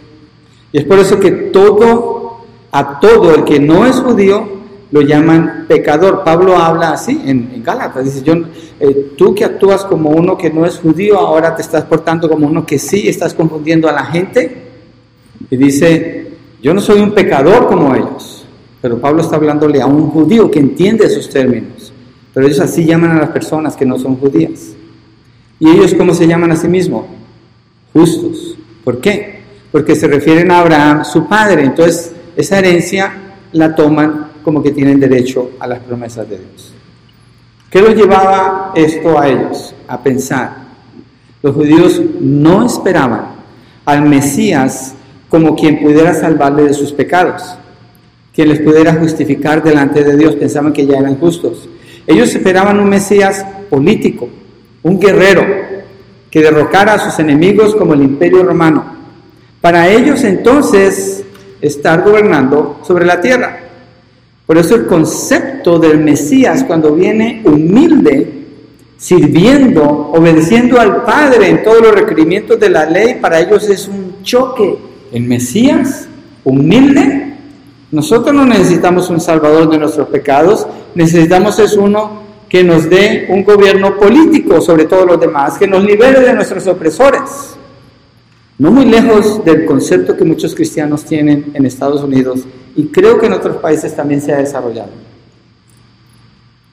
Y 0.70 0.78
es 0.78 0.84
por 0.84 1.00
eso 1.00 1.18
que 1.18 1.32
todo, 1.32 2.44
a 2.70 3.00
todo 3.00 3.34
el 3.34 3.44
que 3.44 3.58
no 3.58 3.84
es 3.84 3.96
judío, 3.96 4.62
lo 4.92 5.00
llaman 5.00 5.64
pecador. 5.66 6.22
Pablo 6.24 6.56
habla 6.56 6.92
así 6.92 7.20
en, 7.24 7.50
en 7.52 7.62
Gálatas. 7.62 8.04
Dice, 8.04 8.22
yo, 8.22 8.34
eh, 8.78 9.12
tú 9.18 9.34
que 9.34 9.44
actúas 9.44 9.84
como 9.84 10.10
uno 10.10 10.38
que 10.38 10.48
no 10.48 10.64
es 10.64 10.78
judío, 10.78 11.18
ahora 11.18 11.56
te 11.56 11.62
estás 11.62 11.84
portando 11.84 12.28
como 12.28 12.46
uno 12.46 12.64
que 12.64 12.78
sí, 12.78 13.08
estás 13.08 13.34
confundiendo 13.34 13.88
a 13.88 13.92
la 13.92 14.04
gente. 14.04 14.62
Y 15.50 15.56
dice, 15.56 16.31
Yo 16.62 16.72
no 16.72 16.80
soy 16.80 17.00
un 17.00 17.10
pecador 17.10 17.66
como 17.66 17.94
ellos, 17.94 18.44
pero 18.80 19.00
Pablo 19.00 19.20
está 19.20 19.34
hablándole 19.34 19.82
a 19.82 19.86
un 19.86 20.10
judío 20.10 20.48
que 20.48 20.60
entiende 20.60 21.06
esos 21.06 21.28
términos. 21.28 21.92
Pero 22.32 22.46
ellos 22.46 22.60
así 22.60 22.84
llaman 22.84 23.10
a 23.10 23.20
las 23.20 23.30
personas 23.30 23.76
que 23.76 23.84
no 23.84 23.98
son 23.98 24.16
judías. 24.16 24.74
¿Y 25.58 25.68
ellos 25.68 25.92
cómo 25.94 26.14
se 26.14 26.26
llaman 26.26 26.52
a 26.52 26.56
sí 26.56 26.68
mismos? 26.68 27.04
Justos. 27.92 28.56
¿Por 28.84 29.00
qué? 29.00 29.40
Porque 29.72 29.96
se 29.96 30.06
refieren 30.06 30.50
a 30.50 30.60
Abraham, 30.60 31.04
su 31.04 31.26
padre. 31.26 31.64
Entonces, 31.64 32.12
esa 32.36 32.60
herencia 32.60 33.12
la 33.52 33.74
toman 33.74 34.28
como 34.44 34.62
que 34.62 34.70
tienen 34.70 35.00
derecho 35.00 35.50
a 35.58 35.66
las 35.66 35.80
promesas 35.80 36.28
de 36.28 36.38
Dios. 36.38 36.72
¿Qué 37.70 37.80
los 37.80 37.94
llevaba 37.94 38.72
esto 38.76 39.18
a 39.18 39.28
ellos? 39.28 39.74
A 39.88 40.00
pensar. 40.00 40.56
Los 41.42 41.54
judíos 41.54 42.00
no 42.20 42.64
esperaban 42.64 43.26
al 43.84 44.02
Mesías 44.02 44.94
como 45.32 45.56
quien 45.56 45.80
pudiera 45.80 46.12
salvarle 46.12 46.64
de 46.64 46.74
sus 46.74 46.92
pecados, 46.92 47.42
quien 48.34 48.50
les 48.50 48.60
pudiera 48.60 48.92
justificar 48.96 49.62
delante 49.62 50.04
de 50.04 50.14
Dios. 50.18 50.36
Pensaban 50.36 50.74
que 50.74 50.84
ya 50.84 50.98
eran 50.98 51.16
justos. 51.16 51.70
Ellos 52.06 52.34
esperaban 52.34 52.78
un 52.78 52.90
Mesías 52.90 53.42
político, 53.70 54.28
un 54.82 55.00
guerrero, 55.00 55.42
que 56.30 56.42
derrocara 56.42 56.92
a 56.92 56.98
sus 56.98 57.18
enemigos 57.18 57.74
como 57.74 57.94
el 57.94 58.02
imperio 58.02 58.42
romano. 58.42 58.84
Para 59.62 59.88
ellos 59.88 60.22
entonces 60.22 61.24
estar 61.62 62.04
gobernando 62.04 62.80
sobre 62.86 63.06
la 63.06 63.18
tierra. 63.22 63.58
Por 64.44 64.58
eso 64.58 64.74
el 64.74 64.84
concepto 64.84 65.78
del 65.78 65.98
Mesías 65.98 66.62
cuando 66.62 66.94
viene 66.94 67.40
humilde, 67.46 68.30
sirviendo, 68.98 70.10
obedeciendo 70.12 70.78
al 70.78 71.04
Padre 71.04 71.48
en 71.48 71.62
todos 71.62 71.80
los 71.80 71.94
requerimientos 71.94 72.60
de 72.60 72.68
la 72.68 72.84
ley, 72.84 73.14
para 73.14 73.40
ellos 73.40 73.66
es 73.70 73.88
un 73.88 74.22
choque. 74.22 74.91
El 75.12 75.24
Mesías, 75.24 76.08
humilde, 76.44 77.34
nosotros 77.90 78.34
no 78.34 78.46
necesitamos 78.46 79.10
un 79.10 79.20
salvador 79.20 79.70
de 79.70 79.78
nuestros 79.78 80.08
pecados, 80.08 80.66
necesitamos 80.94 81.58
es 81.58 81.76
uno 81.76 82.22
que 82.48 82.64
nos 82.64 82.88
dé 82.88 83.26
un 83.28 83.44
gobierno 83.44 83.98
político 83.98 84.60
sobre 84.60 84.86
todos 84.86 85.06
los 85.06 85.20
demás, 85.20 85.58
que 85.58 85.66
nos 85.66 85.84
libere 85.84 86.20
de 86.20 86.32
nuestros 86.32 86.66
opresores. 86.66 87.56
No 88.58 88.70
muy 88.70 88.86
lejos 88.86 89.44
del 89.44 89.66
concepto 89.66 90.16
que 90.16 90.24
muchos 90.24 90.54
cristianos 90.54 91.04
tienen 91.04 91.50
en 91.54 91.66
Estados 91.66 92.02
Unidos 92.02 92.40
y 92.76 92.86
creo 92.86 93.18
que 93.18 93.26
en 93.26 93.32
otros 93.34 93.56
países 93.56 93.94
también 93.94 94.20
se 94.20 94.32
ha 94.32 94.38
desarrollado. 94.38 94.90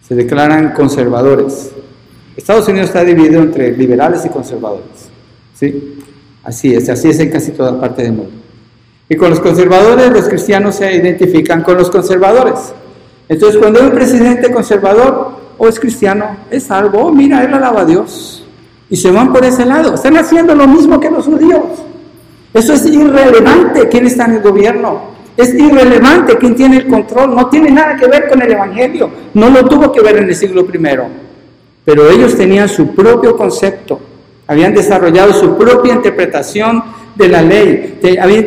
Se 0.07 0.15
declaran 0.15 0.73
conservadores. 0.73 1.71
Estados 2.35 2.67
Unidos 2.67 2.87
está 2.87 3.03
dividido 3.03 3.41
entre 3.41 3.75
liberales 3.75 4.25
y 4.25 4.29
conservadores. 4.29 5.09
¿Sí? 5.53 5.99
Así 6.43 6.73
es, 6.73 6.89
así 6.89 7.09
es 7.09 7.19
en 7.19 7.29
casi 7.29 7.51
toda 7.51 7.79
parte 7.79 8.03
del 8.03 8.13
mundo. 8.13 8.31
Y 9.09 9.15
con 9.15 9.29
los 9.31 9.39
conservadores, 9.39 10.11
los 10.11 10.29
cristianos 10.29 10.75
se 10.75 10.95
identifican 10.95 11.63
con 11.63 11.77
los 11.77 11.89
conservadores. 11.89 12.73
Entonces, 13.27 13.59
cuando 13.59 13.79
hay 13.79 13.87
un 13.87 13.93
presidente 13.93 14.51
conservador 14.51 15.31
o 15.57 15.67
es 15.67 15.79
cristiano, 15.79 16.37
es 16.49 16.63
salvo, 16.63 16.99
oh, 16.99 17.11
mira, 17.11 17.43
él 17.43 17.53
alaba 17.53 17.81
a 17.81 17.85
Dios. 17.85 18.45
Y 18.89 18.95
se 18.95 19.11
van 19.11 19.31
por 19.31 19.43
ese 19.43 19.65
lado. 19.65 19.93
Están 19.93 20.17
haciendo 20.17 20.55
lo 20.55 20.67
mismo 20.67 20.99
que 20.99 21.09
los 21.11 21.25
judíos. 21.25 21.63
Eso 22.53 22.73
es 22.73 22.85
irrelevante 22.85 23.87
quién 23.89 24.07
está 24.07 24.25
en 24.25 24.33
el 24.33 24.41
gobierno. 24.41 25.09
Es 25.37 25.53
irrelevante 25.53 26.37
quién 26.37 26.55
tiene 26.55 26.77
el 26.77 26.87
control. 26.87 27.35
No 27.35 27.47
tiene 27.47 27.71
nada 27.71 27.95
que 27.95 28.07
ver 28.07 28.27
con 28.27 28.41
el 28.41 28.51
Evangelio. 28.51 29.09
No 29.33 29.49
lo 29.49 29.65
tuvo 29.65 29.91
que 29.91 30.01
ver 30.01 30.17
en 30.17 30.29
el 30.29 30.35
siglo 30.35 30.61
I. 30.61 30.97
Pero 31.85 32.09
ellos 32.09 32.35
tenían 32.35 32.67
su 32.67 32.93
propio 32.95 33.37
concepto. 33.37 33.99
Habían 34.49 34.73
desarrollado 34.73 35.31
su 35.31 35.55
propia 35.55 35.93
interpretación 35.93 36.81
de 37.15 37.27
la 37.29 37.43
ley. 37.43 37.99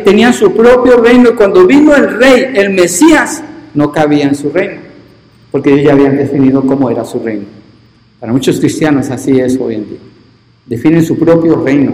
Tenían 0.03 0.33
su 0.33 0.51
propio 0.51 0.97
reino. 0.97 1.29
Y 1.29 1.33
cuando 1.33 1.65
vino 1.65 1.95
el 1.95 2.19
rey, 2.19 2.51
el 2.55 2.71
Mesías, 2.71 3.41
no 3.73 3.89
cabía 3.89 4.25
en 4.25 4.35
su 4.35 4.49
reino. 4.49 4.81
Porque 5.49 5.71
ellos 5.71 5.85
ya 5.85 5.93
habían 5.93 6.17
definido 6.17 6.61
cómo 6.67 6.89
era 6.89 7.05
su 7.05 7.19
reino. 7.19 7.45
Para 8.19 8.33
muchos 8.33 8.59
cristianos 8.59 9.09
así 9.11 9.39
es 9.39 9.57
hoy 9.57 9.75
en 9.75 9.89
día. 9.89 9.99
Definen 10.65 11.05
su 11.05 11.17
propio 11.17 11.63
reino 11.63 11.93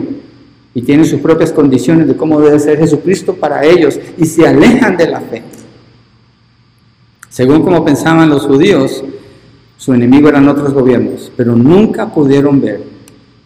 y 0.74 0.82
tienen 0.82 1.05
sus 1.05 1.20
propias 1.20 1.51
condiciones 1.51 2.07
de 2.07 2.16
cómo 2.16 2.41
debe 2.41 2.60
ser 2.60 2.80
Jesucristo 2.80 3.36
para 3.36 3.64
ellos 3.64 3.99
y 4.18 4.26
se 4.26 4.47
alejan 4.47 4.97
de 4.97 5.07
la 5.07 5.22
fe. 5.22 5.43
Según 7.30 7.62
como 7.62 7.86
pensaban 7.86 8.28
los 8.28 8.47
judíos, 8.47 9.03
su 9.78 9.93
enemigo 9.93 10.30
eran 10.30 10.47
otros 10.47 10.74
gobiernos, 10.74 11.32
pero 11.38 11.55
nunca 11.55 12.12
pudieron 12.12 12.60
ver 12.60 12.82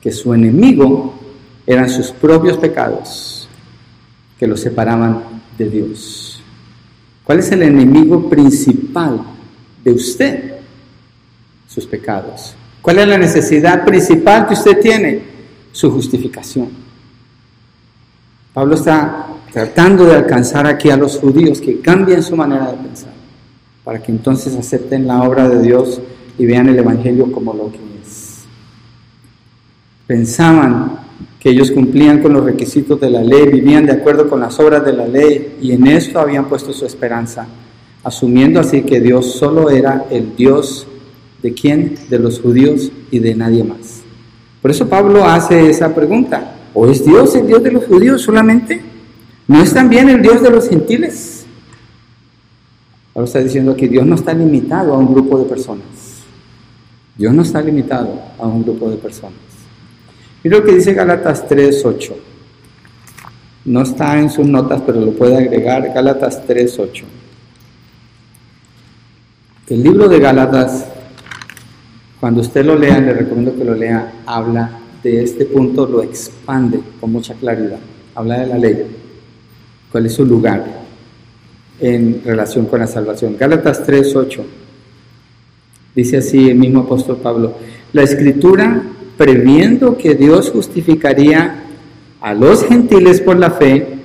que 0.04 0.12
su 0.12 0.34
enemigo 0.34 1.14
eran 1.66 1.89
sus 1.89 2.12
propios 2.12 2.58
pecados 2.58 3.47
que 4.38 4.45
los 4.45 4.60
separaban 4.60 5.24
de 5.58 5.70
Dios. 5.70 6.41
¿Cuál 7.24 7.39
es 7.39 7.49
el 7.54 7.64
enemigo 7.64 8.30
principal 8.30 9.22
de 9.82 9.91
usted? 9.93 10.56
Sus 11.70 11.86
pecados. 11.86 12.54
¿Cuál 12.82 12.99
es 12.99 13.08
la 13.08 13.18
necesidad 13.18 13.86
principal 13.86 14.45
que 14.45 14.56
usted 14.56 14.82
tiene? 14.82 15.22
Su 15.72 15.89
justificación. 15.89 16.68
Pablo 18.54 18.76
está 18.76 19.28
tratando 19.54 20.04
de 20.04 20.18
alcanzar 20.18 20.68
aquí 20.68 20.89
a 20.89 20.97
los 20.97 21.18
judíos 21.18 21.62
que 21.62 21.80
cambien 21.80 22.22
su 22.22 22.36
manera 22.36 22.72
de 22.72 22.78
pensar, 22.78 23.14
para 23.86 24.04
que 24.04 24.12
entonces 24.12 24.54
acepten 24.54 25.08
la 25.08 25.24
obra 25.24 25.47
de 25.47 25.62
Dios 25.62 26.01
y 26.38 26.45
vean 26.45 26.68
el 26.68 26.78
Evangelio 26.78 27.32
como 27.32 27.54
lo 27.54 27.72
que. 27.72 27.93
Pensaban 30.14 30.99
que 31.39 31.49
ellos 31.49 31.72
cumplían 31.72 32.22
con 32.22 32.34
los 32.34 32.45
requisitos 32.45 32.99
de 33.01 33.09
la 33.09 33.24
ley, 33.24 33.47
vivían 33.47 33.88
de 33.88 33.93
acuerdo 33.93 34.30
con 34.30 34.41
las 34.41 34.59
obras 34.59 34.86
de 34.86 34.93
la 34.93 35.07
ley 35.07 35.57
y 35.59 35.72
en 35.72 35.88
esto 35.88 36.20
habían 36.20 36.45
puesto 36.45 36.72
su 36.72 36.86
esperanza, 36.86 37.47
asumiendo 38.03 38.59
así 38.59 38.84
que 38.84 39.01
Dios 39.01 39.34
solo 39.34 39.72
era 39.72 40.05
el 40.11 40.36
Dios 40.36 40.86
¿De 41.41 41.51
quién? 41.51 41.95
De 42.11 42.20
los 42.20 42.39
judíos 42.39 42.91
y 43.09 43.18
de 43.18 43.34
nadie 43.34 43.64
más. 43.64 44.01
Por 44.61 44.70
eso 44.70 44.88
Pablo 44.88 45.26
hace 45.26 45.68
esa 45.68 45.93
pregunta. 45.95 46.57
¿O 46.76 46.88
es 46.88 47.03
Dios 47.03 47.36
el 47.36 47.47
Dios 47.47 47.64
de 47.64 47.72
los 47.72 47.86
judíos 47.86 48.22
solamente? 48.22 48.84
¿No 49.47 49.64
es 49.64 49.74
también 49.74 50.09
el 50.09 50.22
Dios 50.22 50.43
de 50.43 50.51
los 50.51 50.70
gentiles? 50.70 51.47
Pablo 53.14 53.26
está 53.26 53.39
diciendo 53.39 53.76
que 53.76 53.88
Dios 53.88 54.05
no 54.05 54.14
está 54.14 54.32
limitado 54.32 54.93
a 54.93 54.97
un 54.99 55.11
grupo 55.11 55.39
de 55.39 55.45
personas. 55.45 55.88
Dios 57.18 57.34
no 57.34 57.41
está 57.41 57.61
limitado 57.64 58.22
a 58.38 58.45
un 58.45 58.61
grupo 58.64 58.91
de 58.91 58.97
personas. 58.97 59.53
Mira 60.44 60.58
lo 60.58 60.66
que 60.66 60.74
dice 60.74 60.94
Gálatas 60.94 61.48
3.8. 61.48 62.14
No 63.66 63.82
está 63.82 64.20
en 64.20 64.30
sus 64.30 64.46
notas, 64.46 64.82
pero 64.86 65.00
lo 65.00 65.12
puede 65.12 65.38
agregar. 65.38 65.94
Gálatas 65.94 66.46
3.8. 66.48 67.04
El 69.70 69.84
libro 69.84 70.10
de 70.10 70.20
Gálatas 70.20 70.88
cuando 72.24 72.39
usted 72.39 72.64
lo 72.64 72.78
lea, 72.78 73.02
le 73.02 73.12
recomiendo 73.12 73.54
que 73.54 73.66
lo 73.66 73.76
lea, 73.76 74.22
habla 74.26 74.80
de 75.04 75.22
este 75.24 75.44
punto, 75.44 75.86
lo 75.86 76.02
expande 76.02 76.80
con 77.02 77.12
mucha 77.12 77.34
claridad. 77.34 77.80
Habla 78.16 78.39
de 78.39 78.48
la 78.48 78.58
ley, 78.58 78.86
cuál 79.91 80.06
es 80.06 80.14
su 80.14 80.26
lugar 80.26 80.64
en 81.82 82.22
relación 82.24 82.68
con 82.68 82.80
la 82.80 82.88
salvación. 82.88 83.36
Gálatas 83.38 83.86
3:8 83.86 84.41
dice 85.94 86.16
así 86.16 86.50
el 86.50 86.56
mismo 86.56 86.84
apóstol 86.84 87.18
Pablo, 87.18 87.56
la 87.91 88.04
escritura 88.04 88.82
previendo 89.24 89.97
que 89.97 90.15
Dios 90.15 90.51
justificaría 90.51 91.63
a 92.19 92.34
los 92.34 92.65
gentiles 92.65 93.21
por 93.21 93.38
la 93.38 93.51
fe, 93.51 93.99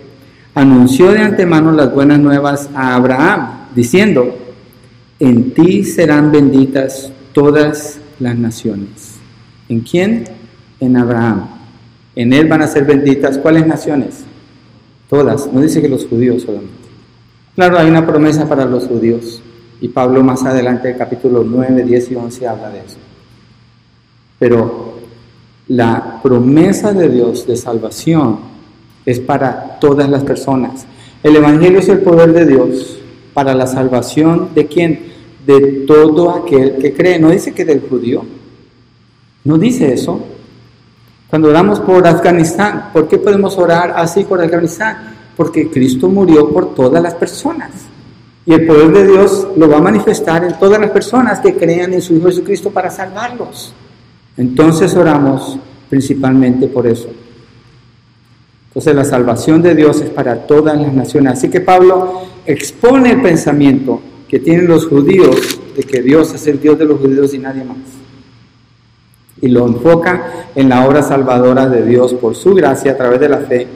anunció 0.54 1.10
de 1.10 1.18
antemano 1.18 1.72
las 1.72 1.92
buenas 1.92 2.20
nuevas 2.20 2.70
a 2.72 2.94
Abraham, 2.94 3.66
diciendo, 3.74 4.32
en 5.18 5.54
ti 5.54 5.82
serán 5.82 6.30
benditas 6.30 7.10
todas 7.32 7.98
las 8.20 8.36
naciones. 8.36 9.16
¿En 9.68 9.80
quién? 9.80 10.22
En 10.78 10.96
Abraham. 10.96 11.48
En 12.14 12.32
él 12.32 12.46
van 12.46 12.62
a 12.62 12.68
ser 12.68 12.84
benditas. 12.84 13.38
¿Cuáles 13.38 13.66
naciones? 13.66 14.20
Todas. 15.10 15.52
No 15.52 15.60
dice 15.60 15.82
que 15.82 15.88
los 15.88 16.06
judíos 16.06 16.42
solamente. 16.42 16.74
Claro, 17.56 17.76
hay 17.76 17.90
una 17.90 18.06
promesa 18.06 18.48
para 18.48 18.66
los 18.66 18.86
judíos. 18.86 19.42
Y 19.80 19.88
Pablo 19.88 20.22
más 20.22 20.44
adelante, 20.44 20.94
capítulo 20.96 21.42
9, 21.44 21.82
10 21.82 22.12
y 22.12 22.14
11, 22.14 22.46
habla 22.46 22.70
de 22.70 22.78
eso. 22.78 22.98
Pero 24.38 24.87
la 25.68 26.20
promesa 26.22 26.92
de 26.92 27.08
Dios 27.08 27.46
de 27.46 27.56
salvación 27.56 28.38
es 29.04 29.20
para 29.20 29.78
todas 29.80 30.08
las 30.08 30.24
personas. 30.24 30.86
El 31.22 31.36
Evangelio 31.36 31.78
es 31.78 31.88
el 31.88 32.00
poder 32.00 32.32
de 32.32 32.46
Dios 32.46 32.98
para 33.34 33.54
la 33.54 33.66
salvación 33.66 34.50
de 34.54 34.66
quién? 34.66 35.08
de 35.48 35.84
todo 35.86 36.30
aquel 36.30 36.76
que 36.76 36.92
cree. 36.92 37.18
No 37.18 37.30
dice 37.30 37.52
que 37.52 37.64
del 37.64 37.80
judío. 37.80 38.22
No 39.44 39.56
dice 39.56 39.94
eso. 39.94 40.20
Cuando 41.30 41.48
oramos 41.48 41.80
por 41.80 42.06
Afganistán, 42.06 42.90
¿por 42.92 43.08
qué 43.08 43.16
podemos 43.16 43.56
orar 43.56 43.94
así 43.96 44.24
por 44.24 44.42
Afganistán? 44.42 45.16
Porque 45.38 45.70
Cristo 45.70 46.08
murió 46.08 46.50
por 46.50 46.74
todas 46.74 47.02
las 47.02 47.14
personas. 47.14 47.70
Y 48.44 48.52
el 48.52 48.66
poder 48.66 48.92
de 48.92 49.06
Dios 49.06 49.48
lo 49.56 49.70
va 49.70 49.78
a 49.78 49.80
manifestar 49.80 50.44
en 50.44 50.58
todas 50.58 50.78
las 50.78 50.90
personas 50.90 51.40
que 51.40 51.54
crean 51.54 51.94
en 51.94 52.02
su 52.02 52.14
Hijo 52.14 52.26
Jesucristo 52.26 52.70
para 52.70 52.90
salvarlos. 52.90 53.72
Entonces 54.38 54.94
oramos 54.94 55.58
principalmente 55.90 56.68
por 56.68 56.86
eso. 56.86 57.10
Entonces 58.68 58.94
la 58.94 59.04
salvación 59.04 59.60
de 59.60 59.74
Dios 59.74 60.00
es 60.00 60.10
para 60.10 60.46
todas 60.46 60.80
las 60.80 60.94
naciones. 60.94 61.34
Así 61.34 61.50
que 61.50 61.60
Pablo 61.60 62.22
expone 62.46 63.10
el 63.10 63.22
pensamiento 63.22 64.00
que 64.28 64.38
tienen 64.38 64.68
los 64.68 64.86
judíos 64.86 65.60
de 65.76 65.82
que 65.82 66.02
Dios 66.02 66.32
es 66.34 66.46
el 66.46 66.60
Dios 66.60 66.78
de 66.78 66.84
los 66.84 67.00
judíos 67.00 67.34
y 67.34 67.38
nadie 67.38 67.64
más. 67.64 67.78
Y 69.40 69.48
lo 69.48 69.66
enfoca 69.66 70.48
en 70.54 70.68
la 70.68 70.86
obra 70.86 71.02
salvadora 71.02 71.68
de 71.68 71.84
Dios 71.84 72.14
por 72.14 72.36
su 72.36 72.54
gracia 72.54 72.92
a 72.92 72.96
través 72.96 73.20
de 73.20 73.28
la 73.28 73.38
fe 73.38 73.66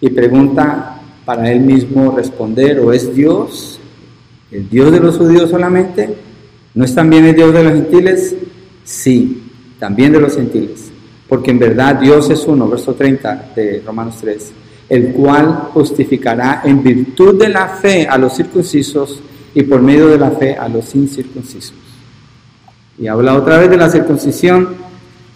y 0.00 0.10
pregunta 0.10 1.02
para 1.24 1.50
él 1.52 1.60
mismo 1.60 2.14
responder, 2.16 2.80
¿o 2.80 2.92
es 2.92 3.14
Dios 3.14 3.78
el 4.50 4.70
Dios 4.70 4.90
de 4.92 5.00
los 5.00 5.18
judíos 5.18 5.50
solamente? 5.50 6.14
¿No 6.74 6.84
es 6.84 6.94
también 6.94 7.26
el 7.26 7.34
Dios 7.34 7.52
de 7.52 7.62
los 7.62 7.72
gentiles? 7.74 8.34
Sí, 8.84 9.47
también 9.78 10.12
de 10.12 10.20
los 10.20 10.34
gentiles. 10.34 10.90
Porque 11.28 11.50
en 11.50 11.58
verdad 11.58 11.96
Dios 11.96 12.30
es 12.30 12.44
uno, 12.46 12.68
verso 12.68 12.94
30 12.94 13.52
de 13.54 13.82
Romanos 13.84 14.16
3, 14.20 14.52
el 14.88 15.12
cual 15.12 15.68
justificará 15.74 16.62
en 16.64 16.82
virtud 16.82 17.38
de 17.38 17.48
la 17.48 17.68
fe 17.68 18.06
a 18.06 18.16
los 18.16 18.34
circuncisos 18.34 19.20
y 19.54 19.62
por 19.62 19.82
medio 19.82 20.08
de 20.08 20.18
la 20.18 20.30
fe 20.30 20.56
a 20.56 20.68
los 20.68 20.94
incircuncisos. 20.94 21.74
Y 22.98 23.06
habla 23.06 23.36
otra 23.36 23.58
vez 23.58 23.70
de 23.70 23.76
la 23.76 23.90
circuncisión. 23.90 24.68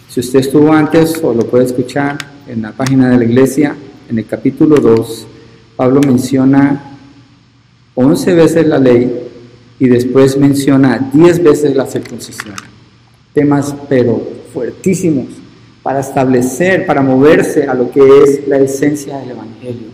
Si 0.08 0.20
usted 0.20 0.40
estuvo 0.40 0.72
antes 0.72 1.20
o 1.22 1.32
lo 1.32 1.46
puede 1.46 1.64
escuchar 1.64 2.18
en 2.48 2.62
la 2.62 2.72
página 2.72 3.10
de 3.10 3.18
la 3.18 3.24
iglesia, 3.24 3.76
en 4.08 4.18
el 4.18 4.26
capítulo 4.26 4.76
2, 4.76 5.26
Pablo 5.76 6.00
menciona 6.06 6.82
11 7.94 8.34
veces 8.34 8.66
la 8.66 8.78
ley 8.78 9.28
y 9.78 9.88
después 9.88 10.36
menciona 10.36 11.10
10 11.12 11.42
veces 11.42 11.76
la 11.76 11.86
circuncisión. 11.86 12.71
Temas 13.32 13.74
pero 13.88 14.20
fuertísimos 14.52 15.26
para 15.82 16.00
establecer, 16.00 16.86
para 16.86 17.02
moverse 17.02 17.66
a 17.66 17.74
lo 17.74 17.90
que 17.90 18.00
es 18.22 18.46
la 18.46 18.58
esencia 18.58 19.18
del 19.18 19.30
Evangelio. 19.30 19.88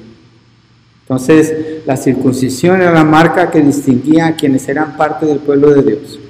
Entonces, 1.02 1.86
la 1.86 1.96
circuncisión 1.96 2.82
era 2.82 2.92
la 2.92 3.04
marca 3.04 3.50
que 3.50 3.62
distinguía 3.62 4.26
a 4.26 4.36
quienes 4.36 4.68
eran 4.68 4.96
parte 4.96 5.24
del 5.24 5.38
pueblo 5.38 5.70
de 5.70 5.82
Dios, 5.82 6.20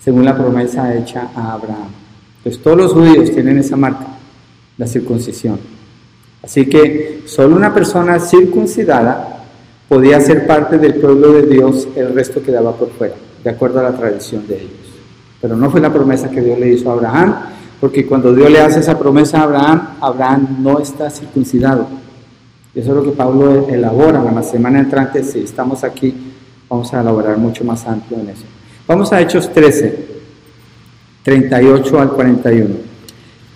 según 0.00 0.24
la 0.24 0.36
promesa 0.36 0.96
hecha 0.96 1.28
a 1.34 1.52
Abraham. 1.52 1.90
Entonces, 2.38 2.60
todos 2.60 2.76
los 2.76 2.92
judíos 2.92 3.30
tienen 3.30 3.58
esa 3.58 3.76
marca, 3.76 4.06
la 4.78 4.86
circuncisión. 4.88 5.60
Así 6.42 6.66
que 6.66 7.22
solo 7.26 7.54
una 7.54 7.72
persona 7.72 8.18
circuncidada 8.18 9.44
podía 9.88 10.20
ser 10.20 10.46
parte 10.46 10.78
del 10.78 10.96
pueblo 10.96 11.32
de 11.32 11.42
Dios, 11.42 11.86
el 11.94 12.12
resto 12.12 12.42
quedaba 12.42 12.76
por 12.76 12.90
fuera, 12.90 13.14
de 13.44 13.50
acuerdo 13.50 13.78
a 13.78 13.84
la 13.84 13.96
tradición 13.96 14.46
de 14.48 14.56
ellos. 14.56 14.85
Pero 15.40 15.56
no 15.56 15.70
fue 15.70 15.80
la 15.80 15.92
promesa 15.92 16.30
que 16.30 16.40
Dios 16.40 16.58
le 16.58 16.72
hizo 16.72 16.90
a 16.90 16.94
Abraham, 16.94 17.34
porque 17.80 18.06
cuando 18.06 18.34
Dios 18.34 18.50
le 18.50 18.60
hace 18.60 18.80
esa 18.80 18.98
promesa 18.98 19.40
a 19.40 19.42
Abraham, 19.44 19.88
Abraham 20.00 20.56
no 20.60 20.78
está 20.78 21.10
circuncidado. 21.10 21.86
Eso 22.74 22.90
es 22.90 22.96
lo 22.96 23.04
que 23.04 23.16
Pablo 23.16 23.68
elabora 23.68 24.22
la 24.22 24.42
semana 24.42 24.78
entrante. 24.78 25.24
Si 25.24 25.40
estamos 25.40 25.82
aquí, 25.82 26.14
vamos 26.68 26.92
a 26.92 27.00
elaborar 27.00 27.38
mucho 27.38 27.64
más 27.64 27.86
amplio 27.86 28.20
en 28.20 28.30
eso. 28.30 28.44
Vamos 28.86 29.12
a 29.12 29.20
Hechos 29.20 29.52
13, 29.52 30.06
38 31.22 32.00
al 32.00 32.10
41. 32.10 32.74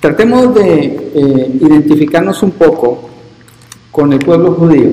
Tratemos 0.00 0.54
de 0.54 1.12
eh, 1.14 1.58
identificarnos 1.60 2.42
un 2.42 2.52
poco 2.52 3.10
con 3.90 4.12
el 4.12 4.18
pueblo 4.20 4.54
judío, 4.54 4.88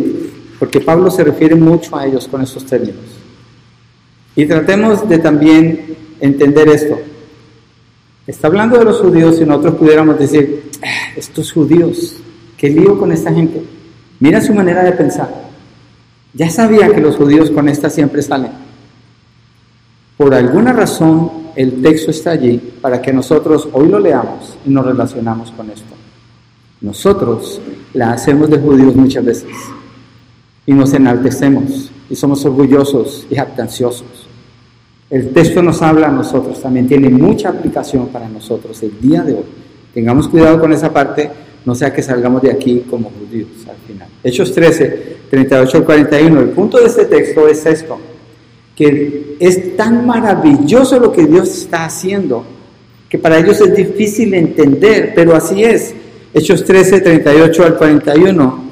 porque 0.60 0.82
Pablo 0.82 1.10
se 1.10 1.24
refiere 1.24 1.56
mucho 1.56 1.96
a 1.96 2.06
ellos 2.06 2.28
con 2.28 2.42
estos 2.42 2.66
términos. 2.66 2.98
Y 4.36 4.46
tratemos 4.46 5.08
de 5.08 5.20
también 5.20 5.96
entender 6.20 6.70
esto. 6.70 6.98
Está 8.26 8.48
hablando 8.48 8.78
de 8.78 8.86
los 8.86 9.00
judíos 9.00 9.40
y 9.40 9.46
nosotros 9.46 9.76
pudiéramos 9.76 10.20
decir, 10.20 10.70
ah, 10.84 11.14
estos 11.16 11.52
judíos, 11.52 12.18
qué 12.58 12.70
lío 12.70 13.00
con 13.00 13.12
esta 13.12 13.34
gente. 13.34 13.64
Mira 14.20 14.42
su 14.42 14.54
manera 14.54 14.84
de 14.84 14.92
pensar. 14.92 15.48
Ya 16.34 16.50
sabía 16.50 16.90
que 16.90 17.02
los 17.02 17.16
judíos 17.16 17.52
con 17.52 17.70
esta 17.70 17.90
siempre 17.90 18.22
salen. 18.22 18.52
Por 20.18 20.34
alguna 20.34 20.74
razón 20.74 21.32
el 21.56 21.82
texto 21.82 22.12
está 22.12 22.32
allí 22.32 22.58
para 22.82 23.02
que 23.02 23.14
nosotros 23.14 23.68
hoy 23.72 23.88
lo 23.88 24.00
leamos 24.00 24.58
y 24.66 24.70
nos 24.70 24.86
relacionamos 24.86 25.52
con 25.52 25.70
esto. 25.70 25.96
Nosotros 26.82 27.60
la 27.94 28.12
hacemos 28.12 28.50
de 28.50 28.60
judíos 28.60 28.96
muchas 28.96 29.26
veces 29.26 29.50
y 30.66 30.74
nos 30.74 30.94
enaltecemos 30.94 31.92
y 32.10 32.16
somos 32.16 32.46
orgullosos 32.46 33.26
y 33.30 33.36
jactanciosos. 33.36 34.27
El 35.10 35.30
texto 35.30 35.62
nos 35.64 35.82
habla 35.82 36.08
a 36.08 36.12
nosotros, 36.12 36.62
también 36.62 36.88
tiene 36.88 37.10
mucha 37.10 37.50
aplicación 37.50 38.08
para 38.08 38.28
nosotros 38.28 38.82
el 38.84 39.00
día 39.00 39.22
de 39.22 39.34
hoy. 39.34 39.46
Tengamos 39.94 40.28
cuidado 40.28 40.60
con 40.60 40.74
esa 40.74 40.92
parte 40.92 41.32
no 41.68 41.76
sea 41.76 41.92
que 41.92 42.02
salgamos 42.02 42.42
de 42.42 42.50
aquí 42.50 42.86
como 42.90 43.12
judíos 43.12 43.50
al 43.70 43.76
final. 43.86 44.08
Hechos 44.24 44.54
13, 44.54 45.18
38 45.30 45.78
al 45.80 45.84
41. 45.84 46.40
El 46.40 46.50
punto 46.52 46.78
de 46.78 46.86
este 46.86 47.04
texto 47.04 47.46
es 47.46 47.66
esto, 47.66 48.00
que 48.74 49.36
es 49.38 49.76
tan 49.76 50.08
maravilloso 50.08 50.98
lo 50.98 51.12
que 51.12 51.26
Dios 51.26 51.50
está 51.50 51.84
haciendo, 51.84 52.46
que 53.10 53.18
para 53.18 53.38
ellos 53.38 53.60
es 53.60 53.76
difícil 53.76 54.34
entender, 54.34 55.12
pero 55.14 55.36
así 55.36 55.62
es. 55.62 55.94
Hechos 56.34 56.64
13, 56.64 57.02
38 57.02 57.66
al 57.66 57.78
41. 57.78 58.64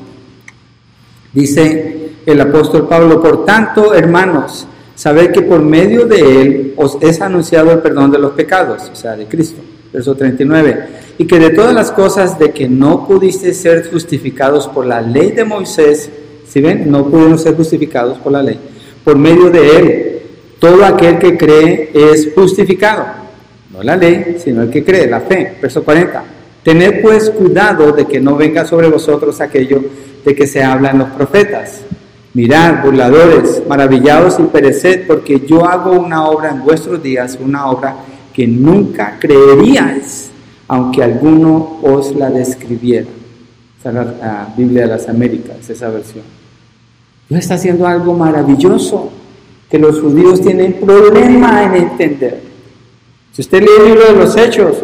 Dice 1.33 2.11
el 2.25 2.39
apóstol 2.39 2.87
Pablo, 2.87 3.21
por 3.21 3.43
tanto, 3.43 3.93
hermanos, 3.93 4.67
sabed 4.95 5.31
que 5.31 5.41
por 5.41 5.61
medio 5.61 6.05
de 6.05 6.41
él 6.41 6.73
os 6.77 6.97
es 7.01 7.21
anunciado 7.21 7.71
el 7.71 7.79
perdón 7.79 8.11
de 8.11 8.19
los 8.19 8.31
pecados, 8.31 8.89
o 8.91 8.95
sea, 8.95 9.15
de 9.15 9.25
Cristo. 9.25 9.61
Verso 9.93 10.15
39 10.15 11.05
y 11.17 11.25
que 11.25 11.39
de 11.39 11.51
todas 11.51 11.73
las 11.73 11.91
cosas 11.91 12.37
de 12.37 12.51
que 12.51 12.67
no 12.67 13.07
pudiste 13.07 13.53
ser 13.53 13.89
justificados 13.89 14.67
por 14.67 14.85
la 14.85 15.01
ley 15.01 15.31
de 15.31 15.45
Moisés, 15.45 16.09
si 16.47 16.61
ven, 16.61 16.91
no 16.91 17.05
pudieron 17.05 17.39
ser 17.39 17.55
justificados 17.55 18.17
por 18.17 18.31
la 18.31 18.43
ley, 18.43 18.59
por 19.03 19.17
medio 19.17 19.49
de 19.49 19.77
él, 19.77 20.21
todo 20.59 20.83
aquel 20.83 21.19
que 21.19 21.37
cree 21.37 21.91
es 21.93 22.29
justificado, 22.35 23.05
no 23.71 23.83
la 23.83 23.95
ley, 23.95 24.37
sino 24.43 24.63
el 24.63 24.69
que 24.69 24.83
cree, 24.83 25.07
la 25.07 25.21
fe. 25.21 25.55
Verso 25.61 25.83
40. 25.83 26.23
Tened 26.63 27.01
pues 27.01 27.29
cuidado 27.29 27.91
de 27.91 28.05
que 28.05 28.19
no 28.19 28.35
venga 28.35 28.65
sobre 28.65 28.87
vosotros 28.87 29.39
aquello 29.41 29.83
de 30.23 30.33
que 30.33 30.47
se 30.47 30.63
habla 30.63 30.91
en 30.91 30.99
los 30.99 31.09
profetas. 31.09 31.81
Mirad, 32.35 32.83
burladores, 32.83 33.63
maravillados 33.67 34.37
y 34.39 34.43
pereced, 34.43 35.07
porque 35.07 35.39
yo 35.47 35.65
hago 35.65 35.93
una 35.93 36.27
obra 36.27 36.49
en 36.49 36.63
vuestros 36.63 37.01
días, 37.01 37.39
una 37.41 37.67
obra 37.67 37.95
que 38.33 38.45
nunca 38.45 39.17
creeríais 39.19 40.31
aunque 40.67 41.01
alguno 41.01 41.79
os 41.81 42.13
la 42.13 42.29
describiera. 42.29 43.07
Esa 43.79 43.89
es 43.89 43.95
la, 43.95 44.53
Biblia 44.57 44.81
de 44.81 44.87
las 44.87 45.07
Américas, 45.07 45.69
esa 45.69 45.89
versión. 45.89 46.23
Dios 47.29 47.39
está 47.39 47.55
haciendo 47.55 47.87
algo 47.87 48.13
maravilloso 48.13 49.11
que 49.69 49.79
los 49.79 50.01
judíos 50.01 50.41
tienen 50.41 50.73
problema 50.73 51.63
en 51.63 51.83
entender. 51.83 52.41
Si 53.31 53.43
usted 53.43 53.61
lee 53.61 53.69
el 53.79 53.85
libro 53.85 54.05
de 54.07 54.13
los 54.13 54.35
Hechos, 54.35 54.77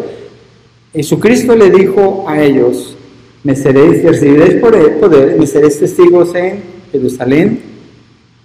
Jesucristo 0.94 1.54
le 1.54 1.70
dijo 1.70 2.24
a 2.26 2.40
ellos, 2.40 2.96
me 3.44 3.54
seréis, 3.56 4.02
recibiréis 4.02 4.54
por 4.54 4.72
poder, 5.00 5.38
me 5.38 5.46
seréis 5.46 5.78
testigos 5.78 6.34
en 6.34 6.81
Jerusalén, 6.92 7.60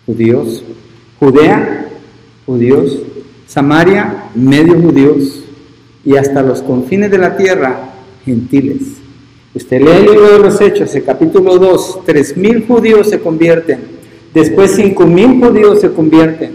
judíos, 0.06 0.64
Judea, 1.20 1.90
judíos, 2.46 3.00
Samaria, 3.48 4.30
medio 4.36 4.80
judíos, 4.80 5.44
y 6.06 6.16
hasta 6.16 6.42
los 6.42 6.62
confines 6.62 7.12
de 7.12 7.18
la 7.18 7.36
tierra 7.36 7.90
gentiles. 8.24 8.84
Usted 9.54 9.82
lee 9.82 9.92
el 9.92 10.06
libro 10.06 10.32
de 10.34 10.40
los 10.40 10.62
Hechos, 10.62 10.94
el 10.96 11.04
capítulo 11.04 11.58
2, 11.58 12.02
tres 12.06 12.38
mil 12.38 12.66
judíos 12.68 13.10
se 13.10 13.20
convierten, 13.20 13.80
después 14.34 14.72
cinco 14.76 15.06
mil 15.06 15.44
judíos 15.44 15.82
se 15.82 15.92
convierten, 15.92 16.52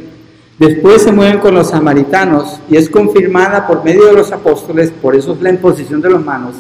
después 0.59 1.03
se 1.03 1.12
mueven 1.12 1.40
con 1.40 1.55
los 1.55 1.70
samaritanos 1.70 2.61
y 2.70 2.76
es 2.76 2.88
confirmada 2.88 3.66
por 3.66 3.84
medio 3.84 4.07
de 4.07 4.12
los 4.12 4.30
apóstoles, 4.30 4.90
por 4.90 5.16
eso 5.16 5.32
es 5.32 5.43
la 5.43 5.51
imposición 5.51 6.01
de 6.01 6.11
las 6.11 6.24
manos, 6.24 6.55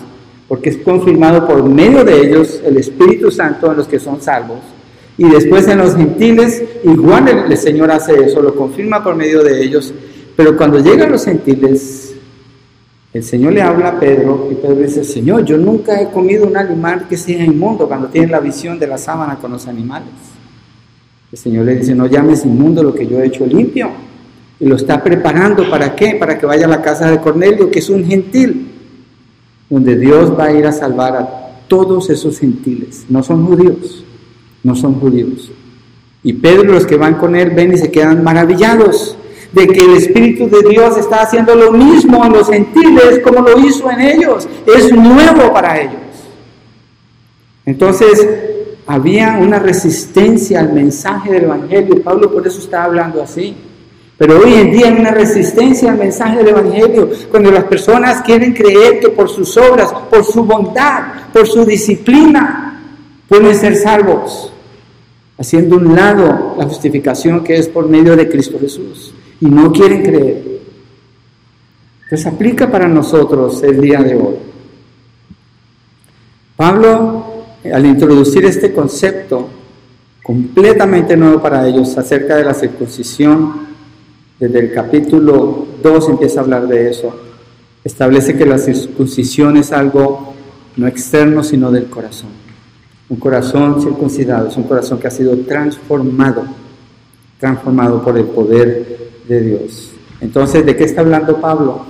porque 0.48 0.70
es 0.70 0.78
confirmado 0.78 1.46
por 1.46 1.62
medio 1.62 2.04
de 2.04 2.20
ellos 2.20 2.60
el 2.64 2.76
Espíritu 2.76 3.30
Santo 3.30 3.70
en 3.70 3.78
los 3.78 3.86
que 3.86 4.00
son 4.00 4.20
salvos. 4.20 4.58
Y 5.18 5.28
después 5.28 5.68
en 5.68 5.78
los 5.78 5.94
gentiles, 5.94 6.62
igual 6.84 7.28
el, 7.28 7.56
Señor 7.56 7.90
hace 7.90 8.14
eso, 8.24 8.40
lo 8.40 8.54
confirma 8.54 9.04
por 9.04 9.14
medio 9.14 9.42
de 9.42 9.62
ellos. 9.62 9.92
Pero 10.36 10.56
cuando 10.56 10.78
llegan 10.78 11.12
los 11.12 11.24
gentiles, 11.24 12.14
el 13.12 13.22
Señor 13.22 13.52
le 13.52 13.60
habla 13.60 13.88
a 13.88 14.00
Pedro 14.00 14.48
y 14.50 14.54
Pedro 14.54 14.76
dice, 14.76 15.04
Señor, 15.04 15.44
yo 15.44 15.58
nunca 15.58 16.00
he 16.00 16.10
comido 16.10 16.46
un 16.46 16.56
animal 16.56 17.06
que 17.08 17.18
sea 17.18 17.44
inmundo 17.44 17.86
cuando 17.86 18.08
tiene 18.08 18.28
la 18.28 18.40
visión 18.40 18.78
de 18.78 18.86
la 18.86 18.96
sábana 18.96 19.36
con 19.36 19.52
los 19.52 19.66
animales. 19.66 20.08
El 21.30 21.38
Señor 21.38 21.66
le 21.66 21.76
dice, 21.76 21.94
no 21.94 22.06
llames 22.06 22.44
inmundo 22.46 22.82
lo 22.82 22.94
que 22.94 23.06
yo 23.06 23.20
he 23.20 23.26
hecho 23.26 23.44
limpio. 23.44 23.90
Y 24.58 24.66
lo 24.66 24.76
está 24.76 25.02
preparando 25.02 25.68
para 25.68 25.94
qué? 25.94 26.14
Para 26.18 26.38
que 26.38 26.46
vaya 26.46 26.66
a 26.66 26.68
la 26.68 26.80
casa 26.80 27.10
de 27.10 27.18
Cornelio, 27.20 27.70
que 27.70 27.80
es 27.80 27.90
un 27.90 28.04
gentil, 28.04 28.70
donde 29.68 29.98
Dios 29.98 30.38
va 30.38 30.44
a 30.44 30.52
ir 30.52 30.66
a 30.66 30.72
salvar 30.72 31.16
a 31.16 31.28
todos 31.68 32.08
esos 32.10 32.38
gentiles. 32.38 33.06
No 33.08 33.22
son 33.22 33.46
judíos, 33.46 34.04
no 34.62 34.74
son 34.74 35.00
judíos. 35.00 35.50
Y 36.22 36.34
Pedro 36.34 36.64
y 36.64 36.74
los 36.74 36.86
que 36.86 36.96
van 36.96 37.14
con 37.14 37.34
él 37.34 37.50
ven 37.50 37.72
y 37.72 37.78
se 37.78 37.90
quedan 37.90 38.22
maravillados 38.22 39.16
de 39.52 39.66
que 39.66 39.84
el 39.84 39.96
Espíritu 39.96 40.48
de 40.48 40.68
Dios 40.68 40.96
está 40.96 41.22
haciendo 41.22 41.54
lo 41.54 41.72
mismo 41.72 42.24
en 42.24 42.32
los 42.32 42.48
gentiles 42.48 43.20
como 43.22 43.40
lo 43.40 43.58
hizo 43.58 43.90
en 43.90 44.00
ellos. 44.00 44.48
Es 44.66 44.92
nuevo 44.92 45.52
para 45.52 45.80
ellos. 45.80 45.96
Entonces, 47.66 48.26
había 48.86 49.38
una 49.40 49.58
resistencia 49.58 50.60
al 50.60 50.72
mensaje 50.72 51.32
del 51.32 51.44
Evangelio. 51.44 52.02
Pablo 52.02 52.32
por 52.32 52.46
eso 52.46 52.60
está 52.60 52.84
hablando 52.84 53.22
así. 53.22 53.54
Pero 54.18 54.38
hoy 54.38 54.54
en 54.54 54.70
día 54.70 54.86
hay 54.86 55.00
una 55.00 55.10
resistencia 55.10 55.90
al 55.90 55.98
mensaje 55.98 56.38
del 56.38 56.48
Evangelio, 56.48 57.10
cuando 57.30 57.50
las 57.50 57.64
personas 57.64 58.22
quieren 58.22 58.52
creer 58.52 59.00
que 59.00 59.08
por 59.08 59.28
sus 59.28 59.56
obras, 59.56 59.92
por 60.10 60.24
su 60.24 60.44
bondad, 60.44 61.30
por 61.32 61.46
su 61.46 61.64
disciplina, 61.64 62.80
pueden 63.28 63.54
ser 63.56 63.74
salvos, 63.74 64.51
haciendo 65.38 65.76
un 65.76 65.94
lado 65.94 66.54
la 66.58 66.64
justificación 66.66 67.42
que 67.42 67.56
es 67.56 67.68
por 67.68 67.88
medio 67.88 68.16
de 68.16 68.28
Cristo 68.28 68.58
Jesús. 68.60 69.12
Y 69.40 69.46
no 69.46 69.72
quieren 69.72 70.02
creer. 70.02 70.60
Entonces 72.04 72.26
aplica 72.26 72.70
para 72.70 72.86
nosotros 72.88 73.62
el 73.62 73.80
día 73.80 74.02
de 74.02 74.14
hoy. 74.14 74.34
Pablo, 76.56 77.44
al 77.72 77.86
introducir 77.86 78.44
este 78.44 78.72
concepto 78.72 79.48
completamente 80.22 81.16
nuevo 81.16 81.40
para 81.40 81.66
ellos 81.66 81.96
acerca 81.96 82.36
de 82.36 82.44
la 82.44 82.54
circuncisión, 82.54 83.66
desde 84.38 84.58
el 84.58 84.72
capítulo 84.72 85.66
2 85.82 86.08
empieza 86.10 86.40
a 86.40 86.42
hablar 86.42 86.68
de 86.68 86.90
eso. 86.90 87.14
Establece 87.82 88.36
que 88.36 88.46
la 88.46 88.58
circuncisión 88.58 89.56
es 89.56 89.72
algo 89.72 90.34
no 90.76 90.86
externo, 90.86 91.42
sino 91.42 91.70
del 91.70 91.86
corazón. 91.86 92.41
Un 93.12 93.18
corazón 93.18 93.82
circuncidado 93.82 94.48
es 94.48 94.56
un 94.56 94.62
corazón 94.62 94.98
que 94.98 95.06
ha 95.06 95.10
sido 95.10 95.36
transformado, 95.40 96.44
transformado 97.38 98.02
por 98.02 98.16
el 98.16 98.24
poder 98.24 99.10
de 99.28 99.40
Dios. 99.42 99.90
Entonces, 100.22 100.64
¿de 100.64 100.74
qué 100.74 100.84
está 100.84 101.02
hablando 101.02 101.38
Pablo? 101.38 101.84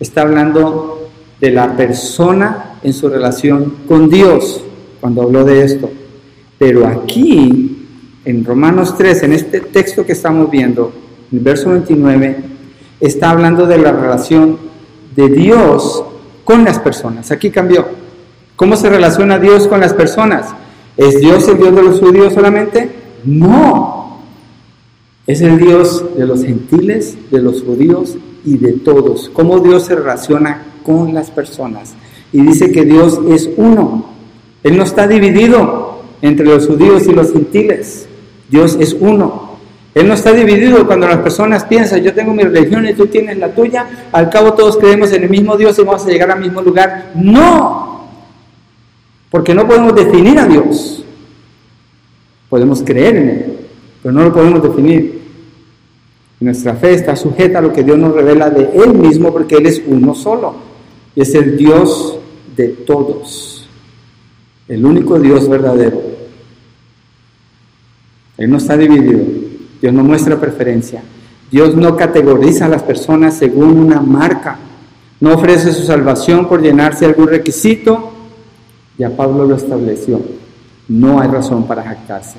Está 0.00 0.22
hablando 0.22 1.10
de 1.40 1.52
la 1.52 1.76
persona 1.76 2.80
en 2.82 2.92
su 2.92 3.08
relación 3.08 3.72
con 3.86 4.10
Dios, 4.10 4.64
cuando 5.00 5.22
habló 5.22 5.44
de 5.44 5.64
esto. 5.64 5.88
Pero 6.58 6.88
aquí, 6.88 7.86
en 8.24 8.44
Romanos 8.44 8.96
3, 8.98 9.22
en 9.22 9.32
este 9.32 9.60
texto 9.60 10.04
que 10.04 10.14
estamos 10.14 10.50
viendo, 10.50 10.92
el 11.30 11.38
verso 11.38 11.70
29 11.70 12.36
está 12.98 13.30
hablando 13.30 13.64
de 13.68 13.78
la 13.78 13.92
relación 13.92 14.58
de 15.14 15.28
Dios 15.28 16.02
con 16.42 16.64
las 16.64 16.80
personas. 16.80 17.30
Aquí 17.30 17.50
cambió. 17.50 17.86
¿Cómo 18.56 18.74
se 18.74 18.90
relaciona 18.90 19.38
Dios 19.38 19.68
con 19.68 19.78
las 19.78 19.94
personas? 19.94 20.52
¿Es 20.96 21.20
Dios 21.20 21.48
el 21.48 21.58
Dios 21.58 21.74
de 21.74 21.82
los 21.82 22.00
judíos 22.00 22.34
solamente? 22.34 22.90
No. 23.24 24.20
Es 25.26 25.40
el 25.40 25.58
Dios 25.58 26.04
de 26.16 26.26
los 26.26 26.44
gentiles, 26.44 27.16
de 27.30 27.40
los 27.40 27.62
judíos 27.62 28.16
y 28.44 28.58
de 28.58 28.72
todos. 28.72 29.30
¿Cómo 29.32 29.58
Dios 29.60 29.84
se 29.84 29.96
relaciona 29.96 30.62
con 30.84 31.14
las 31.14 31.30
personas? 31.30 31.94
Y 32.32 32.42
dice 32.42 32.70
que 32.70 32.84
Dios 32.84 33.20
es 33.28 33.50
uno. 33.56 34.06
Él 34.62 34.76
no 34.76 34.84
está 34.84 35.06
dividido 35.06 36.02
entre 36.20 36.46
los 36.46 36.66
judíos 36.66 37.06
y 37.06 37.12
los 37.12 37.32
gentiles. 37.32 38.06
Dios 38.48 38.76
es 38.78 38.94
uno. 38.98 39.54
Él 39.94 40.08
no 40.08 40.14
está 40.14 40.32
dividido 40.32 40.86
cuando 40.86 41.06
las 41.06 41.18
personas 41.18 41.64
piensan, 41.64 42.02
yo 42.02 42.12
tengo 42.12 42.34
mi 42.34 42.42
religión 42.42 42.86
y 42.86 42.94
tú 42.94 43.06
tienes 43.06 43.38
la 43.38 43.54
tuya, 43.54 44.08
al 44.10 44.28
cabo 44.28 44.52
todos 44.54 44.76
creemos 44.76 45.12
en 45.12 45.22
el 45.22 45.30
mismo 45.30 45.56
Dios 45.56 45.78
y 45.78 45.82
vamos 45.82 46.04
a 46.04 46.08
llegar 46.08 46.32
al 46.32 46.40
mismo 46.40 46.60
lugar. 46.60 47.12
No, 47.14 48.03
porque 49.34 49.52
no 49.52 49.66
podemos 49.66 49.96
definir 49.96 50.38
a 50.38 50.46
Dios. 50.46 51.02
Podemos 52.48 52.84
creer 52.84 53.16
en 53.16 53.28
Él, 53.28 53.56
pero 54.00 54.12
no 54.14 54.22
lo 54.22 54.32
podemos 54.32 54.62
definir. 54.62 55.22
Nuestra 56.38 56.76
fe 56.76 56.94
está 56.94 57.16
sujeta 57.16 57.58
a 57.58 57.60
lo 57.60 57.72
que 57.72 57.82
Dios 57.82 57.98
nos 57.98 58.14
revela 58.14 58.48
de 58.48 58.70
Él 58.80 58.94
mismo 58.94 59.32
porque 59.32 59.56
Él 59.56 59.66
es 59.66 59.82
uno 59.84 60.14
solo. 60.14 60.54
Y 61.16 61.22
es 61.22 61.34
el 61.34 61.56
Dios 61.56 62.16
de 62.56 62.68
todos. 62.68 63.68
El 64.68 64.86
único 64.86 65.18
Dios 65.18 65.48
verdadero. 65.48 66.00
Él 68.38 68.48
no 68.48 68.58
está 68.58 68.76
dividido. 68.76 69.18
Dios 69.82 69.92
no 69.92 70.04
muestra 70.04 70.40
preferencia. 70.40 71.02
Dios 71.50 71.74
no 71.74 71.96
categoriza 71.96 72.66
a 72.66 72.68
las 72.68 72.84
personas 72.84 73.36
según 73.36 73.78
una 73.80 74.00
marca. 74.00 74.58
No 75.18 75.34
ofrece 75.34 75.72
su 75.72 75.82
salvación 75.82 76.46
por 76.48 76.62
llenarse 76.62 77.04
algún 77.04 77.26
requisito. 77.26 78.13
Ya 78.98 79.10
Pablo 79.10 79.44
lo 79.44 79.56
estableció. 79.56 80.20
No 80.88 81.20
hay 81.20 81.28
razón 81.28 81.66
para 81.66 81.82
jactarse. 81.82 82.36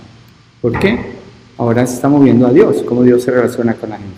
¿Por 0.61 0.79
qué? 0.79 1.15
Ahora 1.57 1.85
se 1.85 1.95
está 1.95 2.07
moviendo 2.09 2.47
a 2.47 2.51
Dios, 2.51 2.83
cómo 2.87 3.03
Dios 3.03 3.23
se 3.23 3.31
relaciona 3.31 3.73
con 3.75 3.89
la 3.89 3.97
gente. 3.97 4.13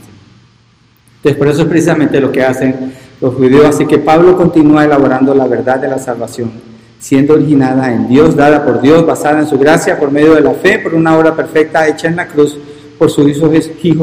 Entonces, 1.18 1.38
por 1.38 1.48
eso 1.48 1.62
es 1.64 1.68
precisamente 1.68 2.20
lo 2.20 2.32
que 2.32 2.44
hacen 2.44 2.94
los 3.22 3.34
judíos. 3.34 3.66
Así 3.66 3.86
que 3.86 3.98
Pablo 3.98 4.36
continúa 4.38 4.86
elaborando 4.86 5.34
la 5.34 5.48
verdad 5.48 5.80
de 5.80 5.88
la 5.88 6.00
salvación, 6.00 6.52
siendo 7.00 7.34
originada 7.34 7.94
en 7.94 8.08
Dios, 8.08 8.36
dada 8.36 8.64
por 8.64 8.82
Dios, 8.82 9.06
basada 9.06 9.40
en 9.40 9.48
su 9.48 9.58
gracia, 9.58 10.00
por 10.00 10.12
medio 10.12 10.36
de 10.36 10.42
la 10.42 10.54
fe, 10.54 10.80
por 10.80 10.94
una 10.94 11.18
obra 11.18 11.36
perfecta 11.36 11.88
hecha 11.88 12.08
en 12.08 12.16
la 12.16 12.28
cruz 12.28 12.58
por 12.98 13.10
su 13.10 13.28
Hijo 13.28 13.52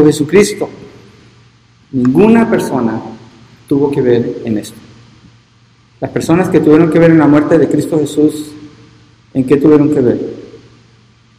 Jesucristo. 0.05 0.68
Ninguna 1.93 2.49
persona 2.49 3.01
tuvo 3.68 3.91
que 3.91 4.01
ver 4.01 4.43
en 4.45 4.59
esto. 4.59 4.84
Las 6.05 6.12
personas 6.12 6.50
que 6.50 6.61
tuvieron 6.61 6.90
que 6.90 6.98
ver 6.98 7.12
en 7.12 7.18
la 7.18 7.26
muerte 7.26 7.57
de 7.57 7.66
Cristo 7.66 7.98
Jesús, 7.98 8.52
¿en 9.32 9.42
qué 9.46 9.57
tuvieron 9.57 9.88
que 9.88 10.00
ver? 10.02 10.20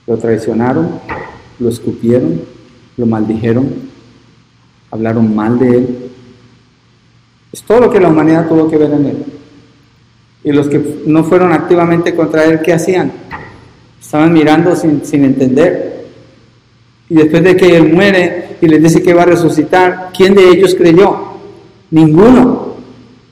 Lo 0.08 0.18
traicionaron, 0.18 0.90
lo 1.60 1.70
escupieron, 1.70 2.42
lo 2.98 3.06
maldijeron, 3.06 3.70
hablaron 4.90 5.36
mal 5.36 5.60
de 5.60 5.70
Él. 5.70 6.10
Es 7.54 7.62
todo 7.62 7.82
lo 7.82 7.92
que 7.92 8.00
la 8.00 8.10
humanidad 8.10 8.48
tuvo 8.48 8.68
que 8.68 8.78
ver 8.78 8.92
en 8.92 9.06
Él. 9.06 9.24
Y 10.44 10.52
los 10.52 10.68
que 10.68 11.04
no 11.06 11.24
fueron 11.24 11.54
activamente 11.54 12.16
contra 12.16 12.46
Él, 12.46 12.60
¿qué 12.64 12.74
hacían? 12.74 13.12
Estaban 14.02 14.34
mirando 14.34 14.76
sin, 14.76 15.06
sin 15.06 15.26
entender. 15.26 16.08
Y 17.08 17.14
después 17.14 17.44
de 17.44 17.56
que 17.56 17.78
Él 17.78 17.94
muere 17.94 18.58
y 18.62 18.66
les 18.66 18.82
dice 18.82 19.04
que 19.04 19.14
va 19.14 19.22
a 19.22 19.26
resucitar, 19.28 20.10
¿quién 20.12 20.34
de 20.34 20.50
ellos 20.50 20.74
creyó? 20.74 21.20
Ninguno. 21.92 22.65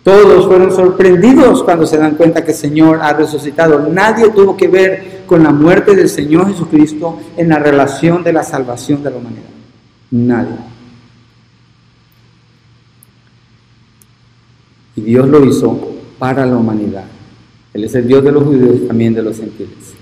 Todos 0.03 0.47
fueron 0.47 0.75
sorprendidos 0.75 1.63
cuando 1.63 1.85
se 1.85 1.97
dan 1.97 2.15
cuenta 2.15 2.43
que 2.43 2.51
el 2.51 2.57
Señor 2.57 2.99
ha 3.01 3.13
resucitado. 3.13 3.87
Nadie 3.89 4.29
tuvo 4.31 4.57
que 4.57 4.67
ver 4.67 5.23
con 5.25 5.43
la 5.43 5.51
muerte 5.51 5.95
del 5.95 6.09
Señor 6.09 6.47
Jesucristo 6.47 7.19
en 7.37 7.47
la 7.47 7.57
relación 7.57 8.21
de 8.21 8.33
la 8.33 8.43
salvación 8.43 9.01
de 9.01 9.09
la 9.09 9.17
humanidad. 9.17 9.43
Nadie. 10.11 10.57
Y 14.97 15.01
Dios 15.01 15.27
lo 15.27 15.45
hizo 15.45 15.93
para 16.19 16.45
la 16.45 16.57
humanidad. 16.57 17.05
Él 17.73 17.85
es 17.85 17.95
el 17.95 18.05
Dios 18.05 18.23
de 18.23 18.31
los 18.31 18.43
judíos 18.43 18.75
y 18.75 18.87
también 18.87 19.13
de 19.13 19.23
los 19.23 19.37
gentiles. 19.37 19.93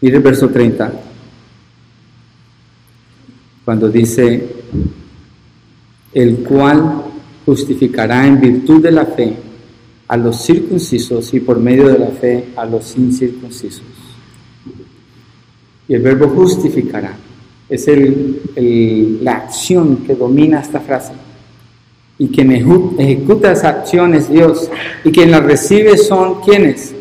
Mire 0.00 0.16
el 0.16 0.22
verso 0.22 0.48
30 0.48 0.92
cuando 3.64 3.88
dice, 3.88 4.48
el 6.12 6.38
cual 6.38 7.11
justificará 7.44 8.26
en 8.26 8.40
virtud 8.40 8.82
de 8.82 8.92
la 8.92 9.06
fe 9.06 9.36
a 10.08 10.16
los 10.16 10.42
circuncisos 10.42 11.32
y 11.34 11.40
por 11.40 11.58
medio 11.58 11.88
de 11.88 11.98
la 11.98 12.08
fe 12.08 12.46
a 12.56 12.64
los 12.64 12.96
incircuncisos. 12.96 13.82
Y 15.88 15.94
el 15.94 16.02
verbo 16.02 16.28
justificará 16.28 17.16
es 17.72 17.86
la 19.22 19.32
acción 19.32 19.98
que 20.06 20.14
domina 20.14 20.60
esta 20.60 20.80
frase. 20.80 21.12
Y 22.18 22.28
quien 22.28 22.52
ejecuta 22.52 23.50
esa 23.50 23.70
acción 23.70 24.14
es 24.14 24.28
Dios. 24.28 24.70
Y 25.04 25.10
quien 25.10 25.30
la 25.30 25.40
recibe 25.40 25.96
son 25.96 26.42
quienes? 26.42 26.94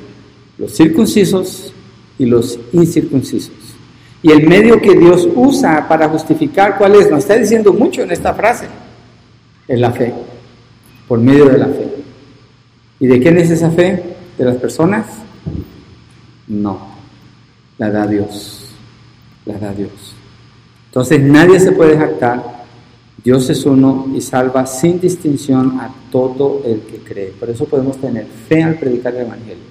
Los 0.57 0.73
circuncisos 0.73 1.73
y 2.17 2.25
los 2.25 2.57
incircuncisos. 2.71 3.51
Y 4.23 4.31
el 4.31 4.47
medio 4.47 4.79
que 4.81 4.95
Dios 4.95 5.27
usa 5.35 5.87
para 5.89 6.07
justificar 6.07 6.77
cuál 6.77 6.95
es, 6.95 7.09
nos 7.09 7.19
está 7.19 7.35
diciendo 7.35 7.73
mucho 7.73 8.03
en 8.03 8.11
esta 8.11 8.33
frase, 8.33 8.67
es 9.67 9.79
la 9.79 9.91
fe, 9.91 10.13
por 11.11 11.19
medio 11.19 11.49
de 11.49 11.57
la 11.57 11.65
fe. 11.65 11.89
¿Y 13.01 13.07
de 13.07 13.19
quién 13.19 13.37
es 13.37 13.51
esa 13.51 13.69
fe? 13.69 14.01
¿De 14.37 14.45
las 14.45 14.55
personas? 14.55 15.07
No, 16.47 16.79
la 17.77 17.91
da 17.91 18.07
Dios, 18.07 18.69
la 19.45 19.57
da 19.57 19.73
Dios. 19.73 19.91
Entonces 20.85 21.21
nadie 21.21 21.59
se 21.59 21.73
puede 21.73 21.97
jactar, 21.97 22.63
Dios 23.21 23.49
es 23.49 23.65
uno 23.65 24.07
y 24.15 24.21
salva 24.21 24.65
sin 24.65 25.01
distinción 25.01 25.81
a 25.81 25.93
todo 26.13 26.61
el 26.63 26.79
que 26.79 26.99
cree. 26.99 27.33
Por 27.37 27.49
eso 27.49 27.65
podemos 27.65 27.97
tener 27.97 28.25
fe 28.47 28.63
al 28.63 28.75
predicar 28.75 29.13
el 29.13 29.25
Evangelio, 29.25 29.65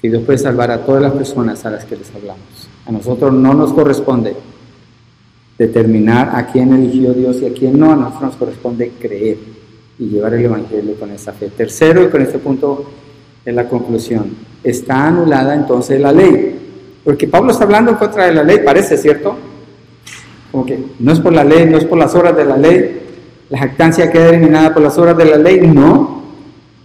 que 0.00 0.08
Dios 0.08 0.22
puede 0.22 0.38
salvar 0.38 0.70
a 0.70 0.86
todas 0.86 1.02
las 1.02 1.12
personas 1.12 1.66
a 1.66 1.70
las 1.70 1.84
que 1.84 1.96
les 1.96 2.14
hablamos. 2.14 2.46
A 2.86 2.92
nosotros 2.92 3.30
no 3.30 3.52
nos 3.52 3.74
corresponde 3.74 4.34
determinar 5.58 6.34
a 6.34 6.46
quién 6.46 6.72
eligió 6.72 7.12
Dios 7.12 7.42
y 7.42 7.44
a 7.44 7.52
quién 7.52 7.78
no, 7.78 7.92
a 7.92 7.96
nosotros 7.96 8.22
nos 8.22 8.36
corresponde 8.36 8.92
creer 8.98 9.51
y 10.02 10.08
llevar 10.08 10.34
el 10.34 10.44
Evangelio 10.44 10.94
con 10.98 11.10
esa 11.10 11.32
fe. 11.32 11.48
Tercero, 11.56 12.02
y 12.02 12.08
con 12.08 12.22
este 12.22 12.38
punto 12.38 12.90
es 13.44 13.54
la 13.54 13.68
conclusión, 13.68 14.34
está 14.62 15.06
anulada 15.06 15.54
entonces 15.54 16.00
la 16.00 16.12
ley, 16.12 16.58
porque 17.04 17.26
Pablo 17.26 17.52
está 17.52 17.64
hablando 17.64 17.92
en 17.92 17.96
contra 17.96 18.26
de 18.26 18.34
la 18.34 18.42
ley, 18.42 18.60
parece, 18.64 18.96
¿cierto? 18.96 19.36
Como 20.50 20.66
que 20.66 20.78
no 20.98 21.12
es 21.12 21.20
por 21.20 21.32
la 21.32 21.44
ley, 21.44 21.66
no 21.66 21.78
es 21.78 21.84
por 21.84 21.98
las 21.98 22.14
horas 22.14 22.36
de 22.36 22.44
la 22.44 22.56
ley, 22.56 23.00
la 23.48 23.58
jactancia 23.58 24.10
queda 24.10 24.30
eliminada 24.30 24.72
por 24.72 24.82
las 24.82 24.98
horas 24.98 25.16
de 25.16 25.24
la 25.24 25.36
ley, 25.36 25.60
no. 25.60 26.22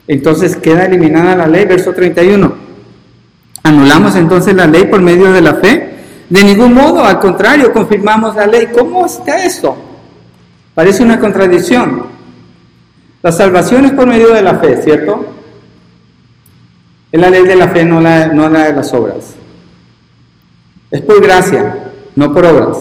Entonces 0.08 0.56
queda 0.56 0.86
eliminada 0.86 1.36
la 1.36 1.48
ley, 1.48 1.66
verso 1.66 1.94
31. 1.94 2.54
¿Anulamos 3.64 4.16
entonces 4.16 4.54
la 4.54 4.68
ley 4.68 4.86
por 4.86 5.02
medio 5.02 5.32
de 5.32 5.42
la 5.42 5.56
fe? 5.56 5.90
De 6.30 6.44
ningún 6.44 6.74
modo, 6.74 7.04
al 7.04 7.20
contrario, 7.20 7.72
confirmamos 7.72 8.36
la 8.36 8.48
ley. 8.48 8.68
¿Cómo 8.78 9.06
está 9.06 9.46
esto? 9.46 9.76
Parece 10.74 11.04
una 11.04 11.20
contradicción. 11.20 12.17
La 13.22 13.32
salvación 13.32 13.86
es 13.86 13.92
por 13.92 14.08
medio 14.08 14.34
de 14.34 14.42
la 14.42 14.56
fe, 14.56 14.82
¿cierto? 14.82 15.26
Es 17.12 17.20
la 17.20 17.30
ley 17.30 17.44
de 17.44 17.56
la 17.56 17.70
fe, 17.70 17.84
no 17.84 18.00
la, 18.02 18.28
no 18.28 18.50
la 18.50 18.66
de 18.66 18.74
las 18.74 18.94
obras. 18.94 19.36
Es 20.92 21.02
por 21.02 21.22
gracia, 21.22 21.92
no 22.16 22.34
por 22.34 22.46
obras. 22.46 22.78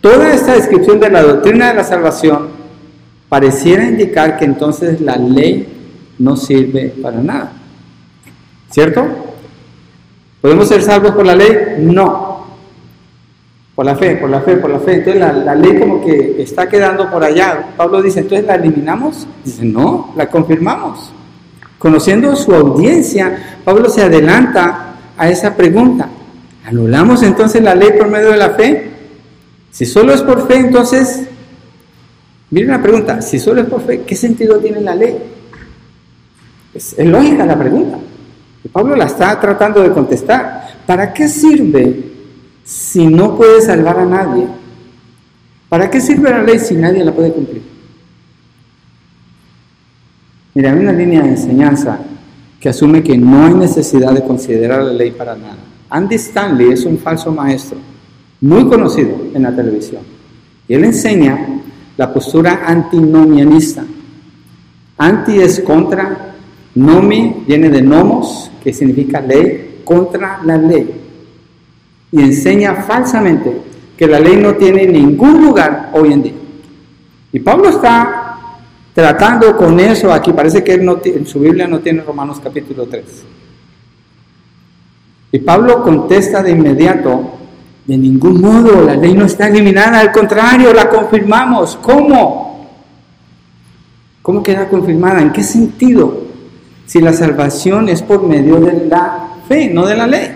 Toda 0.00 0.32
esta 0.32 0.54
descripción 0.54 0.98
de 0.98 1.10
la 1.10 1.22
doctrina 1.22 1.68
de 1.68 1.74
la 1.74 1.84
salvación 1.84 2.48
pareciera 3.28 3.84
indicar 3.84 4.38
que 4.38 4.44
entonces 4.44 5.00
la 5.00 5.16
ley 5.16 5.68
no 6.18 6.36
sirve 6.36 6.94
para 7.02 7.18
nada. 7.18 7.52
¿Cierto? 8.70 9.06
¿Podemos 10.40 10.68
ser 10.68 10.82
salvos 10.82 11.12
por 11.12 11.26
la 11.26 11.34
ley? 11.34 11.76
No. 11.78 12.09
Por 13.80 13.86
la 13.86 13.96
fe, 13.96 14.16
por 14.16 14.28
la 14.28 14.42
fe, 14.42 14.56
por 14.58 14.68
la 14.68 14.78
fe. 14.78 14.96
Entonces 14.96 15.18
la, 15.18 15.32
la, 15.32 15.54
ley 15.54 15.78
como 15.78 16.04
que 16.04 16.42
está 16.42 16.68
quedando 16.68 17.10
por 17.10 17.24
allá. 17.24 17.68
Pablo 17.78 18.02
dice, 18.02 18.20
entonces 18.20 18.46
la 18.46 18.56
eliminamos. 18.56 19.26
Dice, 19.42 19.64
no, 19.64 20.12
la 20.16 20.28
confirmamos. 20.28 21.10
Conociendo 21.78 22.36
su 22.36 22.54
audiencia, 22.54 23.56
Pablo 23.64 23.88
se 23.88 24.02
adelanta 24.02 24.96
a 25.16 25.30
esa 25.30 25.56
pregunta. 25.56 26.10
¿Anulamos 26.66 27.22
entonces 27.22 27.62
la 27.62 27.74
ley 27.74 27.92
por 27.96 28.08
medio 28.08 28.32
de 28.32 28.36
la 28.36 28.50
fe? 28.50 28.90
Si 29.70 29.86
solo 29.86 30.12
es 30.12 30.20
por 30.20 30.46
fe, 30.46 30.56
entonces, 30.56 31.22
miren 32.50 32.72
la 32.72 32.82
pregunta, 32.82 33.22
si 33.22 33.38
solo 33.38 33.62
es 33.62 33.66
por 33.66 33.80
fe, 33.80 34.02
¿qué 34.02 34.14
sentido 34.14 34.58
tiene 34.58 34.82
la 34.82 34.94
ley? 34.94 35.16
Es, 36.74 36.96
lógica 36.98 37.46
la 37.46 37.58
pregunta. 37.58 37.96
Pablo 38.72 38.94
la 38.94 39.06
está 39.06 39.40
tratando 39.40 39.82
de 39.82 39.90
contestar. 39.90 40.68
¿Para 40.84 41.14
qué 41.14 41.26
sirve 41.28 42.09
si 42.70 43.04
no 43.08 43.36
puede 43.36 43.60
salvar 43.60 43.98
a 43.98 44.04
nadie? 44.04 44.46
¿Para 45.68 45.90
qué 45.90 46.00
sirve 46.00 46.30
la 46.30 46.40
ley 46.40 46.56
si 46.60 46.76
nadie 46.76 47.04
la 47.04 47.12
puede 47.12 47.32
cumplir? 47.32 47.62
Mira, 50.54 50.70
hay 50.70 50.78
una 50.78 50.92
línea 50.92 51.20
de 51.22 51.30
enseñanza 51.30 51.98
que 52.60 52.68
asume 52.68 53.02
que 53.02 53.18
no 53.18 53.44
hay 53.44 53.54
necesidad 53.54 54.12
de 54.12 54.22
considerar 54.22 54.84
la 54.84 54.92
ley 54.92 55.10
para 55.10 55.34
nada. 55.34 55.58
Andy 55.88 56.14
Stanley 56.14 56.72
es 56.72 56.84
un 56.84 56.98
falso 56.98 57.32
maestro, 57.32 57.78
muy 58.40 58.68
conocido 58.68 59.16
en 59.34 59.42
la 59.42 59.54
televisión. 59.54 60.02
Y 60.68 60.74
él 60.74 60.84
enseña 60.84 61.62
la 61.96 62.14
postura 62.14 62.62
antinomianista. 62.66 63.84
Anti 64.96 65.40
es 65.40 65.58
contra, 65.60 66.34
nomi 66.76 67.42
viene 67.48 67.68
de 67.68 67.82
nomos, 67.82 68.48
que 68.62 68.72
significa 68.72 69.20
ley, 69.20 69.80
contra 69.84 70.40
la 70.44 70.56
ley. 70.56 70.99
Y 72.12 72.20
enseña 72.20 72.74
falsamente 72.74 73.60
que 73.96 74.06
la 74.06 74.18
ley 74.18 74.36
no 74.36 74.54
tiene 74.54 74.86
ningún 74.86 75.42
lugar 75.42 75.90
hoy 75.92 76.12
en 76.12 76.22
día. 76.22 76.32
Y 77.32 77.40
Pablo 77.40 77.68
está 77.68 78.20
tratando 78.94 79.56
con 79.56 79.78
eso 79.78 80.12
aquí. 80.12 80.32
Parece 80.32 80.64
que 80.64 80.74
él 80.74 80.84
no, 80.84 81.00
en 81.04 81.26
su 81.26 81.40
Biblia 81.40 81.66
no 81.68 81.80
tiene 81.80 82.02
Romanos 82.02 82.40
capítulo 82.42 82.86
3. 82.86 83.04
Y 85.32 85.38
Pablo 85.38 85.82
contesta 85.82 86.42
de 86.42 86.50
inmediato, 86.50 87.34
de 87.86 87.96
ningún 87.96 88.40
modo, 88.40 88.82
la 88.82 88.96
ley 88.96 89.14
no 89.14 89.26
está 89.26 89.48
eliminada, 89.48 90.00
al 90.00 90.12
contrario, 90.12 90.72
la 90.72 90.88
confirmamos. 90.88 91.76
¿Cómo? 91.80 92.68
¿Cómo 94.22 94.42
queda 94.42 94.68
confirmada? 94.68 95.20
¿En 95.20 95.32
qué 95.32 95.42
sentido? 95.42 96.24
Si 96.86 97.00
la 97.00 97.12
salvación 97.12 97.88
es 97.88 98.02
por 98.02 98.24
medio 98.26 98.56
de 98.60 98.86
la 98.86 99.28
fe, 99.48 99.70
no 99.72 99.86
de 99.86 99.96
la 99.96 100.06
ley. 100.06 100.29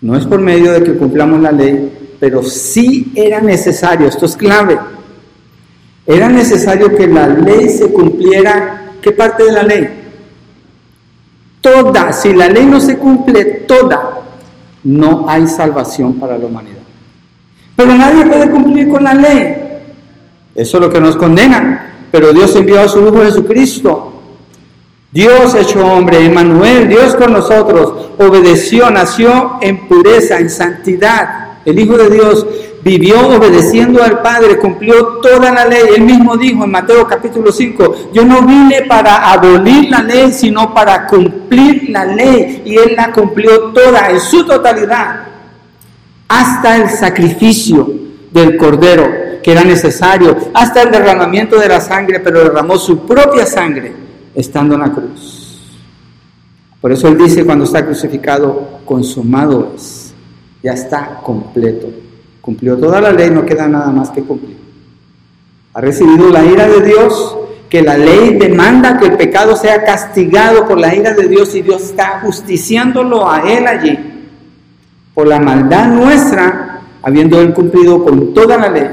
No 0.00 0.16
es 0.16 0.26
por 0.26 0.40
medio 0.40 0.72
de 0.72 0.82
que 0.82 0.96
cumplamos 0.96 1.40
la 1.40 1.52
ley, 1.52 2.16
pero 2.18 2.42
sí 2.42 3.12
era 3.14 3.40
necesario, 3.40 4.08
esto 4.08 4.26
es 4.26 4.36
clave, 4.36 4.78
era 6.06 6.28
necesario 6.28 6.94
que 6.96 7.06
la 7.06 7.28
ley 7.28 7.68
se 7.68 7.92
cumpliera. 7.92 8.94
¿Qué 9.00 9.12
parte 9.12 9.44
de 9.44 9.52
la 9.52 9.62
ley? 9.62 9.88
Toda. 11.60 12.12
Si 12.12 12.32
la 12.32 12.48
ley 12.48 12.66
no 12.66 12.80
se 12.80 12.98
cumple 12.98 13.44
toda, 13.44 14.22
no 14.84 15.26
hay 15.28 15.46
salvación 15.46 16.14
para 16.14 16.36
la 16.36 16.46
humanidad. 16.46 16.78
Pero 17.76 17.94
nadie 17.94 18.26
puede 18.26 18.50
cumplir 18.50 18.88
con 18.88 19.04
la 19.04 19.14
ley. 19.14 19.56
Eso 20.54 20.76
es 20.78 20.82
lo 20.82 20.90
que 20.90 21.00
nos 21.00 21.16
condena. 21.16 21.94
Pero 22.10 22.32
Dios 22.32 22.54
envió 22.56 22.80
a 22.80 22.88
su 22.88 23.00
Hijo 23.06 23.22
Jesucristo. 23.22 24.09
Dios 25.12 25.56
hecho 25.56 25.84
hombre, 25.84 26.24
Emmanuel, 26.24 26.88
Dios 26.88 27.16
con 27.16 27.32
nosotros, 27.32 28.10
obedeció, 28.16 28.90
nació 28.90 29.58
en 29.60 29.88
pureza, 29.88 30.38
en 30.38 30.48
santidad. 30.48 31.48
El 31.64 31.80
Hijo 31.80 31.96
de 31.96 32.10
Dios 32.10 32.46
vivió 32.84 33.18
obedeciendo 33.26 34.04
al 34.04 34.22
Padre, 34.22 34.56
cumplió 34.58 35.18
toda 35.20 35.50
la 35.50 35.64
ley. 35.64 35.82
Él 35.96 36.02
mismo 36.02 36.36
dijo 36.36 36.62
en 36.62 36.70
Mateo 36.70 37.08
capítulo 37.08 37.50
5, 37.50 38.10
yo 38.12 38.24
no 38.24 38.42
vine 38.42 38.82
para 38.82 39.32
abolir 39.32 39.90
la 39.90 40.00
ley, 40.00 40.30
sino 40.30 40.72
para 40.72 41.08
cumplir 41.08 41.90
la 41.90 42.04
ley. 42.04 42.62
Y 42.64 42.76
Él 42.76 42.94
la 42.96 43.10
cumplió 43.10 43.72
toda 43.72 44.10
en 44.10 44.20
su 44.20 44.46
totalidad, 44.46 45.22
hasta 46.28 46.76
el 46.76 46.88
sacrificio 46.88 47.92
del 48.30 48.56
Cordero 48.56 49.10
que 49.42 49.50
era 49.50 49.64
necesario, 49.64 50.36
hasta 50.54 50.82
el 50.82 50.92
derramamiento 50.92 51.58
de 51.58 51.66
la 51.66 51.80
sangre, 51.80 52.20
pero 52.20 52.44
derramó 52.44 52.78
su 52.78 53.04
propia 53.06 53.44
sangre 53.44 54.09
estando 54.34 54.74
en 54.74 54.80
la 54.80 54.92
cruz. 54.92 55.40
Por 56.80 56.92
eso 56.92 57.08
Él 57.08 57.18
dice 57.18 57.44
cuando 57.44 57.64
está 57.64 57.84
crucificado, 57.84 58.80
consumado 58.84 59.72
es, 59.76 60.14
ya 60.62 60.72
está 60.72 61.20
completo. 61.22 61.88
Cumplió 62.40 62.76
toda 62.78 63.00
la 63.00 63.12
ley, 63.12 63.30
no 63.30 63.44
queda 63.44 63.68
nada 63.68 63.90
más 63.90 64.10
que 64.10 64.22
cumplir. 64.22 64.56
Ha 65.74 65.80
recibido 65.80 66.30
la 66.30 66.44
ira 66.44 66.66
de 66.66 66.80
Dios, 66.82 67.36
que 67.68 67.82
la 67.82 67.96
ley 67.96 68.36
demanda 68.36 68.98
que 68.98 69.06
el 69.06 69.16
pecado 69.16 69.54
sea 69.56 69.84
castigado 69.84 70.66
por 70.66 70.80
la 70.80 70.94
ira 70.94 71.14
de 71.14 71.28
Dios 71.28 71.54
y 71.54 71.62
Dios 71.62 71.82
está 71.82 72.20
justiciándolo 72.20 73.30
a 73.30 73.42
él 73.52 73.66
allí 73.66 73.98
por 75.14 75.28
la 75.28 75.38
maldad 75.38 75.88
nuestra, 75.88 76.80
habiendo 77.02 77.40
él 77.40 77.52
cumplido 77.52 78.02
con 78.02 78.32
toda 78.32 78.56
la 78.56 78.70
ley. 78.70 78.88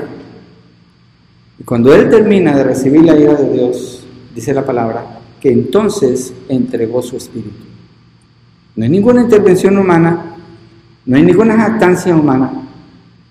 Y 1.60 1.64
cuando 1.64 1.96
él 1.96 2.10
termina 2.10 2.56
de 2.56 2.66
recibir 2.66 3.04
la 3.04 3.16
ira 3.16 3.34
de 3.34 3.50
Dios, 3.50 4.06
dice 4.36 4.54
la 4.54 4.66
palabra, 4.66 5.06
que 5.42 5.52
entonces 5.52 6.34
entregó 6.50 7.02
su 7.02 7.18
espíritu. 7.18 7.66
No 8.76 8.84
hay 8.84 8.90
ninguna 8.90 9.22
intervención 9.22 9.78
humana, 9.78 10.36
no 11.06 11.18
hay 11.18 11.24
ninguna 11.24 11.58
jactancia 11.58 12.16
humana, 12.16 12.52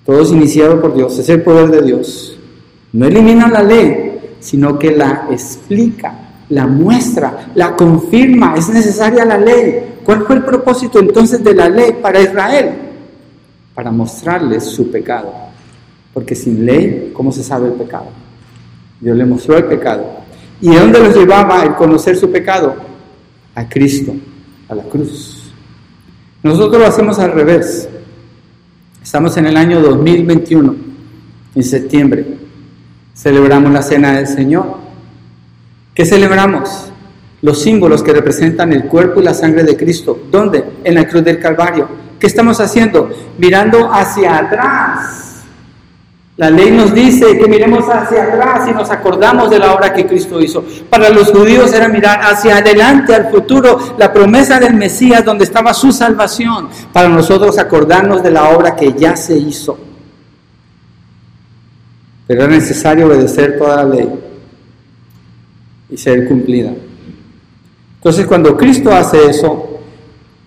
todo 0.04 0.22
es 0.22 0.30
iniciado 0.30 0.80
por 0.80 0.94
Dios, 0.94 1.18
es 1.18 1.28
el 1.28 1.42
poder 1.42 1.70
de 1.70 1.82
Dios. 1.82 2.38
No 2.92 3.07
elimina 3.07 3.48
la 3.48 3.62
ley, 3.62 4.36
sino 4.40 4.78
que 4.78 4.92
la 4.92 5.26
explica, 5.30 6.14
la 6.48 6.66
muestra, 6.66 7.50
la 7.54 7.74
confirma. 7.74 8.54
Es 8.57 8.68
necesaria 8.68 9.24
la 9.24 9.36
ley. 9.36 9.96
¿Cuál 10.04 10.24
fue 10.24 10.36
el 10.36 10.44
propósito 10.44 11.00
entonces 11.00 11.42
de 11.42 11.54
la 11.54 11.68
ley 11.68 11.98
para 12.00 12.20
Israel? 12.20 12.70
Para 13.74 13.90
mostrarles 13.90 14.64
su 14.64 14.90
pecado. 14.90 15.32
Porque 16.14 16.34
sin 16.34 16.64
ley, 16.64 17.11
¿cómo 17.12 17.32
se 17.32 17.42
sabe 17.42 17.66
el 17.66 17.74
pecado? 17.74 18.07
Dios 19.00 19.16
le 19.16 19.26
mostró 19.26 19.59
el 19.59 19.64
pecado. 19.64 20.04
¿Y 20.61 20.74
a 20.74 20.80
dónde 20.80 21.00
los 21.00 21.14
llevaba 21.14 21.62
el 21.64 21.74
conocer 21.74 22.16
su 22.16 22.30
pecado? 22.30 22.76
A 23.54 23.68
Cristo, 23.68 24.14
a 24.68 24.74
la 24.74 24.82
cruz. 24.84 25.52
Nosotros 26.42 26.80
lo 26.80 26.86
hacemos 26.86 27.18
al 27.18 27.32
revés. 27.32 27.88
Estamos 29.02 29.36
en 29.36 29.46
el 29.46 29.57
año 29.57 29.80
2021, 29.80 30.74
en 31.54 31.62
septiembre. 31.62 32.38
Celebramos 33.14 33.72
la 33.72 33.82
Cena 33.82 34.12
del 34.16 34.26
Señor. 34.26 34.76
¿Qué 35.94 36.04
celebramos? 36.04 36.90
Los 37.42 37.61
símbolos 37.61 38.02
que 38.02 38.12
representan 38.12 38.72
el 38.72 38.84
cuerpo 38.84 39.20
y 39.20 39.24
la 39.24 39.34
sangre 39.34 39.62
de 39.62 39.76
Cristo. 39.76 40.18
¿Dónde? 40.30 40.64
En 40.84 40.94
la 40.94 41.07
cruz 41.07 41.24
del 41.24 41.38
Calvario. 41.38 41.88
¿Qué 42.18 42.26
estamos 42.26 42.61
haciendo? 42.61 43.11
Mirando 43.38 43.92
hacia 43.92 44.38
atrás 44.38 45.36
la 46.37 46.51
ley 46.51 46.70
nos 46.70 46.93
dice 46.93 47.39
que 47.39 47.49
miremos 47.49 47.89
hacia 47.89 48.24
atrás 48.24 48.68
y 48.68 48.72
nos 48.72 48.91
acordamos 48.91 49.49
de 49.49 49.59
la 49.59 49.72
obra 49.74 49.95
que 49.95 50.07
Cristo 50.07 50.39
hizo. 50.39 50.62
Para 50.91 51.09
los 51.09 51.30
judíos 51.30 51.72
era 51.72 51.89
mirar 51.89 52.20
hacia 52.20 52.59
adelante, 52.59 53.14
al 53.14 53.30
futuro, 53.30 53.95
la 53.97 54.12
promesa 54.12 54.61
del 54.61 54.74
Mesías 54.74 55.24
donde 55.24 55.45
estaba 55.45 55.72
su 55.72 55.93
salvación. 55.93 56.68
Para 56.93 57.09
nosotros 57.09 57.59
acordarnos 57.59 58.22
de 58.22 58.30
la 58.30 58.51
obra 58.51 58.76
que 58.76 58.93
ya 58.93 59.16
se 59.16 59.39
hizo. 59.39 59.78
Pero 62.26 62.43
era 62.43 62.53
necesario 62.53 63.07
obedecer 63.07 63.57
toda 63.57 63.76
la 63.76 63.95
ley 63.95 64.09
y 65.89 65.97
ser 65.97 66.28
cumplida. 66.28 66.72
Entonces 67.95 68.26
cuando 68.26 68.59
Cristo 68.59 68.93
hace 68.93 69.30
eso, 69.30 69.80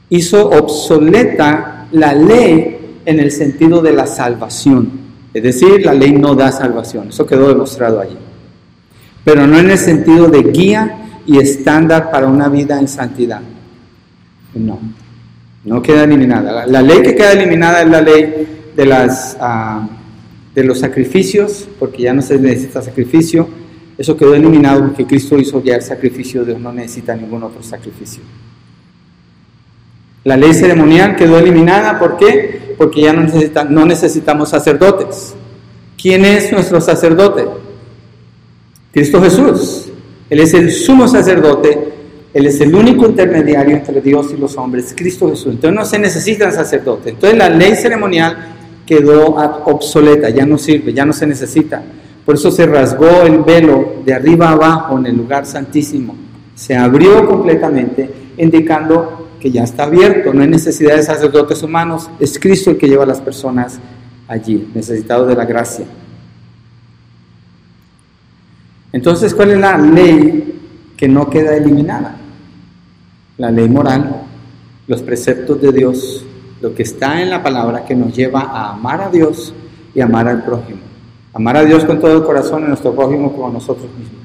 hizo 0.10 0.50
obsoleta 0.50 1.88
la 1.92 2.14
ley 2.14 3.02
en 3.06 3.20
el 3.20 3.32
sentido 3.32 3.82
de 3.82 3.94
la 3.94 4.06
salvación. 4.06 5.09
Es 5.34 5.44
decir, 5.44 5.86
la 5.86 5.94
ley 5.94 6.12
no 6.12 6.36
da 6.36 6.52
salvación, 6.52 7.10
eso 7.10 7.26
quedó 7.26 7.48
demostrado 7.48 8.00
allí. 8.00 8.18
Pero 9.24 9.46
no 9.46 9.60
en 9.60 9.70
el 9.70 9.78
sentido 9.78 10.28
de 10.28 10.44
guía 10.44 11.22
y 11.26 11.38
estándar 11.38 12.10
para 12.10 12.28
una 12.28 12.50
vida 12.50 12.80
en 12.80 12.88
santidad. 12.88 13.42
No. 14.56 14.80
No 15.64 15.82
queda 15.82 16.06
eliminada. 16.06 16.66
La, 16.66 16.82
ley 16.82 17.02
que 17.02 17.16
queda 17.16 17.34
eliminada 17.34 17.82
es 17.82 17.90
la 17.90 18.02
ley 18.02 18.48
de, 18.76 19.10
ah, 19.40 19.88
de 20.56 20.64
los 20.64 20.80
sacrificios, 20.80 21.68
porque 21.78 22.04
ya 22.04 22.14
no 22.14 22.22
se 22.22 22.40
necesita 22.40 22.82
sacrificio. 22.82 23.48
Eso 23.98 24.16
quedó 24.16 24.34
eliminado 24.34 24.82
porque 24.82 25.06
Cristo 25.06 25.38
hizo 25.38 25.62
ya 25.62 25.76
el 25.76 25.82
sacrificio, 25.82 26.46
Dios 26.46 26.60
no 26.60 26.72
necesita 26.72 27.16
ningún 27.16 27.44
otro 27.44 27.62
sacrificio. 27.62 28.24
La 30.24 30.38
ley 30.38 30.54
ceremonial 30.54 31.16
quedó 31.16 31.38
eliminada, 31.38 32.00
¿por 32.00 32.18
qué? 32.18 32.69
Porque 32.80 33.02
ya 33.02 33.12
no, 33.12 33.24
necesita, 33.24 33.66
no 33.66 33.86
necesitamos 33.86 34.50
sacerdotes. 34.50 35.36
¿Quién 36.02 36.24
es 36.24 36.50
nuestro 36.54 36.80
sacerdote? 36.80 37.46
Cristo 38.94 39.22
Jesús. 39.22 39.90
Él 40.30 40.40
es 40.40 40.54
el 40.54 40.72
sumo 40.72 41.06
sacerdote, 41.10 41.78
Él 42.34 42.46
es 42.46 42.62
el 42.62 42.74
único 42.74 43.06
intermediario 43.06 43.76
entre 43.76 44.00
Dios 44.00 44.28
y 44.32 44.40
los 44.40 44.56
hombres, 44.56 44.94
Cristo 44.96 45.30
Jesús. 45.30 45.48
Entonces 45.48 45.74
no 45.78 45.84
se 45.84 46.00
necesita 46.00 46.50
sacerdote. 46.52 47.10
Entonces 47.10 47.38
la 47.38 47.50
ley 47.50 47.76
ceremonial 47.76 48.56
quedó 48.86 49.36
obsoleta, 49.66 50.30
ya 50.30 50.46
no 50.46 50.58
sirve, 50.58 50.94
ya 50.94 51.06
no 51.06 51.12
se 51.12 51.28
necesita. 51.28 51.84
Por 52.26 52.36
eso 52.36 52.50
se 52.50 52.66
rasgó 52.66 53.24
el 53.24 53.40
velo 53.40 53.96
de 54.06 54.14
arriba 54.14 54.52
abajo 54.52 54.98
en 54.98 55.08
el 55.08 55.18
lugar 55.18 55.46
santísimo. 55.46 56.16
Se 56.56 56.78
abrió 56.78 57.28
completamente, 57.28 58.10
indicando 58.38 59.29
que 59.40 59.52
ya 59.52 59.64
está 59.64 59.84
abierto, 59.84 60.34
no 60.34 60.42
hay 60.42 60.48
necesidad 60.48 60.96
de 60.96 61.04
sacerdotes 61.04 61.64
humanos, 61.64 62.10
es 62.20 62.38
Cristo 62.38 62.72
el 62.72 62.78
que 62.78 62.88
lleva 62.88 63.04
a 63.04 63.08
las 63.08 63.22
personas 63.22 63.80
allí, 64.28 64.70
necesitados 64.74 65.28
de 65.28 65.36
la 65.36 65.46
gracia. 65.46 65.86
Entonces, 68.92 69.34
¿cuál 69.34 69.52
es 69.52 69.60
la 69.60 69.78
ley 69.78 70.60
que 70.98 71.08
no 71.08 71.30
queda 71.30 71.56
eliminada? 71.56 72.18
La 73.38 73.52
ley 73.52 73.70
moral, 73.70 74.24
los 74.88 75.02
preceptos 75.02 75.62
de 75.62 75.72
Dios, 75.72 76.26
lo 76.62 76.74
que 76.74 76.84
está 76.84 77.22
en 77.22 77.30
la 77.30 77.42
palabra 77.42 77.86
que 77.86 77.96
nos 77.96 78.14
lleva 78.16 78.42
a 78.42 78.72
amar 78.74 79.02
a 79.02 79.10
Dios 79.10 79.54
y 79.94 80.02
amar 80.02 80.28
al 80.28 80.44
prójimo. 80.44 80.80
Amar 81.34 81.58
a 81.58 81.64
Dios 81.64 81.86
con 81.86 82.00
todo 82.00 82.18
el 82.18 82.24
corazón 82.24 82.64
y 82.64 82.68
nuestro 82.68 82.94
prójimo 82.94 83.32
como 83.32 83.50
nosotros 83.50 83.88
mismos. 83.98 84.20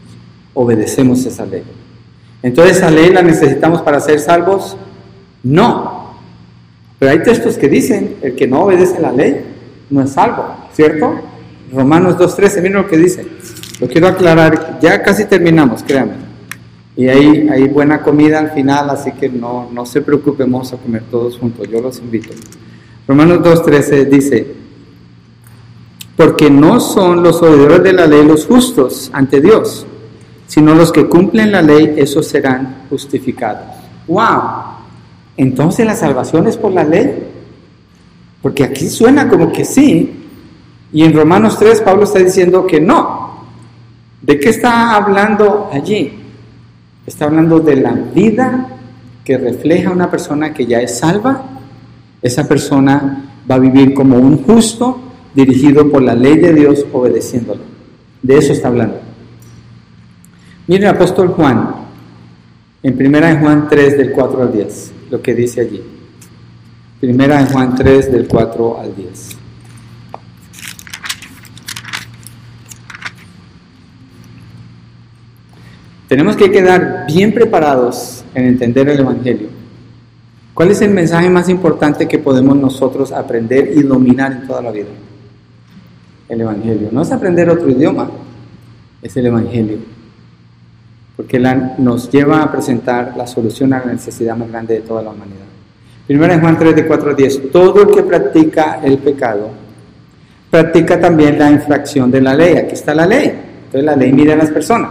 Obedecemos 0.55 1.25
esa 1.27 1.45
ley. 1.45 1.63
Entonces, 2.43 2.79
¿esa 2.79 2.91
ley 2.91 3.11
la 3.11 3.23
necesitamos 3.23 3.83
para 3.83 4.01
ser 4.01 4.19
salvos? 4.19 4.77
No. 5.45 6.15
Pero 6.99 7.13
hay 7.13 7.23
textos 7.23 7.57
que 7.57 7.69
dicen, 7.69 8.17
el 8.23 8.35
que 8.35 8.47
no 8.47 8.63
obedece 8.63 9.01
la 9.01 9.13
ley 9.13 9.45
no 9.91 10.03
es 10.03 10.11
salvo, 10.11 10.45
¿cierto? 10.73 11.21
Romanos 11.73 12.17
2.13, 12.17 12.57
miren 12.57 12.75
lo 12.75 12.89
que 12.89 12.97
dice. 12.97 13.27
Lo 13.81 13.87
quiero 13.87 14.09
aclarar, 14.09 14.79
ya 14.81 15.03
casi 15.03 15.27
terminamos, 15.27 15.83
créanme. 15.83 16.15
Y 16.97 17.09
hay, 17.09 17.49
hay 17.49 17.69
buena 17.69 18.03
comida 18.03 18.39
al 18.39 18.53
final, 18.53 18.89
así 18.89 19.13
que 19.13 19.29
no, 19.29 19.69
no 19.73 19.85
se 19.85 20.01
preocupen, 20.01 20.51
vamos 20.51 20.73
a 20.73 20.77
comer 20.77 21.03
todos 21.11 21.39
juntos, 21.39 21.69
yo 21.69 21.81
los 21.81 21.99
invito. 21.99 22.31
Romanos 23.07 23.41
2.13 23.41 24.05
dice, 24.07 24.55
porque 26.17 26.49
no 26.49 26.81
son 26.81 27.23
los 27.23 27.43
oidores 27.43 27.83
de 27.83 27.93
la 27.93 28.07
ley 28.07 28.25
los 28.25 28.47
justos 28.47 29.11
ante 29.13 29.41
Dios, 29.41 29.85
sino 30.47 30.75
los 30.75 30.93
que 30.93 31.07
cumplen 31.07 31.51
la 31.51 31.61
ley, 31.61 31.95
esos 31.97 32.29
serán 32.29 32.85
justificados. 32.89 33.67
¡Wow! 34.07 34.84
Entonces 35.37 35.85
la 35.87 35.95
salvación 35.95 36.47
es 36.47 36.57
por 36.57 36.73
la 36.73 36.85
ley. 36.85 37.29
Porque 38.43 38.65
aquí 38.65 38.89
suena 38.89 39.29
como 39.29 39.53
que 39.53 39.65
sí, 39.65 40.25
y 40.93 41.03
en 41.03 41.13
Romanos 41.13 41.59
3 41.59 41.81
Pablo 41.81 42.05
está 42.05 42.21
diciendo 42.21 42.67
que 42.67 42.81
no. 42.81 43.47
¿De 44.23 44.39
qué 44.39 44.51
está 44.51 44.95
hablando 44.95 45.69
allí? 45.73 46.13
Está 47.05 47.25
hablando 47.25 47.59
de 47.59 47.77
la 47.77 47.93
vida 47.93 48.69
que 49.25 49.37
refleja 49.37 49.91
una 49.91 50.11
persona 50.11 50.55
que 50.55 50.67
ya 50.67 50.81
es 50.81 50.99
salva. 50.99 51.43
Esa 52.23 52.47
persona 52.47 53.25
va 53.51 53.57
a 53.57 53.59
vivir 53.59 53.93
como 53.93 54.19
un 54.19 54.45
justo, 54.45 55.01
dirigido 55.35 55.91
por 55.91 56.03
la 56.03 56.15
ley 56.15 56.39
de 56.39 56.55
Dios, 56.55 56.87
obedeciéndolo. 56.93 57.61
De 58.23 58.39
eso 58.39 58.53
está 58.53 58.69
hablando. 58.69 59.01
Mire 60.69 60.85
el 60.85 60.95
apóstol 60.95 61.29
Juan, 61.29 61.75
en 62.83 62.97
primera 62.97 63.29
de 63.29 63.41
Juan 63.41 63.67
3, 63.69 63.99
del 63.99 64.13
4 64.13 64.43
al 64.43 64.53
10, 64.53 64.93
lo 65.15 65.23
que 65.23 65.33
dice 65.33 65.61
allí. 65.61 65.81
Primera 66.99 67.39
de 67.39 67.47
Juan 67.53 67.77
3, 67.77 68.11
del 68.11 68.27
4 68.27 68.81
al 68.81 68.97
10. 68.97 69.29
Tenemos 76.09 76.35
que 76.35 76.51
quedar 76.51 77.05
bien 77.07 77.33
preparados 77.33 78.25
en 78.35 78.47
entender 78.47 78.89
el 78.89 78.99
Evangelio. 78.99 79.51
¿Cuál 80.53 80.73
es 80.73 80.81
el 80.81 80.91
mensaje 80.91 81.31
más 81.31 81.49
importante 81.49 82.09
que 82.09 82.19
podemos 82.19 82.57
nosotros 82.57 83.13
aprender 83.13 83.71
y 83.73 83.85
dominar 83.85 84.33
en 84.33 84.47
toda 84.49 84.63
la 84.63 84.73
vida? 84.73 84.89
El 86.29 86.41
Evangelio. 86.41 86.89
No 86.91 87.03
es 87.03 87.13
aprender 87.13 87.49
otro 87.49 87.71
idioma, 87.71 88.11
es 89.01 89.17
el 89.17 89.27
Evangelio. 89.27 89.79
Porque 91.17 91.39
nos 91.79 92.11
lleva 92.11 92.43
a 92.43 92.51
presentar 92.51 93.15
la 93.17 93.27
solución 93.27 93.73
a 93.73 93.85
la 93.85 93.93
necesidad 93.93 94.37
más 94.37 94.51
grande 94.51 94.75
de 94.75 94.81
toda 94.81 95.03
la 95.03 95.11
humanidad. 95.11 95.47
Primero 96.07 96.35
en 96.35 96.41
Juan 96.41 96.59
3, 96.59 96.77
de 96.77 96.87
4 96.87 97.11
a 97.11 97.15
10. 97.15 97.53
Todo 97.53 97.83
el 97.83 97.95
que 97.95 98.03
practica 98.03 98.81
el 98.83 98.99
pecado, 98.99 99.51
practica 100.51 101.01
también 101.01 101.39
la 101.39 101.51
infracción 101.51 102.11
de 102.11 102.21
la 102.21 102.35
ley. 102.35 102.57
Aquí 102.57 102.75
está 102.75 102.95
la 102.95 103.07
ley. 103.07 103.33
Entonces 103.67 103.85
la 103.85 103.97
ley 103.97 104.13
mide 104.13 104.33
a 104.33 104.37
las 104.37 104.51
personas. 104.51 104.91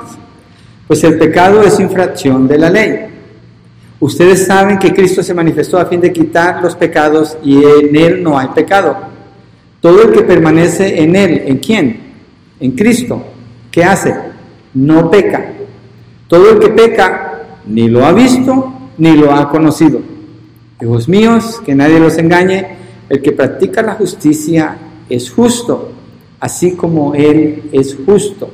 Pues 0.87 1.03
el 1.03 1.17
pecado 1.17 1.61
es 1.61 1.79
infracción 1.79 2.47
de 2.47 2.57
la 2.57 2.69
ley. 2.69 2.99
Ustedes 3.99 4.45
saben 4.45 4.79
que 4.79 4.93
Cristo 4.93 5.23
se 5.23 5.33
manifestó 5.33 5.79
a 5.79 5.85
fin 5.85 6.01
de 6.01 6.11
quitar 6.11 6.61
los 6.61 6.75
pecados 6.75 7.37
y 7.41 7.63
en 7.63 7.95
Él 7.95 8.21
no 8.21 8.37
hay 8.37 8.49
pecado. 8.49 8.97
Todo 9.79 10.03
el 10.03 10.11
que 10.11 10.23
permanece 10.23 11.01
en 11.01 11.15
Él, 11.15 11.43
¿en 11.45 11.57
quién? 11.59 11.99
En 12.59 12.71
Cristo. 12.71 13.23
¿Qué 13.71 13.83
hace? 13.83 14.13
No 14.73 15.09
peca. 15.09 15.52
Todo 16.33 16.49
el 16.49 16.57
que 16.57 16.69
peca 16.69 17.59
ni 17.67 17.87
lo 17.87 18.03
ha 18.03 18.11
visto 18.11 18.73
ni 18.97 19.15
lo 19.15 19.31
ha 19.31 19.49
conocido. 19.49 19.99
Hijos 20.81 21.07
míos, 21.07 21.61
que 21.63 21.75
nadie 21.75 21.99
los 21.99 22.17
engañe, 22.17 22.75
el 23.07 23.21
que 23.21 23.33
practica 23.33 23.83
la 23.83 23.93
justicia 23.93 24.75
es 25.07 25.29
justo, 25.29 25.91
así 26.39 26.71
como 26.71 27.13
Él 27.13 27.69
es 27.71 27.95
justo. 28.03 28.49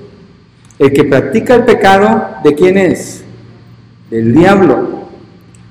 El 0.78 0.92
que 0.92 1.06
practica 1.06 1.56
el 1.56 1.64
pecado, 1.64 2.26
¿de 2.44 2.54
quién 2.54 2.78
es? 2.78 3.24
Del 4.12 4.36
diablo. 4.36 5.06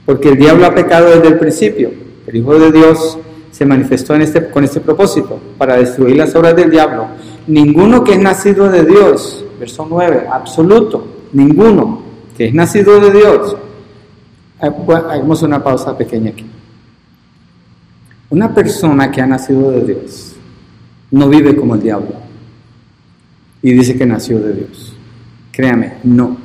Porque 0.06 0.30
el 0.30 0.38
diablo 0.38 0.64
ha 0.64 0.74
pecado 0.74 1.10
desde 1.10 1.28
el 1.28 1.38
principio. 1.38 1.90
El 2.26 2.36
Hijo 2.36 2.58
de 2.58 2.72
Dios 2.72 3.18
se 3.50 3.66
manifestó 3.66 4.14
en 4.14 4.22
este, 4.22 4.48
con 4.48 4.64
este 4.64 4.80
propósito, 4.80 5.38
para 5.58 5.76
destruir 5.76 6.16
las 6.16 6.34
obras 6.34 6.56
del 6.56 6.70
diablo. 6.70 7.08
Ninguno 7.46 8.02
que 8.02 8.12
es 8.12 8.18
nacido 8.18 8.70
de 8.70 8.86
Dios, 8.86 9.44
verso 9.60 9.86
9, 9.86 10.26
absoluto, 10.32 11.17
ninguno 11.32 12.02
que 12.36 12.46
es 12.46 12.54
nacido 12.54 13.00
de 13.00 13.10
Dios. 13.10 13.56
Ah, 14.60 14.72
hagamos 15.10 15.42
una 15.42 15.62
pausa 15.62 15.96
pequeña 15.96 16.30
aquí. 16.30 16.46
Una 18.30 18.54
persona 18.54 19.10
que 19.10 19.20
ha 19.20 19.26
nacido 19.26 19.70
de 19.70 19.84
Dios 19.84 20.36
no 21.10 21.28
vive 21.28 21.56
como 21.56 21.74
el 21.74 21.82
diablo 21.82 22.14
y 23.62 23.72
dice 23.72 23.96
que 23.96 24.06
nació 24.06 24.38
de 24.38 24.52
Dios. 24.52 24.94
Créame, 25.50 25.94
no. 26.04 26.36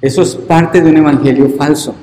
Eso 0.00 0.22
es 0.22 0.34
parte 0.34 0.80
de 0.80 0.90
un 0.90 0.96
evangelio 0.96 1.50
falso, 1.50 1.94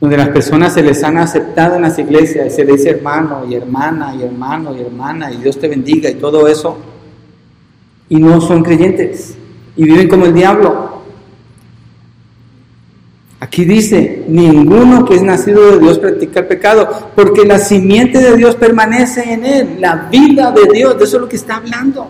donde 0.00 0.16
las 0.16 0.30
personas 0.30 0.74
se 0.74 0.82
les 0.82 1.02
han 1.04 1.16
aceptado 1.18 1.76
en 1.76 1.82
las 1.82 1.98
iglesias 1.98 2.46
y 2.46 2.50
se 2.50 2.64
les 2.64 2.78
dice 2.78 2.90
hermano 2.90 3.44
y 3.48 3.54
hermana 3.54 4.14
y 4.16 4.22
hermano 4.22 4.76
y 4.76 4.80
hermana 4.80 5.32
y 5.32 5.36
Dios 5.36 5.58
te 5.58 5.68
bendiga 5.68 6.10
y 6.10 6.14
todo 6.14 6.48
eso, 6.48 6.76
y 8.08 8.16
no 8.16 8.40
son 8.40 8.62
creyentes 8.62 9.36
y 9.76 9.84
viven 9.84 10.08
como 10.08 10.26
el 10.26 10.34
diablo. 10.34 11.02
Aquí 13.40 13.64
dice, 13.64 14.24
ninguno 14.28 15.04
que 15.04 15.16
es 15.16 15.22
nacido 15.22 15.72
de 15.72 15.80
Dios 15.80 15.98
practica 15.98 16.40
el 16.40 16.46
pecado, 16.46 17.10
porque 17.16 17.44
la 17.44 17.58
simiente 17.58 18.18
de 18.18 18.36
Dios 18.36 18.54
permanece 18.54 19.32
en 19.32 19.44
él, 19.44 19.76
la 19.80 20.08
vida 20.10 20.52
de 20.52 20.72
Dios, 20.72 20.96
de 20.96 21.04
eso 21.04 21.16
es 21.16 21.22
lo 21.22 21.28
que 21.28 21.36
está 21.36 21.56
hablando. 21.56 22.08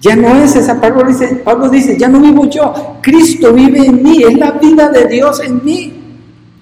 Ya 0.00 0.16
no 0.16 0.42
es 0.42 0.56
esa, 0.56 0.80
Pablo 0.80 1.04
dice, 1.06 1.42
Pablo 1.44 1.68
dice, 1.68 1.98
ya 1.98 2.08
no 2.08 2.20
vivo 2.20 2.48
yo, 2.48 2.96
Cristo 3.02 3.52
vive 3.52 3.84
en 3.84 4.02
mí, 4.02 4.22
es 4.22 4.38
la 4.38 4.52
vida 4.52 4.88
de 4.88 5.06
Dios 5.08 5.40
en 5.40 5.62
mí. 5.62 6.00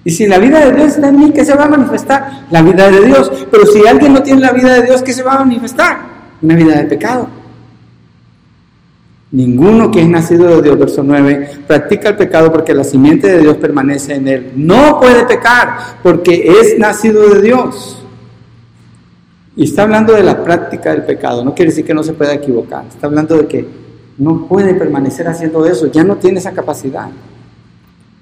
Y 0.04 0.10
si 0.10 0.26
la 0.26 0.38
vida 0.38 0.64
de 0.64 0.72
Dios 0.74 0.88
está 0.92 1.08
en 1.08 1.16
mí, 1.16 1.30
¿qué 1.32 1.44
se 1.44 1.54
va 1.54 1.66
a 1.66 1.68
manifestar? 1.68 2.46
La 2.50 2.62
vida 2.62 2.90
de 2.90 3.04
Dios. 3.04 3.30
Pero 3.50 3.66
si 3.66 3.86
alguien 3.86 4.14
no 4.14 4.22
tiene 4.22 4.40
la 4.40 4.52
vida 4.52 4.74
de 4.74 4.82
Dios, 4.82 5.02
¿qué 5.02 5.12
se 5.12 5.22
va 5.22 5.34
a 5.34 5.44
manifestar? 5.44 5.98
Una 6.40 6.54
vida 6.54 6.78
de 6.78 6.84
pecado. 6.84 7.28
Ninguno 9.30 9.90
que 9.90 10.00
es 10.00 10.08
nacido 10.08 10.48
de 10.48 10.62
Dios, 10.62 10.78
verso 10.78 11.02
9, 11.02 11.50
practica 11.66 12.08
el 12.08 12.16
pecado 12.16 12.50
porque 12.50 12.72
la 12.72 12.82
simiente 12.82 13.28
de 13.28 13.40
Dios 13.40 13.58
permanece 13.58 14.14
en 14.14 14.26
él. 14.26 14.52
No 14.56 14.98
puede 14.98 15.26
pecar 15.26 15.98
porque 16.02 16.48
es 16.60 16.78
nacido 16.78 17.28
de 17.28 17.42
Dios. 17.42 18.02
Y 19.54 19.64
está 19.64 19.82
hablando 19.82 20.14
de 20.14 20.22
la 20.22 20.42
práctica 20.42 20.92
del 20.92 21.02
pecado, 21.02 21.44
no 21.44 21.54
quiere 21.54 21.72
decir 21.72 21.84
que 21.84 21.92
no 21.92 22.02
se 22.04 22.12
pueda 22.12 22.32
equivocar, 22.32 22.84
está 22.88 23.08
hablando 23.08 23.36
de 23.36 23.46
que 23.48 23.66
no 24.16 24.46
puede 24.46 24.72
permanecer 24.74 25.26
haciendo 25.26 25.66
eso, 25.66 25.88
ya 25.88 26.04
no 26.04 26.16
tiene 26.16 26.38
esa 26.38 26.52
capacidad. 26.52 27.08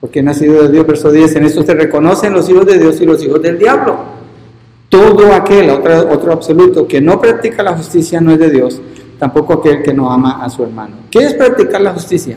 porque 0.01 0.21
he 0.21 0.23
nacido 0.23 0.63
de 0.63 0.71
Dios, 0.71 0.87
verso 0.87 1.11
10, 1.11 1.37
en 1.37 1.45
esto 1.45 1.63
se 1.63 1.75
reconocen 1.75 2.33
los 2.33 2.49
hijos 2.49 2.67
de 2.67 2.79
Dios 2.79 3.01
y 3.01 3.07
los 3.07 3.23
hijos 3.23 3.43
del 3.43 3.59
diablo. 3.59 3.97
Todo 4.89 5.33
aquel, 5.33 5.69
otro 5.71 6.33
absoluto, 6.33 6.87
que 6.87 7.01
no 7.01 7.21
practica 7.21 7.63
la 7.63 7.77
justicia 7.77 8.21
no 8.21 8.33
es 8.33 8.39
de 8.39 8.51
Dios, 8.51 8.81
tampoco 9.19 9.55
aquel 9.55 9.83
que 9.83 9.93
no 9.93 10.11
ama 10.11 10.45
a 10.45 10.51
su 10.51 10.63
hermano. 10.63 10.97
¿Qué 11.11 11.21
es 11.21 11.35
practicar 11.35 11.81
la 11.81 11.93
justicia? 11.93 12.37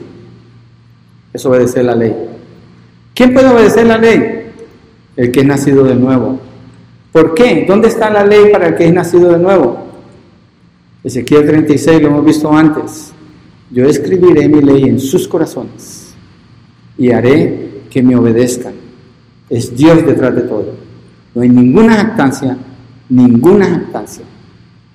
Es 1.33 1.45
obedecer 1.45 1.85
la 1.85 1.95
ley. 1.95 2.15
¿Quién 3.13 3.33
puede 3.33 3.49
obedecer 3.49 3.85
la 3.85 3.97
ley? 3.97 4.51
El 5.15 5.31
que 5.31 5.41
es 5.41 5.45
nacido 5.45 5.83
de 5.83 5.95
nuevo. 5.95 6.39
¿Por 7.11 7.33
qué? 7.33 7.65
¿Dónde 7.67 7.87
está 7.87 8.09
la 8.09 8.25
ley 8.25 8.51
para 8.51 8.67
el 8.67 8.75
que 8.75 8.85
es 8.85 8.93
nacido 8.93 9.31
de 9.31 9.39
nuevo? 9.39 9.77
Ezequiel 11.03 11.45
36 11.45 12.01
lo 12.01 12.07
hemos 12.09 12.25
visto 12.25 12.51
antes. 12.51 13.11
Yo 13.71 13.85
escribiré 13.85 14.47
mi 14.47 14.61
ley 14.61 14.83
en 14.83 14.99
sus 14.99 15.27
corazones 15.27 16.13
y 16.97 17.11
haré 17.11 17.83
que 17.89 18.01
me 18.01 18.15
obedezcan. 18.15 18.73
Es 19.49 19.75
Dios 19.75 20.05
detrás 20.05 20.35
de 20.35 20.41
todo. 20.41 20.73
No 21.33 21.41
hay 21.41 21.49
ninguna 21.49 21.95
jactancia, 21.95 22.57
ninguna 23.09 23.65
jactancia 23.65 24.25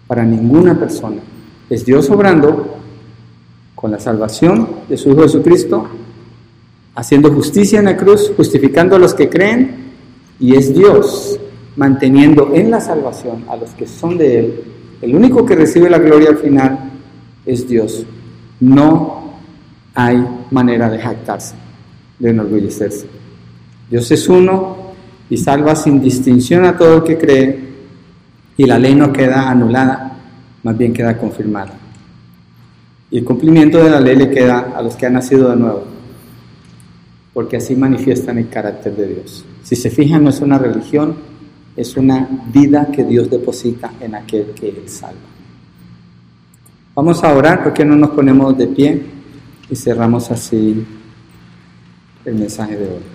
para 0.06 0.24
ninguna 0.24 0.78
persona. 0.78 1.20
Es 1.70 1.84
Dios 1.84 2.10
obrando 2.10 2.76
con 3.74 3.90
la 3.90 3.98
salvación 3.98 4.68
de 4.88 4.96
su 4.96 5.10
Hijo 5.10 5.22
Jesucristo, 5.22 5.88
haciendo 6.94 7.32
justicia 7.32 7.78
en 7.78 7.86
la 7.86 7.96
cruz, 7.96 8.32
justificando 8.36 8.96
a 8.96 8.98
los 8.98 9.14
que 9.14 9.28
creen, 9.28 9.92
y 10.38 10.56
es 10.56 10.74
Dios 10.74 11.38
manteniendo 11.76 12.52
en 12.54 12.70
la 12.70 12.80
salvación 12.80 13.44
a 13.48 13.56
los 13.56 13.70
que 13.70 13.86
son 13.86 14.16
de 14.16 14.38
Él. 14.38 14.64
El 15.02 15.14
único 15.14 15.44
que 15.44 15.56
recibe 15.56 15.90
la 15.90 15.98
gloria 15.98 16.30
al 16.30 16.38
final 16.38 16.78
es 17.44 17.68
Dios. 17.68 18.04
No 18.60 19.34
hay 19.94 20.24
manera 20.50 20.88
de 20.88 20.98
jactarse, 20.98 21.54
de 22.18 22.30
enorgullecerse. 22.30 23.06
Dios 23.90 24.10
es 24.10 24.28
uno 24.28 24.76
y 25.28 25.36
salva 25.36 25.74
sin 25.74 26.00
distinción 26.00 26.64
a 26.64 26.76
todo 26.76 26.96
el 26.96 27.02
que 27.04 27.18
cree 27.18 27.64
y 28.56 28.64
la 28.64 28.78
ley 28.78 28.94
no 28.94 29.12
queda 29.12 29.50
anulada, 29.50 30.03
más 30.64 30.76
bien 30.76 30.92
queda 30.92 31.16
confirmada. 31.16 31.74
Y 33.10 33.18
el 33.18 33.24
cumplimiento 33.24 33.78
de 33.78 33.90
la 33.90 34.00
ley 34.00 34.16
le 34.16 34.30
queda 34.30 34.72
a 34.74 34.82
los 34.82 34.96
que 34.96 35.06
han 35.06 35.12
nacido 35.12 35.50
de 35.50 35.56
nuevo, 35.56 35.84
porque 37.32 37.58
así 37.58 37.76
manifiestan 37.76 38.38
el 38.38 38.48
carácter 38.48 38.96
de 38.96 39.06
Dios. 39.06 39.44
Si 39.62 39.76
se 39.76 39.90
fijan, 39.90 40.24
no 40.24 40.30
es 40.30 40.40
una 40.40 40.58
religión, 40.58 41.14
es 41.76 41.96
una 41.96 42.28
vida 42.52 42.88
que 42.90 43.04
Dios 43.04 43.30
deposita 43.30 43.92
en 44.00 44.16
aquel 44.16 44.46
que 44.46 44.70
Él 44.70 44.88
salva. 44.88 45.20
Vamos 46.94 47.22
a 47.22 47.32
orar, 47.32 47.62
porque 47.62 47.84
no 47.84 47.94
nos 47.94 48.10
ponemos 48.10 48.56
de 48.56 48.66
pie 48.68 49.02
y 49.70 49.76
cerramos 49.76 50.30
así 50.30 50.84
el 52.24 52.34
mensaje 52.34 52.76
de 52.76 52.88
hoy. 52.88 53.13